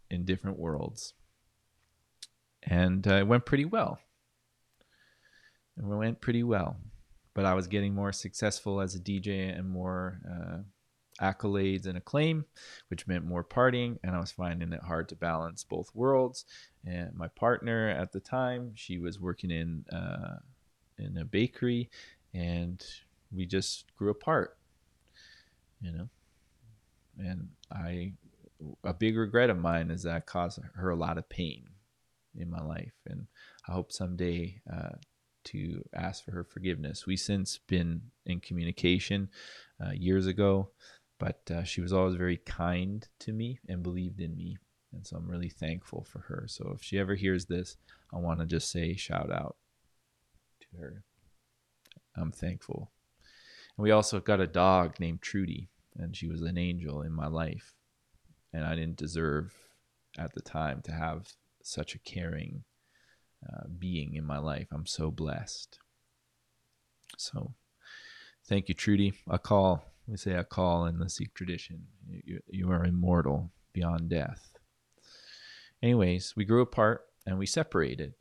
in 0.09 0.25
different 0.25 0.57
worlds. 0.57 1.13
And 2.63 3.07
uh, 3.07 3.17
it 3.17 3.27
went 3.27 3.45
pretty 3.45 3.65
well. 3.65 3.99
It 5.77 5.85
went 5.85 6.19
pretty 6.19 6.41
well. 6.41 6.77
But 7.35 7.45
I 7.45 7.53
was 7.53 7.67
getting 7.67 7.93
more 7.93 8.11
successful 8.11 8.81
as 8.81 8.95
a 8.95 8.99
DJ 8.99 9.55
and 9.55 9.69
more. 9.69 10.19
Uh, 10.27 10.57
accolades 11.21 11.85
and 11.85 11.97
acclaim, 11.97 12.45
which 12.89 13.07
meant 13.07 13.25
more 13.25 13.43
partying, 13.43 13.97
and 14.03 14.15
I 14.15 14.19
was 14.19 14.31
finding 14.31 14.73
it 14.73 14.81
hard 14.81 15.09
to 15.09 15.15
balance 15.15 15.63
both 15.63 15.93
worlds. 15.93 16.45
And 16.85 17.13
my 17.15 17.27
partner 17.27 17.89
at 17.89 18.11
the 18.11 18.19
time, 18.19 18.71
she 18.75 18.97
was 18.97 19.19
working 19.19 19.51
in 19.51 19.85
uh, 19.91 20.37
in 20.97 21.17
a 21.17 21.25
bakery, 21.25 21.89
and 22.33 22.83
we 23.31 23.45
just 23.45 23.95
grew 23.95 24.09
apart. 24.09 24.57
You 25.81 25.91
know, 25.91 26.09
and 27.17 27.49
I 27.71 28.13
a 28.83 28.93
big 28.93 29.17
regret 29.17 29.49
of 29.49 29.57
mine 29.57 29.91
is 29.91 30.03
that 30.03 30.15
I 30.15 30.19
caused 30.19 30.59
her 30.75 30.89
a 30.89 30.95
lot 30.95 31.17
of 31.17 31.29
pain 31.29 31.69
in 32.37 32.49
my 32.49 32.61
life, 32.61 32.93
and 33.05 33.27
I 33.67 33.73
hope 33.73 33.91
someday. 33.91 34.61
Uh, 34.71 34.95
to 35.45 35.83
ask 35.95 36.23
for 36.23 36.31
her 36.31 36.43
forgiveness. 36.43 37.05
We 37.05 37.17
since 37.17 37.59
been 37.67 38.01
in 38.25 38.39
communication 38.39 39.29
uh, 39.83 39.91
years 39.91 40.27
ago, 40.27 40.69
but 41.19 41.41
uh, 41.51 41.63
she 41.63 41.81
was 41.81 41.93
always 41.93 42.15
very 42.15 42.37
kind 42.37 43.07
to 43.19 43.31
me 43.33 43.59
and 43.67 43.83
believed 43.83 44.19
in 44.19 44.35
me 44.35 44.57
and 44.93 45.05
so 45.05 45.17
i'm 45.17 45.29
really 45.29 45.49
thankful 45.49 46.03
for 46.09 46.19
her. 46.19 46.45
So 46.47 46.71
if 46.75 46.83
she 46.83 46.97
ever 46.97 47.15
hears 47.15 47.45
this 47.45 47.77
i 48.13 48.17
want 48.17 48.39
to 48.39 48.45
just 48.45 48.71
say 48.71 48.95
shout 48.95 49.31
out 49.31 49.55
to 50.61 50.77
her. 50.79 51.03
I'm 52.15 52.31
thankful. 52.31 52.91
And 53.77 53.83
we 53.83 53.91
also 53.91 54.19
got 54.19 54.41
a 54.41 54.47
dog 54.47 54.99
named 54.99 55.21
trudy 55.21 55.69
and 55.97 56.15
she 56.15 56.27
was 56.27 56.41
an 56.41 56.57
angel 56.57 57.01
in 57.01 57.11
my 57.11 57.27
life 57.27 57.75
and 58.53 58.65
i 58.65 58.75
didn't 58.75 58.97
deserve 58.97 59.53
at 60.17 60.33
the 60.33 60.41
time 60.41 60.81
to 60.83 60.91
have 60.91 61.27
such 61.63 61.95
a 61.95 61.99
caring 61.99 62.63
uh, 63.47 63.67
being 63.77 64.15
in 64.15 64.25
my 64.25 64.37
life. 64.37 64.67
I'm 64.71 64.85
so 64.85 65.11
blessed. 65.11 65.79
So 67.17 67.53
thank 68.47 68.69
you 68.69 68.75
trudy. 68.75 69.13
Akal 69.27 69.81
we 70.09 70.17
say 70.17 70.31
Akal 70.31 70.89
in 70.89 70.99
the 70.99 71.09
Sikh 71.09 71.33
tradition. 71.33 71.83
You, 72.09 72.39
you 72.49 72.71
are 72.71 72.85
immortal 72.85 73.51
beyond 73.73 74.09
death. 74.09 74.57
Anyways, 75.83 76.33
we 76.35 76.45
grew 76.45 76.61
apart 76.61 77.05
and 77.25 77.37
we 77.37 77.45
separated. 77.45 78.13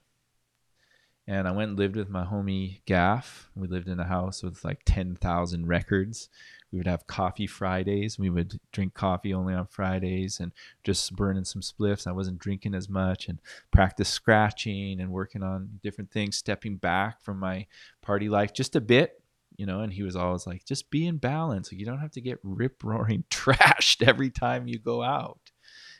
And 1.26 1.46
I 1.46 1.52
went 1.52 1.70
and 1.70 1.78
lived 1.78 1.96
with 1.96 2.08
my 2.08 2.24
homie 2.24 2.80
Gaff. 2.86 3.50
We 3.54 3.68
lived 3.68 3.88
in 3.88 4.00
a 4.00 4.04
house 4.04 4.42
with 4.42 4.64
like 4.64 4.80
10,000 4.86 5.66
records. 5.66 6.28
We 6.72 6.78
would 6.78 6.86
have 6.86 7.06
coffee 7.06 7.46
Fridays. 7.46 8.18
We 8.18 8.30
would 8.30 8.60
drink 8.72 8.94
coffee 8.94 9.32
only 9.32 9.54
on 9.54 9.66
Fridays 9.66 10.40
and 10.40 10.52
just 10.84 11.16
burning 11.16 11.44
some 11.44 11.62
spliffs. 11.62 12.06
I 12.06 12.12
wasn't 12.12 12.38
drinking 12.38 12.74
as 12.74 12.88
much 12.88 13.28
and 13.28 13.40
practice 13.70 14.08
scratching 14.08 15.00
and 15.00 15.10
working 15.10 15.42
on 15.42 15.80
different 15.82 16.10
things, 16.10 16.36
stepping 16.36 16.76
back 16.76 17.22
from 17.22 17.38
my 17.38 17.66
party 18.02 18.28
life 18.28 18.52
just 18.52 18.76
a 18.76 18.80
bit 18.80 19.22
you 19.58 19.66
know, 19.66 19.80
and 19.80 19.92
he 19.92 20.04
was 20.04 20.16
always 20.16 20.46
like, 20.46 20.64
just 20.64 20.88
be 20.88 21.06
in 21.06 21.18
balance. 21.18 21.70
You 21.72 21.84
don't 21.84 21.98
have 21.98 22.12
to 22.12 22.20
get 22.20 22.38
rip 22.42 22.82
roaring 22.82 23.24
trashed 23.30 24.06
every 24.06 24.30
time 24.30 24.68
you 24.68 24.78
go 24.78 25.02
out. 25.02 25.40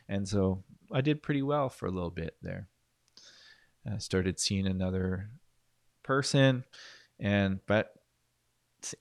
And 0.09 0.27
so 0.27 0.63
I 0.93 1.03
did 1.03 1.23
pretty 1.23 1.43
well 1.43 1.69
for 1.69 1.87
a 1.87 1.91
little 1.91 2.11
bit 2.11 2.37
there. 2.41 2.69
I 3.87 3.99
started 3.99 4.39
seeing 4.39 4.67
another 4.67 5.31
person, 6.03 6.65
and 7.19 7.61
but 7.67 7.93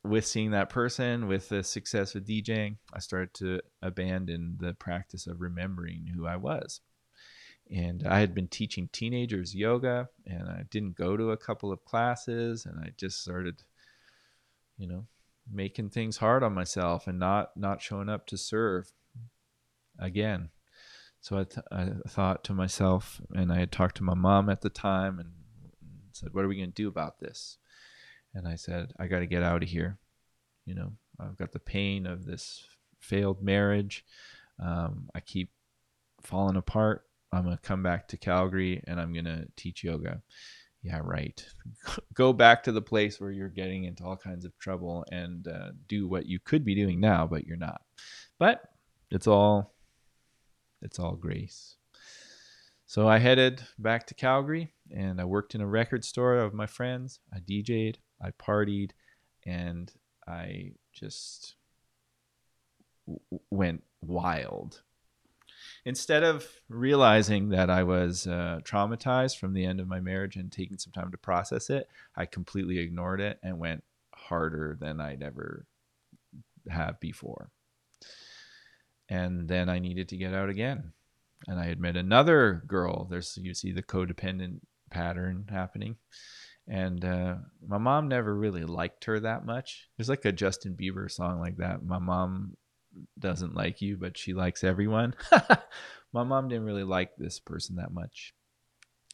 with 0.04 0.26
seeing 0.26 0.52
that 0.52 0.70
person, 0.70 1.28
with 1.28 1.50
the 1.50 1.64
success 1.64 2.14
with 2.14 2.28
DJing, 2.28 2.78
I 2.94 3.00
started 3.00 3.34
to 3.36 3.62
abandon 3.82 4.58
the 4.60 4.74
practice 4.74 5.28
of 5.28 5.42
remembering 5.42 6.08
who 6.16 6.26
I 6.26 6.38
was. 6.38 6.82
And 7.70 8.08
I 8.08 8.22
had 8.22 8.34
been 8.34 8.48
teaching 8.48 8.90
teenagers 8.92 9.54
yoga, 9.54 10.08
and 10.26 10.48
I 10.48 10.64
didn't 10.72 10.96
go 10.96 11.18
to 11.18 11.32
a 11.32 11.38
couple 11.38 11.72
of 11.72 11.84
classes, 11.84 12.66
and 12.66 12.80
I 12.80 12.92
just 12.98 13.22
started 13.22 13.64
you 14.78 14.88
know, 14.88 15.08
making 15.52 15.90
things 15.90 16.18
hard 16.18 16.44
on 16.44 16.54
myself 16.54 17.08
and 17.08 17.20
not 17.20 17.58
not 17.58 17.82
showing 17.82 18.10
up 18.10 18.28
to 18.28 18.38
serve 18.38 18.92
again. 20.00 20.50
So 21.20 21.40
I, 21.40 21.44
th- 21.44 21.66
I 21.72 21.90
thought 22.08 22.44
to 22.46 22.54
myself, 22.54 23.20
and 23.34 23.52
I 23.52 23.60
had 23.60 23.72
talked 23.72 23.98
to 23.98 24.04
my 24.04 24.14
mom 24.14 24.50
at 24.50 24.62
the 24.62 24.70
time 24.70 25.20
and 25.20 25.32
said, 26.12 26.30
"What 26.34 26.46
are 26.46 26.48
we 26.48 26.58
going 26.58 26.70
to 26.70 26.82
do 26.82 26.88
about 26.88 27.20
this?" 27.20 27.58
And 28.34 28.48
I 28.48 28.56
said, 28.56 28.94
"I 29.00 29.08
got 29.08 29.20
to 29.20 29.26
get 29.26 29.44
out 29.44 29.64
of 29.64 29.70
here. 29.70 29.98
You 30.66 30.76
know, 30.76 30.94
I've 31.20 31.38
got 31.38 31.52
the 31.52 31.60
pain 31.60 32.06
of 32.06 32.26
this 32.26 32.66
failed 33.00 33.42
marriage. 33.42 34.06
Um, 34.64 35.10
I 35.16 35.20
keep 35.20 35.52
falling 36.22 36.56
apart. 36.56 37.04
I'm 37.32 37.44
gonna 37.44 37.60
come 37.62 37.84
back 37.84 38.08
to 38.08 38.18
Calgary 38.18 38.82
and 38.88 39.00
I'm 39.00 39.14
gonna 39.14 39.46
teach 39.56 39.84
yoga." 39.84 40.22
Yeah, 40.82 41.02
right. 41.04 41.44
Go 42.14 42.34
back 42.34 42.64
to 42.64 42.72
the 42.72 42.82
place 42.82 43.20
where 43.20 43.32
you're 43.32 43.50
getting 43.50 43.86
into 43.86 44.04
all 44.04 44.18
kinds 44.18 44.46
of 44.46 44.58
trouble 44.58 45.06
and 45.12 45.48
uh, 45.48 45.72
do 45.88 46.08
what 46.08 46.26
you 46.26 46.40
could 46.40 46.64
be 46.64 46.76
doing 46.76 47.00
now, 47.00 47.28
but 47.28 47.46
you're 47.46 47.58
not. 47.58 47.82
But 48.40 48.62
it's 49.10 49.28
all 49.28 49.74
it's 50.82 51.00
all 51.00 51.16
grace. 51.16 51.76
So 52.86 53.08
I 53.08 53.18
headed 53.18 53.64
back 53.78 54.08
to 54.08 54.14
Calgary 54.14 54.74
and 54.96 55.20
I 55.20 55.26
worked 55.26 55.56
in 55.56 55.62
a 55.62 55.68
record 55.68 56.06
store 56.06 56.38
of 56.38 56.54
my 56.54 56.68
friends. 56.68 57.20
I 57.34 57.40
DJ'd, 57.40 58.00
I 58.22 58.32
partied, 58.32 58.92
and 59.46 59.92
I 60.28 60.72
just 60.94 61.56
w- 63.06 63.42
went 63.50 63.84
wild 64.02 64.84
instead 65.88 66.22
of 66.22 66.46
realizing 66.68 67.48
that 67.48 67.70
I 67.70 67.84
was 67.84 68.28
uh, 68.28 68.60
traumatized 68.66 69.40
from 69.40 69.54
the 69.54 69.64
end 69.64 69.80
of 69.80 69.88
my 69.88 70.02
marriage 70.02 70.36
and 70.36 70.52
taking 70.52 70.78
some 70.78 70.92
time 70.92 71.12
to 71.12 71.18
process 71.18 71.70
it, 71.70 71.88
I 72.14 72.26
completely 72.26 72.80
ignored 72.80 73.22
it 73.22 73.40
and 73.42 73.58
went 73.58 73.86
harder 74.14 74.78
than 74.82 75.00
I'd 75.00 75.24
ever 75.24 75.66
have 76.70 77.00
before. 77.00 77.52
And 79.08 79.48
then 79.48 79.70
I 79.70 79.80
needed 79.80 80.10
to 80.10 80.18
get 80.18 80.34
out 80.34 80.50
again. 80.50 80.92
And 81.48 81.58
I 81.58 81.68
had 81.68 81.80
met 81.80 81.96
another 81.96 82.64
girl. 82.68 83.08
There's 83.10 83.40
you 83.42 83.54
see 83.54 83.72
the 83.72 83.82
codependent 83.82 84.60
pattern 84.92 85.46
happening. 85.50 85.96
And 86.68 87.06
uh, 87.06 87.36
my 87.66 87.78
mom 87.78 88.10
never 88.10 88.36
really 88.36 88.66
liked 88.66 89.06
her 89.06 89.22
that 89.22 89.46
much. 89.46 89.88
There's 89.96 90.10
like 90.10 90.26
a 90.26 90.34
Justin 90.34 90.76
Bieber 90.76 91.10
song 91.10 91.40
like 91.40 91.56
that. 91.58 91.86
My 91.86 92.00
mom 92.00 92.58
doesn't 93.20 93.56
like 93.56 93.82
you, 93.82 93.98
but 93.98 94.18
she 94.18 94.34
likes 94.34 94.64
everyone. 94.64 95.14
My 96.14 96.24
mom 96.24 96.50
didn't 96.50 96.66
really 96.66 96.84
like 96.84 97.16
this 97.18 97.40
person 97.40 97.76
that 97.76 97.92
much, 97.92 98.34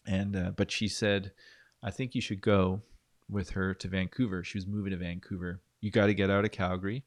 and 0.05 0.35
uh, 0.35 0.51
but 0.55 0.71
she 0.71 0.87
said, 0.87 1.31
"I 1.81 1.91
think 1.91 2.15
you 2.15 2.21
should 2.21 2.41
go 2.41 2.81
with 3.29 3.51
her 3.51 3.73
to 3.75 3.87
Vancouver." 3.87 4.43
She 4.43 4.57
was 4.57 4.67
moving 4.67 4.91
to 4.91 4.97
Vancouver. 4.97 5.61
You 5.81 5.91
got 5.91 6.05
to 6.05 6.13
get 6.13 6.29
out 6.29 6.45
of 6.45 6.51
Calgary. 6.51 7.03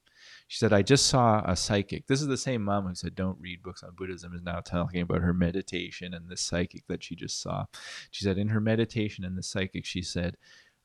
She 0.49 0.59
said, 0.59 0.73
"I 0.73 0.83
just 0.83 1.07
saw 1.07 1.43
a 1.47 1.57
psychic." 1.57 2.07
This 2.07 2.21
is 2.21 2.27
the 2.27 2.37
same 2.37 2.63
mom 2.63 2.87
who 2.87 2.95
said, 2.95 3.15
"Don't 3.15 3.41
read 3.41 3.63
books 3.63 3.83
on 3.83 3.95
Buddhism." 3.97 4.35
Is 4.35 4.43
now 4.43 4.61
talking 4.61 5.01
about 5.01 5.23
her 5.23 5.35
meditation 5.35 6.13
and 6.13 6.29
the 6.29 6.37
psychic 6.37 6.87
that 6.89 7.05
she 7.05 7.15
just 7.15 7.41
saw. 7.41 7.67
She 8.11 8.25
said, 8.25 8.39
in 8.39 8.49
her 8.49 8.61
meditation 8.61 9.25
and 9.25 9.39
the 9.39 9.43
psychic, 9.43 9.85
she 9.85 10.03
said, 10.03 10.37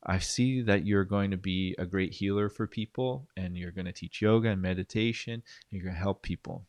I 0.03 0.17
see 0.17 0.61
that 0.63 0.85
you're 0.85 1.05
going 1.05 1.31
to 1.31 1.37
be 1.37 1.75
a 1.77 1.85
great 1.85 2.13
healer 2.13 2.49
for 2.49 2.65
people 2.65 3.27
and 3.37 3.55
you're 3.55 3.71
going 3.71 3.85
to 3.85 3.91
teach 3.91 4.21
yoga 4.21 4.49
and 4.49 4.61
meditation 4.61 5.33
and 5.33 5.43
you're 5.69 5.83
going 5.83 5.95
to 5.95 6.01
help 6.01 6.23
people. 6.23 6.65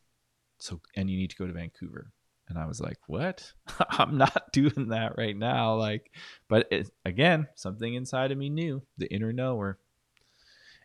So, 0.58 0.80
and 0.94 1.10
you 1.10 1.16
need 1.16 1.30
to 1.30 1.36
go 1.36 1.46
to 1.46 1.52
Vancouver. 1.52 2.12
And 2.48 2.58
I 2.58 2.66
was 2.66 2.80
like, 2.80 2.98
what? 3.06 3.50
I'm 3.90 4.18
not 4.18 4.48
doing 4.52 4.88
that 4.88 5.16
right 5.16 5.36
now. 5.36 5.74
Like, 5.76 6.10
but 6.48 6.68
it, 6.70 6.90
again, 7.04 7.48
something 7.54 7.94
inside 7.94 8.32
of 8.32 8.38
me 8.38 8.50
knew 8.50 8.82
the 8.98 9.12
inner 9.12 9.32
knower. 9.32 9.78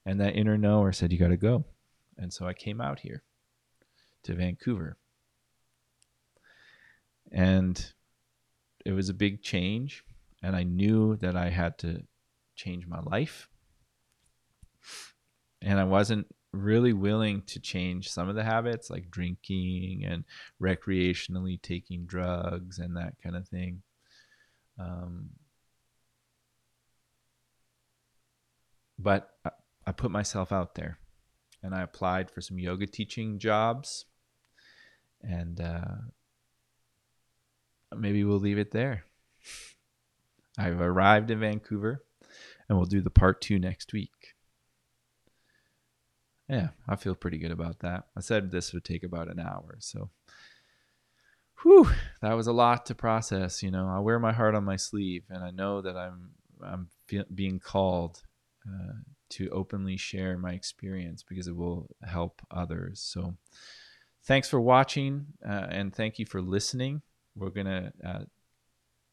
And 0.05 0.21
that 0.21 0.37
inner 0.37 0.57
knower 0.57 0.93
said, 0.93 1.11
you 1.11 1.19
got 1.19 1.27
to 1.27 1.37
go. 1.37 1.65
And 2.17 2.31
so 2.31 2.47
I 2.47 2.53
came 2.53 2.79
out 2.79 3.01
here 3.01 3.23
to 4.23 4.35
Vancouver. 4.35 4.95
And 7.29 7.93
it 8.85 8.93
was 8.93 9.09
a 9.09 9.13
big 9.13 9.41
change. 9.41 10.05
And 10.41 10.55
I 10.55 10.63
knew 10.63 11.17
that 11.17 11.35
I 11.35 11.49
had 11.49 11.77
to 11.79 12.03
change 12.57 12.85
my 12.87 12.99
life. 12.99 13.47
and 15.61 15.79
I 15.79 15.85
wasn't 15.85 16.27
really 16.51 16.93
willing 16.93 17.41
to 17.43 17.59
change 17.59 18.09
some 18.09 18.29
of 18.29 18.35
the 18.35 18.43
habits 18.43 18.89
like 18.89 19.11
drinking 19.11 20.03
and 20.05 20.23
recreationally 20.61 21.61
taking 21.61 22.05
drugs 22.05 22.79
and 22.79 22.97
that 22.97 23.13
kind 23.23 23.35
of 23.35 23.47
thing. 23.47 23.81
Um, 24.79 25.29
but 28.99 29.29
I, 29.45 29.51
I 29.85 29.91
put 29.91 30.11
myself 30.11 30.51
out 30.51 30.75
there 30.75 30.99
and 31.63 31.73
I 31.73 31.81
applied 31.81 32.31
for 32.31 32.41
some 32.41 32.59
yoga 32.59 32.87
teaching 32.87 33.39
jobs. 33.39 34.05
And 35.21 35.59
uh, 35.59 35.95
maybe 37.95 38.23
we'll 38.23 38.39
leave 38.39 38.59
it 38.59 38.71
there. 38.71 39.03
I've 40.57 40.81
arrived 40.81 41.29
in 41.31 41.39
Vancouver 41.39 42.03
and 42.67 42.77
we'll 42.77 42.85
do 42.85 43.01
the 43.01 43.09
part 43.09 43.41
two 43.41 43.59
next 43.59 43.93
week. 43.93 44.35
Yeah, 46.49 46.69
I 46.87 46.95
feel 46.95 47.15
pretty 47.15 47.37
good 47.37 47.51
about 47.51 47.79
that. 47.79 48.05
I 48.15 48.21
said 48.21 48.51
this 48.51 48.73
would 48.73 48.85
take 48.85 49.03
about 49.03 49.29
an 49.29 49.39
hour, 49.39 49.75
so 49.79 50.09
whew, 51.61 51.89
that 52.21 52.33
was 52.33 52.47
a 52.47 52.53
lot 52.53 52.85
to 52.85 52.95
process. 52.95 53.61
You 53.61 53.71
know, 53.71 53.87
I 53.87 53.99
wear 53.99 54.19
my 54.19 54.31
heart 54.31 54.55
on 54.55 54.63
my 54.63 54.77
sleeve, 54.77 55.23
and 55.29 55.43
I 55.43 55.51
know 55.51 55.81
that 55.81 55.97
I'm 55.97 56.31
I'm 56.63 56.89
being 57.33 57.59
called 57.59 58.23
uh, 58.67 58.93
to 59.29 59.49
openly 59.49 59.97
share 59.97 60.37
my 60.37 60.53
experience 60.53 61.23
because 61.23 61.47
it 61.47 61.55
will 61.55 61.89
help 62.03 62.41
others. 62.49 63.01
So, 63.01 63.35
thanks 64.23 64.49
for 64.49 64.61
watching, 64.61 65.27
uh, 65.47 65.67
and 65.69 65.93
thank 65.93 66.19
you 66.19 66.25
for 66.25 66.41
listening. 66.41 67.01
We're 67.35 67.49
gonna 67.49 67.91
uh, 68.05 68.23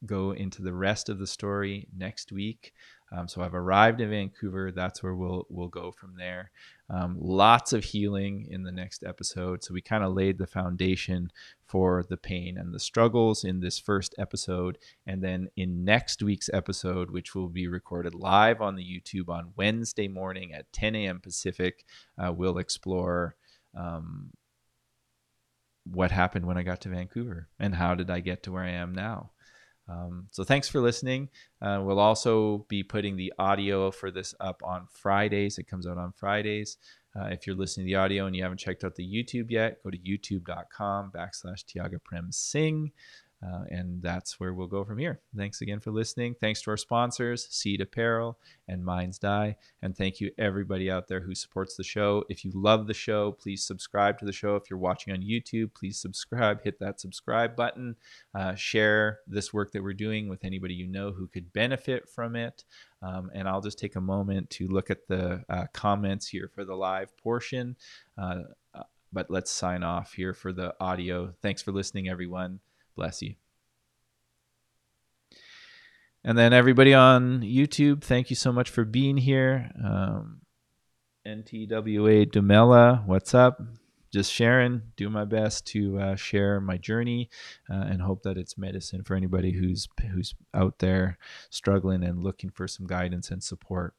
go 0.07 0.33
into 0.33 0.63
the 0.63 0.73
rest 0.73 1.09
of 1.09 1.19
the 1.19 1.27
story 1.27 1.89
next 1.97 2.33
week. 2.33 2.73
Um, 3.15 3.29
so 3.29 3.43
I've 3.43 3.55
arrived 3.55 4.01
in 4.01 4.11
Vancouver. 4.11 4.73
That's 4.73 5.03
where 5.03 5.15
we'll 5.15 5.47
we'll 5.49 5.69
go 5.69 5.93
from 5.93 6.17
there. 6.17 6.51
Um, 6.91 7.17
lots 7.21 7.73
of 7.73 7.85
healing 7.85 8.49
in 8.51 8.65
the 8.65 8.73
next 8.73 9.05
episode. 9.05 9.63
So 9.63 9.73
we 9.73 9.81
kind 9.81 10.03
of 10.03 10.13
laid 10.13 10.39
the 10.39 10.47
foundation 10.47 11.31
for 11.67 12.05
the 12.09 12.17
pain 12.17 12.59
and 12.59 12.75
the 12.75 12.81
struggles 12.81 13.45
in 13.45 13.61
this 13.61 13.79
first 13.79 14.15
episode, 14.19 14.79
and 15.07 15.23
then 15.23 15.49
in 15.57 15.85
next 15.85 16.23
week's 16.23 16.51
episode, 16.53 17.11
which 17.11 17.35
will 17.35 17.49
be 17.49 17.69
recorded 17.69 18.15
live 18.15 18.61
on 18.61 18.75
the 18.75 18.85
YouTube 18.85 19.29
on 19.29 19.53
Wednesday 19.57 20.09
morning 20.09 20.53
at 20.53 20.73
10 20.73 20.97
a.m. 20.97 21.21
Pacific, 21.21 21.85
uh, 22.19 22.33
we'll 22.33 22.59
explore. 22.59 23.37
Um, 23.77 24.31
what 25.87 26.11
happened 26.11 26.47
when 26.47 26.57
I 26.57 26.63
got 26.63 26.81
to 26.83 26.89
Vancouver 26.89 27.49
and 27.61 27.75
how 27.75 27.95
did 27.95 28.11
I 28.11 28.21
get 28.21 28.43
to 28.45 28.53
where 28.53 28.63
I 28.63 28.71
am 28.71 28.95
now? 28.95 29.33
Um, 29.89 30.29
so 30.31 30.45
thanks 30.45 30.69
for 30.69 30.81
listening. 30.81 31.29
Uh, 31.61 31.81
we'll 31.83 31.99
also 31.99 32.65
be 32.69 32.83
putting 32.83 33.17
the 33.17 33.33
audio 33.39 33.91
for 33.91 34.11
this 34.11 34.35
up 34.41 34.63
on 34.65 34.87
Fridays. 34.91 35.59
It 35.59 35.69
comes 35.69 35.87
out 35.87 35.99
on 35.99 36.13
Fridays. 36.13 36.79
Uh, 37.17 37.27
if 37.27 37.47
you're 37.47 37.55
listening 37.55 37.87
to 37.87 37.93
the 37.93 37.97
audio 37.97 38.27
and 38.27 38.35
you 38.35 38.43
haven't 38.43 38.59
checked 38.59 38.83
out 38.83 38.97
the 38.97 39.07
YouTube 39.07 39.51
yet, 39.51 39.83
go 39.85 39.91
to 39.91 39.99
youtube.com 39.99 41.13
backslash 41.15 41.65
Tiaga 41.65 42.03
Prem 42.03 42.33
Singh. 42.33 42.91
Uh, 43.43 43.65
and 43.69 44.03
that's 44.03 44.41
where 44.41 44.55
we'll 44.55 44.67
go 44.67 44.85
from 44.85 44.99
here. 44.99 45.21
Thanks 45.37 45.61
again 45.61 45.81
for 45.81 45.91
listening. 45.91 46.35
Thanks 46.41 46.63
to 46.63 46.71
our 46.71 46.77
sponsors, 46.77 47.47
Seed 47.51 47.81
Apparel 47.81 48.39
and 48.69 48.85
Minds 48.85 49.19
Die. 49.19 49.57
And 49.83 49.97
thank 49.97 50.21
you, 50.21 50.31
everybody 50.39 50.91
out 50.91 51.09
there 51.09 51.21
who 51.21 51.35
supports 51.35 51.77
the 51.77 51.85
show. 51.85 52.25
If 52.31 52.45
you 52.45 52.53
love 52.55 52.87
the 52.87 52.95
show, 52.95 53.33
please 53.33 53.67
subscribe 53.67 54.19
to 54.19 54.25
the 54.25 54.33
show. 54.33 54.57
If 54.57 54.71
you're 54.71 54.79
watching 54.79 55.13
on 55.13 55.21
YouTube, 55.21 55.75
please 55.75 55.99
subscribe. 55.99 56.63
Hit 56.63 56.79
that 56.81 57.01
subscribe 57.01 57.55
button. 57.55 57.97
Uh, 58.35 58.55
share 58.55 59.21
this 59.27 59.53
work 59.53 59.73
that 59.73 59.83
we're 59.83 59.93
doing 59.93 60.29
with 60.29 60.45
anybody 60.45 60.75
you 60.75 60.87
know 60.87 61.13
who 61.13 61.27
could 61.27 61.53
benefit 61.53 62.09
from 62.09 62.37
it. 62.37 62.65
Um, 63.03 63.31
and 63.35 63.47
I'll 63.47 63.61
just 63.61 63.79
take 63.79 63.97
a 63.97 64.01
moment 64.01 64.49
to 64.51 64.67
look 64.69 64.91
at 64.91 65.07
the 65.07 65.45
uh, 65.51 65.67
comments 65.75 66.27
here 66.27 66.51
for 66.55 66.65
the 66.65 66.75
live 66.75 67.15
portion. 67.19 67.77
Uh, 68.17 68.45
uh, 68.75 68.85
but 69.13 69.31
let's 69.31 69.51
sign 69.51 69.83
off 69.83 70.15
here 70.15 70.33
for 70.33 70.53
the 70.53 70.75
audio. 70.81 71.35
Thanks 71.43 71.61
for 71.61 71.73
listening, 71.73 72.09
everyone. 72.09 72.61
Bless 72.97 73.23
you. 73.23 73.35
And 76.23 76.39
then 76.39 76.53
everybody 76.53 76.95
on 76.95 77.43
YouTube, 77.43 78.03
thank 78.03 78.31
you 78.31 78.37
so 78.37 78.53
much 78.53 78.71
for 78.71 78.85
being 78.85 79.19
here. 79.19 79.71
Um, 79.83 80.41
NTWA 81.27 82.31
Dumela, 82.31 83.05
what's 83.07 83.35
up? 83.35 83.61
just 84.15 84.33
sharing, 84.33 84.81
do 84.97 85.11
my 85.11 85.25
best 85.25 85.67
to 85.67 85.99
uh, 85.99 86.15
share 86.15 86.61
my 86.61 86.77
journey, 86.77 87.29
uh, 87.69 87.85
and 87.89 88.01
hope 88.01 88.23
that 88.23 88.37
it's 88.39 88.57
medicine 88.57 89.03
for 89.03 89.17
anybody 89.17 89.51
who's 89.51 89.89
who's 90.13 90.37
out 90.55 90.79
there 90.79 91.19
struggling 91.51 92.05
and 92.05 92.23
looking 92.23 92.49
for 92.49 92.69
some 92.69 92.87
guidance 92.87 93.33
and 93.33 93.43
support. 93.43 93.93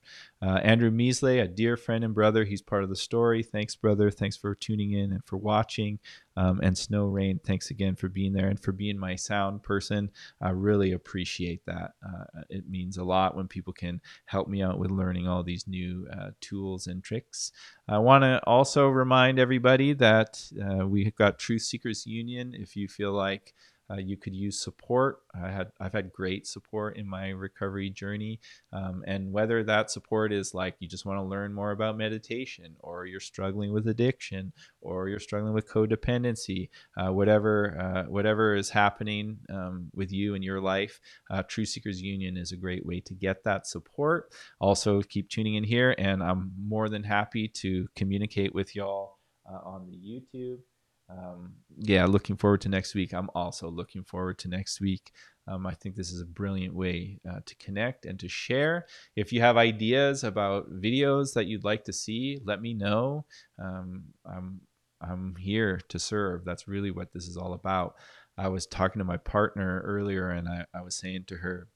Uh, 0.46 0.58
Andrew 0.58 0.92
Measley, 0.92 1.42
a 1.42 1.48
dear 1.48 1.76
friend 1.76 2.04
and 2.04 2.14
brother, 2.14 2.44
he's 2.44 2.62
part 2.62 2.84
of 2.84 2.90
the 2.90 2.96
story. 2.96 3.42
Thanks, 3.42 3.76
brother. 3.76 4.12
Thanks 4.12 4.38
for 4.38 4.54
tuning 4.54 4.92
in 4.92 5.12
and 5.12 5.26
for 5.26 5.38
watching. 5.38 5.98
Um, 6.38 6.60
and 6.62 6.78
Snow 6.78 7.06
Rain, 7.06 7.40
thanks 7.44 7.72
again 7.72 7.96
for 7.96 8.10
being 8.10 8.34
there 8.34 8.48
and 8.48 8.60
for 8.60 8.72
being 8.72 9.00
my 9.00 9.16
sound 9.16 9.64
person. 9.64 10.12
I 10.40 10.50
really 10.50 10.92
appreciate 10.92 11.66
that. 11.66 11.94
Uh, 12.06 12.42
it 12.50 12.70
means 12.70 12.98
a 12.98 13.04
lot 13.04 13.36
when 13.36 13.48
people 13.48 13.74
can 13.74 14.02
help 14.26 14.48
me 14.48 14.62
out 14.62 14.78
with 14.78 14.92
learning 14.92 15.28
all 15.28 15.42
these 15.42 15.68
new 15.68 16.08
uh, 16.14 16.32
tools 16.42 16.86
and 16.86 17.04
tricks. 17.04 17.52
I 17.88 17.98
want 17.98 18.24
to 18.24 18.40
also 18.46 18.88
remind 18.88 19.40
everybody 19.40 19.94
that 19.94 20.44
uh, 20.62 20.86
we 20.86 21.06
have 21.06 21.16
got 21.16 21.40
Truth 21.40 21.64
Seekers 21.64 22.06
Union. 22.06 22.54
If 22.54 22.76
you 22.76 22.88
feel 22.88 23.14
like 23.14 23.56
uh, 23.90 23.98
you 23.98 24.18
could 24.18 24.36
use 24.36 24.62
support. 24.62 25.20
I 25.36 25.52
had 25.52 25.72
I've 25.80 25.94
had 25.94 26.12
great 26.12 26.48
support 26.48 26.98
in 26.98 27.08
my 27.08 27.30
recovery 27.30 27.90
journey, 27.90 28.40
um, 28.74 29.04
and 29.06 29.32
whether 29.32 29.64
that 29.64 29.92
support 29.92 30.34
is 30.34 30.54
like 30.54 30.76
you 30.80 30.88
just 30.88 31.06
want 31.06 31.20
to 31.20 31.24
learn 31.24 31.54
more 31.54 31.72
about 31.72 31.98
meditation, 31.98 32.76
or 32.80 33.06
you're 33.06 33.20
struggling 33.20 33.72
with 33.72 33.88
addiction, 33.88 34.54
or 34.82 35.08
you're 35.08 35.20
struggling 35.20 35.54
with 35.54 35.70
codependency, 35.70 36.70
uh, 36.98 37.12
whatever 37.12 37.78
uh, 37.80 38.10
whatever 38.10 38.56
is 38.56 38.72
happening 38.72 39.38
um, 39.50 39.90
with 39.94 40.12
you 40.12 40.34
in 40.34 40.42
your 40.42 40.62
life, 40.62 41.00
uh, 41.30 41.44
Truth 41.44 41.70
Seekers 41.70 42.02
Union 42.02 42.38
is 42.38 42.52
a 42.52 42.58
great 42.58 42.86
way 42.86 43.00
to 43.02 43.14
get 43.14 43.44
that 43.44 43.68
support. 43.68 44.32
Also, 44.60 45.02
keep 45.02 45.30
tuning 45.30 45.56
in 45.56 45.64
here, 45.64 45.94
and 45.98 46.24
I'm 46.24 46.54
more 46.60 46.90
than 46.90 47.04
happy 47.04 47.48
to 47.48 47.88
communicate 47.96 48.54
with 48.54 48.76
y'all 48.76 49.20
uh, 49.48 49.60
on 49.64 49.86
the 49.86 49.96
YouTube 49.96 50.60
um, 51.10 51.54
yeah, 51.78 52.06
looking 52.06 52.36
forward 52.36 52.62
to 52.62 52.70
next 52.70 52.96
week. 52.96 53.14
I'm 53.14 53.30
also 53.36 53.70
looking 53.70 54.04
forward 54.04 54.40
to 54.40 54.48
next 54.48 54.82
week. 54.82 55.12
Um, 55.48 55.68
I 55.68 55.76
think 55.76 55.96
this 55.96 56.12
is 56.12 56.22
a 56.22 56.26
brilliant 56.26 56.74
way 56.74 57.20
uh, 57.30 57.40
to 57.46 57.56
connect 57.58 58.06
and 58.06 58.20
to 58.20 58.28
share. 58.28 58.88
If 59.16 59.32
you 59.32 59.42
have 59.42 59.58
ideas 59.58 60.24
about 60.24 60.72
videos 60.72 61.34
that 61.34 61.46
you'd 61.46 61.64
like 61.64 61.84
to 61.86 61.94
see, 61.94 62.40
let 62.44 62.62
me 62.62 62.74
know. 62.74 63.26
Um, 63.62 64.06
I'm 64.26 64.62
I'm 65.02 65.36
here 65.36 65.80
to 65.90 66.00
serve. 66.00 66.46
That's 66.46 66.68
really 66.68 66.90
what 66.90 67.14
this 67.14 67.28
is 67.28 67.38
all 67.38 67.54
about. 67.54 67.96
I 68.38 68.48
was 68.48 68.66
talking 68.66 69.00
to 69.00 69.06
my 69.06 69.18
partner 69.18 69.82
earlier, 69.86 70.30
and 70.30 70.48
I, 70.48 70.66
I 70.74 70.82
was 70.82 70.96
saying 70.96 71.26
to 71.28 71.36
her 71.38 71.68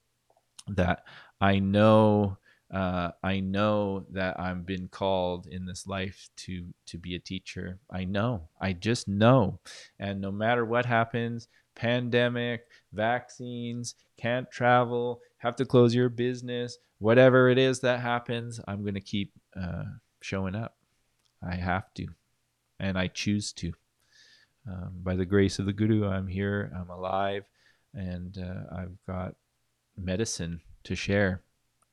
that 0.68 1.04
I 1.40 1.58
know 1.58 2.38
uh, 2.72 3.10
I 3.22 3.40
know 3.40 4.06
that 4.12 4.38
I've 4.38 4.64
been 4.64 4.88
called 4.88 5.46
in 5.46 5.66
this 5.66 5.86
life 5.86 6.28
to 6.38 6.66
to 6.86 6.98
be 6.98 7.16
a 7.16 7.20
teacher. 7.20 7.80
I 7.90 8.04
know. 8.04 8.48
I 8.60 8.74
just 8.74 9.08
know. 9.08 9.58
And 9.98 10.20
no 10.20 10.30
matter 10.30 10.64
what 10.64 10.86
happens, 10.86 11.48
pandemic, 11.74 12.66
vaccines, 12.92 13.96
can't 14.16 14.50
travel, 14.50 15.20
have 15.38 15.56
to 15.56 15.64
close 15.64 15.94
your 15.94 16.08
business, 16.08 16.78
whatever 16.98 17.48
it 17.48 17.58
is 17.58 17.80
that 17.80 18.00
happens, 18.00 18.60
I'm 18.68 18.82
going 18.82 18.94
to 18.94 19.00
keep 19.00 19.32
uh, 19.60 19.84
showing 20.20 20.54
up. 20.54 20.76
I 21.42 21.56
have 21.56 21.92
to, 21.94 22.06
and 22.78 22.96
I 22.98 23.08
choose 23.08 23.52
to. 23.54 23.72
Um, 24.70 24.90
by 25.02 25.16
the 25.16 25.24
grace 25.24 25.58
of 25.58 25.66
the 25.66 25.72
Guru, 25.72 26.06
I'm 26.06 26.28
here. 26.28 26.70
I'm 26.78 26.90
alive, 26.90 27.44
and 27.94 28.36
uh, 28.38 28.76
I've 28.76 28.96
got 29.08 29.34
medicine 29.96 30.60
to 30.84 30.94
share 30.94 31.42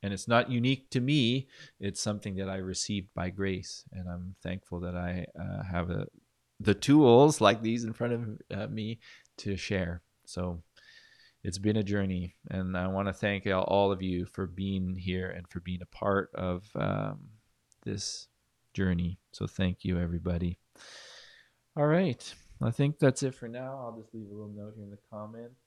and 0.08 0.14
it's 0.14 0.30
not 0.30 0.50
unique 0.50 0.90
to 0.90 1.02
me 1.02 1.48
it's 1.82 2.02
something 2.02 2.38
that 2.38 2.48
i 2.50 2.56
received 2.56 3.14
by 3.14 3.30
grace 3.30 3.84
and 3.92 4.08
i'm 4.08 4.36
thankful 4.42 4.80
that 4.80 4.96
i 4.96 5.26
uh, 5.38 5.64
have 5.64 5.90
a, 5.90 6.08
the 6.60 6.74
tools 6.74 7.42
like 7.42 7.62
these 7.62 7.84
in 7.84 7.94
front 7.94 8.14
of 8.14 8.60
uh, 8.60 8.68
me 8.68 9.00
to 9.38 9.56
share. 9.56 10.02
So 10.26 10.62
it's 11.44 11.60
been 11.60 11.78
a 11.78 11.84
journey 11.84 12.36
and 12.50 12.76
i 12.76 12.88
want 12.88 13.08
to 13.08 13.14
thank 13.14 13.48
all 13.48 13.92
of 13.92 14.02
you 14.02 14.26
for 14.26 14.48
being 14.48 14.96
here 14.96 15.30
and 15.30 15.48
for 15.48 15.60
being 15.60 15.82
a 15.82 15.96
part 15.96 16.32
of 16.34 16.66
um, 16.76 17.20
this 17.84 18.28
journey. 18.74 19.20
So 19.32 19.48
thank 19.48 19.86
you 19.86 20.00
everybody. 20.00 20.58
All 21.76 21.86
right 21.86 22.34
i 22.60 22.72
think 22.72 22.98
that's 22.98 23.22
it 23.22 23.36
for 23.36 23.48
now. 23.48 23.78
I'll 23.80 24.02
just 24.02 24.14
leave 24.16 24.26
a 24.26 24.34
little 24.34 24.52
note 24.56 24.74
here 24.76 24.84
in 24.84 24.90
the 24.90 24.98
comments 25.12 25.67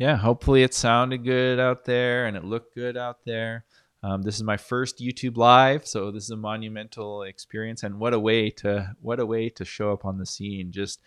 yeah, 0.00 0.16
hopefully 0.16 0.62
it 0.62 0.72
sounded 0.72 1.24
good 1.24 1.60
out 1.60 1.84
there 1.84 2.24
and 2.24 2.34
it 2.34 2.42
looked 2.42 2.74
good 2.74 2.96
out 2.96 3.18
there. 3.26 3.66
Um, 4.02 4.22
this 4.22 4.34
is 4.34 4.42
my 4.42 4.56
first 4.56 4.98
YouTube 4.98 5.36
live, 5.36 5.86
so 5.86 6.10
this 6.10 6.24
is 6.24 6.30
a 6.30 6.36
monumental 6.36 7.22
experience, 7.24 7.82
and 7.82 8.00
what 8.00 8.14
a 8.14 8.18
way 8.18 8.48
to 8.48 8.96
what 9.02 9.20
a 9.20 9.26
way 9.26 9.50
to 9.50 9.64
show 9.66 9.92
up 9.92 10.06
on 10.06 10.16
the 10.16 10.24
scene, 10.24 10.72
just 10.72 11.02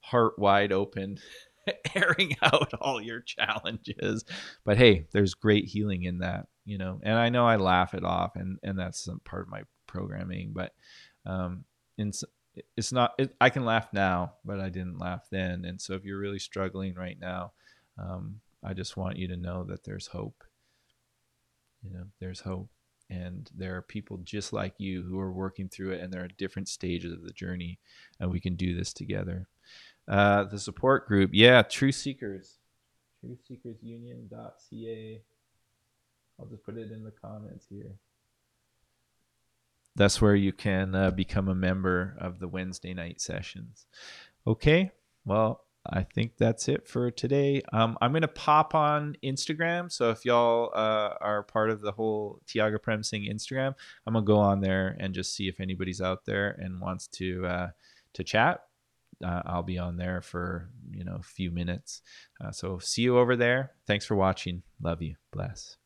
heart 0.00 0.38
wide 0.38 0.72
open, 0.72 1.18
airing 1.94 2.36
out 2.42 2.72
all 2.80 3.02
your 3.02 3.20
challenges. 3.20 4.24
But 4.64 4.78
hey, 4.78 5.06
there's 5.12 5.34
great 5.34 5.66
healing 5.66 6.04
in 6.04 6.20
that, 6.20 6.46
you 6.64 6.78
know. 6.78 7.00
And 7.02 7.18
I 7.18 7.28
know 7.28 7.46
I 7.46 7.56
laugh 7.56 7.92
it 7.92 8.02
off, 8.02 8.34
and 8.34 8.58
and 8.62 8.78
that's 8.78 9.06
part 9.24 9.42
of 9.42 9.50
my 9.50 9.64
programming. 9.86 10.52
But 10.54 10.72
um, 11.26 11.64
in, 11.98 12.12
it's 12.78 12.92
not. 12.92 13.12
It, 13.18 13.36
I 13.42 13.50
can 13.50 13.66
laugh 13.66 13.92
now, 13.92 14.36
but 14.42 14.58
I 14.58 14.70
didn't 14.70 14.98
laugh 14.98 15.26
then. 15.30 15.66
And 15.66 15.78
so 15.78 15.92
if 15.92 16.06
you're 16.06 16.18
really 16.18 16.38
struggling 16.38 16.94
right 16.94 17.18
now, 17.20 17.52
um, 17.98 18.40
I 18.62 18.74
just 18.74 18.96
want 18.96 19.16
you 19.16 19.28
to 19.28 19.36
know 19.36 19.64
that 19.64 19.84
there's 19.84 20.08
hope. 20.08 20.44
You 21.82 21.90
know, 21.90 22.04
there's 22.20 22.40
hope. 22.40 22.70
And 23.10 23.48
there 23.54 23.76
are 23.76 23.82
people 23.82 24.18
just 24.18 24.52
like 24.52 24.74
you 24.78 25.02
who 25.02 25.18
are 25.18 25.32
working 25.32 25.68
through 25.68 25.92
it 25.92 26.02
and 26.02 26.12
there 26.12 26.24
are 26.24 26.28
different 26.28 26.68
stages 26.68 27.12
of 27.12 27.22
the 27.22 27.32
journey 27.32 27.78
and 28.20 28.30
we 28.30 28.38
can 28.40 28.54
do 28.54 28.76
this 28.76 28.92
together. 28.92 29.48
Uh, 30.06 30.44
the 30.44 30.58
support 30.58 31.06
group. 31.08 31.30
Yeah 31.32 31.62
true 31.62 31.92
seekers. 31.92 32.58
Truthseekersunion.ca 33.24 35.22
i'll 36.40 36.46
just 36.46 36.62
put 36.64 36.76
it 36.76 36.92
in 36.92 37.02
the 37.02 37.10
comments 37.10 37.66
here. 37.68 37.96
That's 39.96 40.20
where 40.20 40.36
you 40.36 40.52
can 40.52 40.94
uh, 40.94 41.10
become 41.10 41.48
a 41.48 41.54
member 41.54 42.14
of 42.18 42.38
the 42.40 42.48
wednesday 42.48 42.92
night 42.92 43.22
sessions. 43.22 43.86
Okay 44.46 44.92
well 45.24 45.62
I 45.86 46.02
think 46.02 46.36
that's 46.36 46.68
it 46.68 46.86
for 46.86 47.10
today. 47.10 47.62
Um, 47.72 47.96
I'm 48.00 48.12
gonna 48.12 48.28
pop 48.28 48.74
on 48.74 49.16
Instagram, 49.24 49.90
so 49.90 50.10
if 50.10 50.24
y'all 50.24 50.70
uh, 50.74 51.14
are 51.20 51.42
part 51.42 51.70
of 51.70 51.80
the 51.80 51.92
whole 51.92 52.40
Tiaga 52.46 52.82
Prem 52.82 53.02
Singh 53.02 53.30
Instagram, 53.30 53.74
I'm 54.06 54.14
gonna 54.14 54.24
go 54.24 54.38
on 54.38 54.60
there 54.60 54.96
and 55.00 55.14
just 55.14 55.34
see 55.34 55.48
if 55.48 55.60
anybody's 55.60 56.00
out 56.00 56.24
there 56.24 56.50
and 56.60 56.80
wants 56.80 57.06
to 57.08 57.46
uh, 57.46 57.68
to 58.14 58.24
chat. 58.24 58.64
Uh, 59.24 59.42
I'll 59.46 59.62
be 59.62 59.78
on 59.78 59.96
there 59.96 60.20
for 60.20 60.68
you 60.90 61.04
know 61.04 61.16
a 61.16 61.22
few 61.22 61.50
minutes. 61.50 62.02
Uh, 62.42 62.50
so 62.50 62.78
see 62.78 63.02
you 63.02 63.18
over 63.18 63.36
there. 63.36 63.72
Thanks 63.86 64.04
for 64.04 64.14
watching. 64.14 64.62
Love 64.80 65.02
you. 65.02 65.16
Bless. 65.32 65.76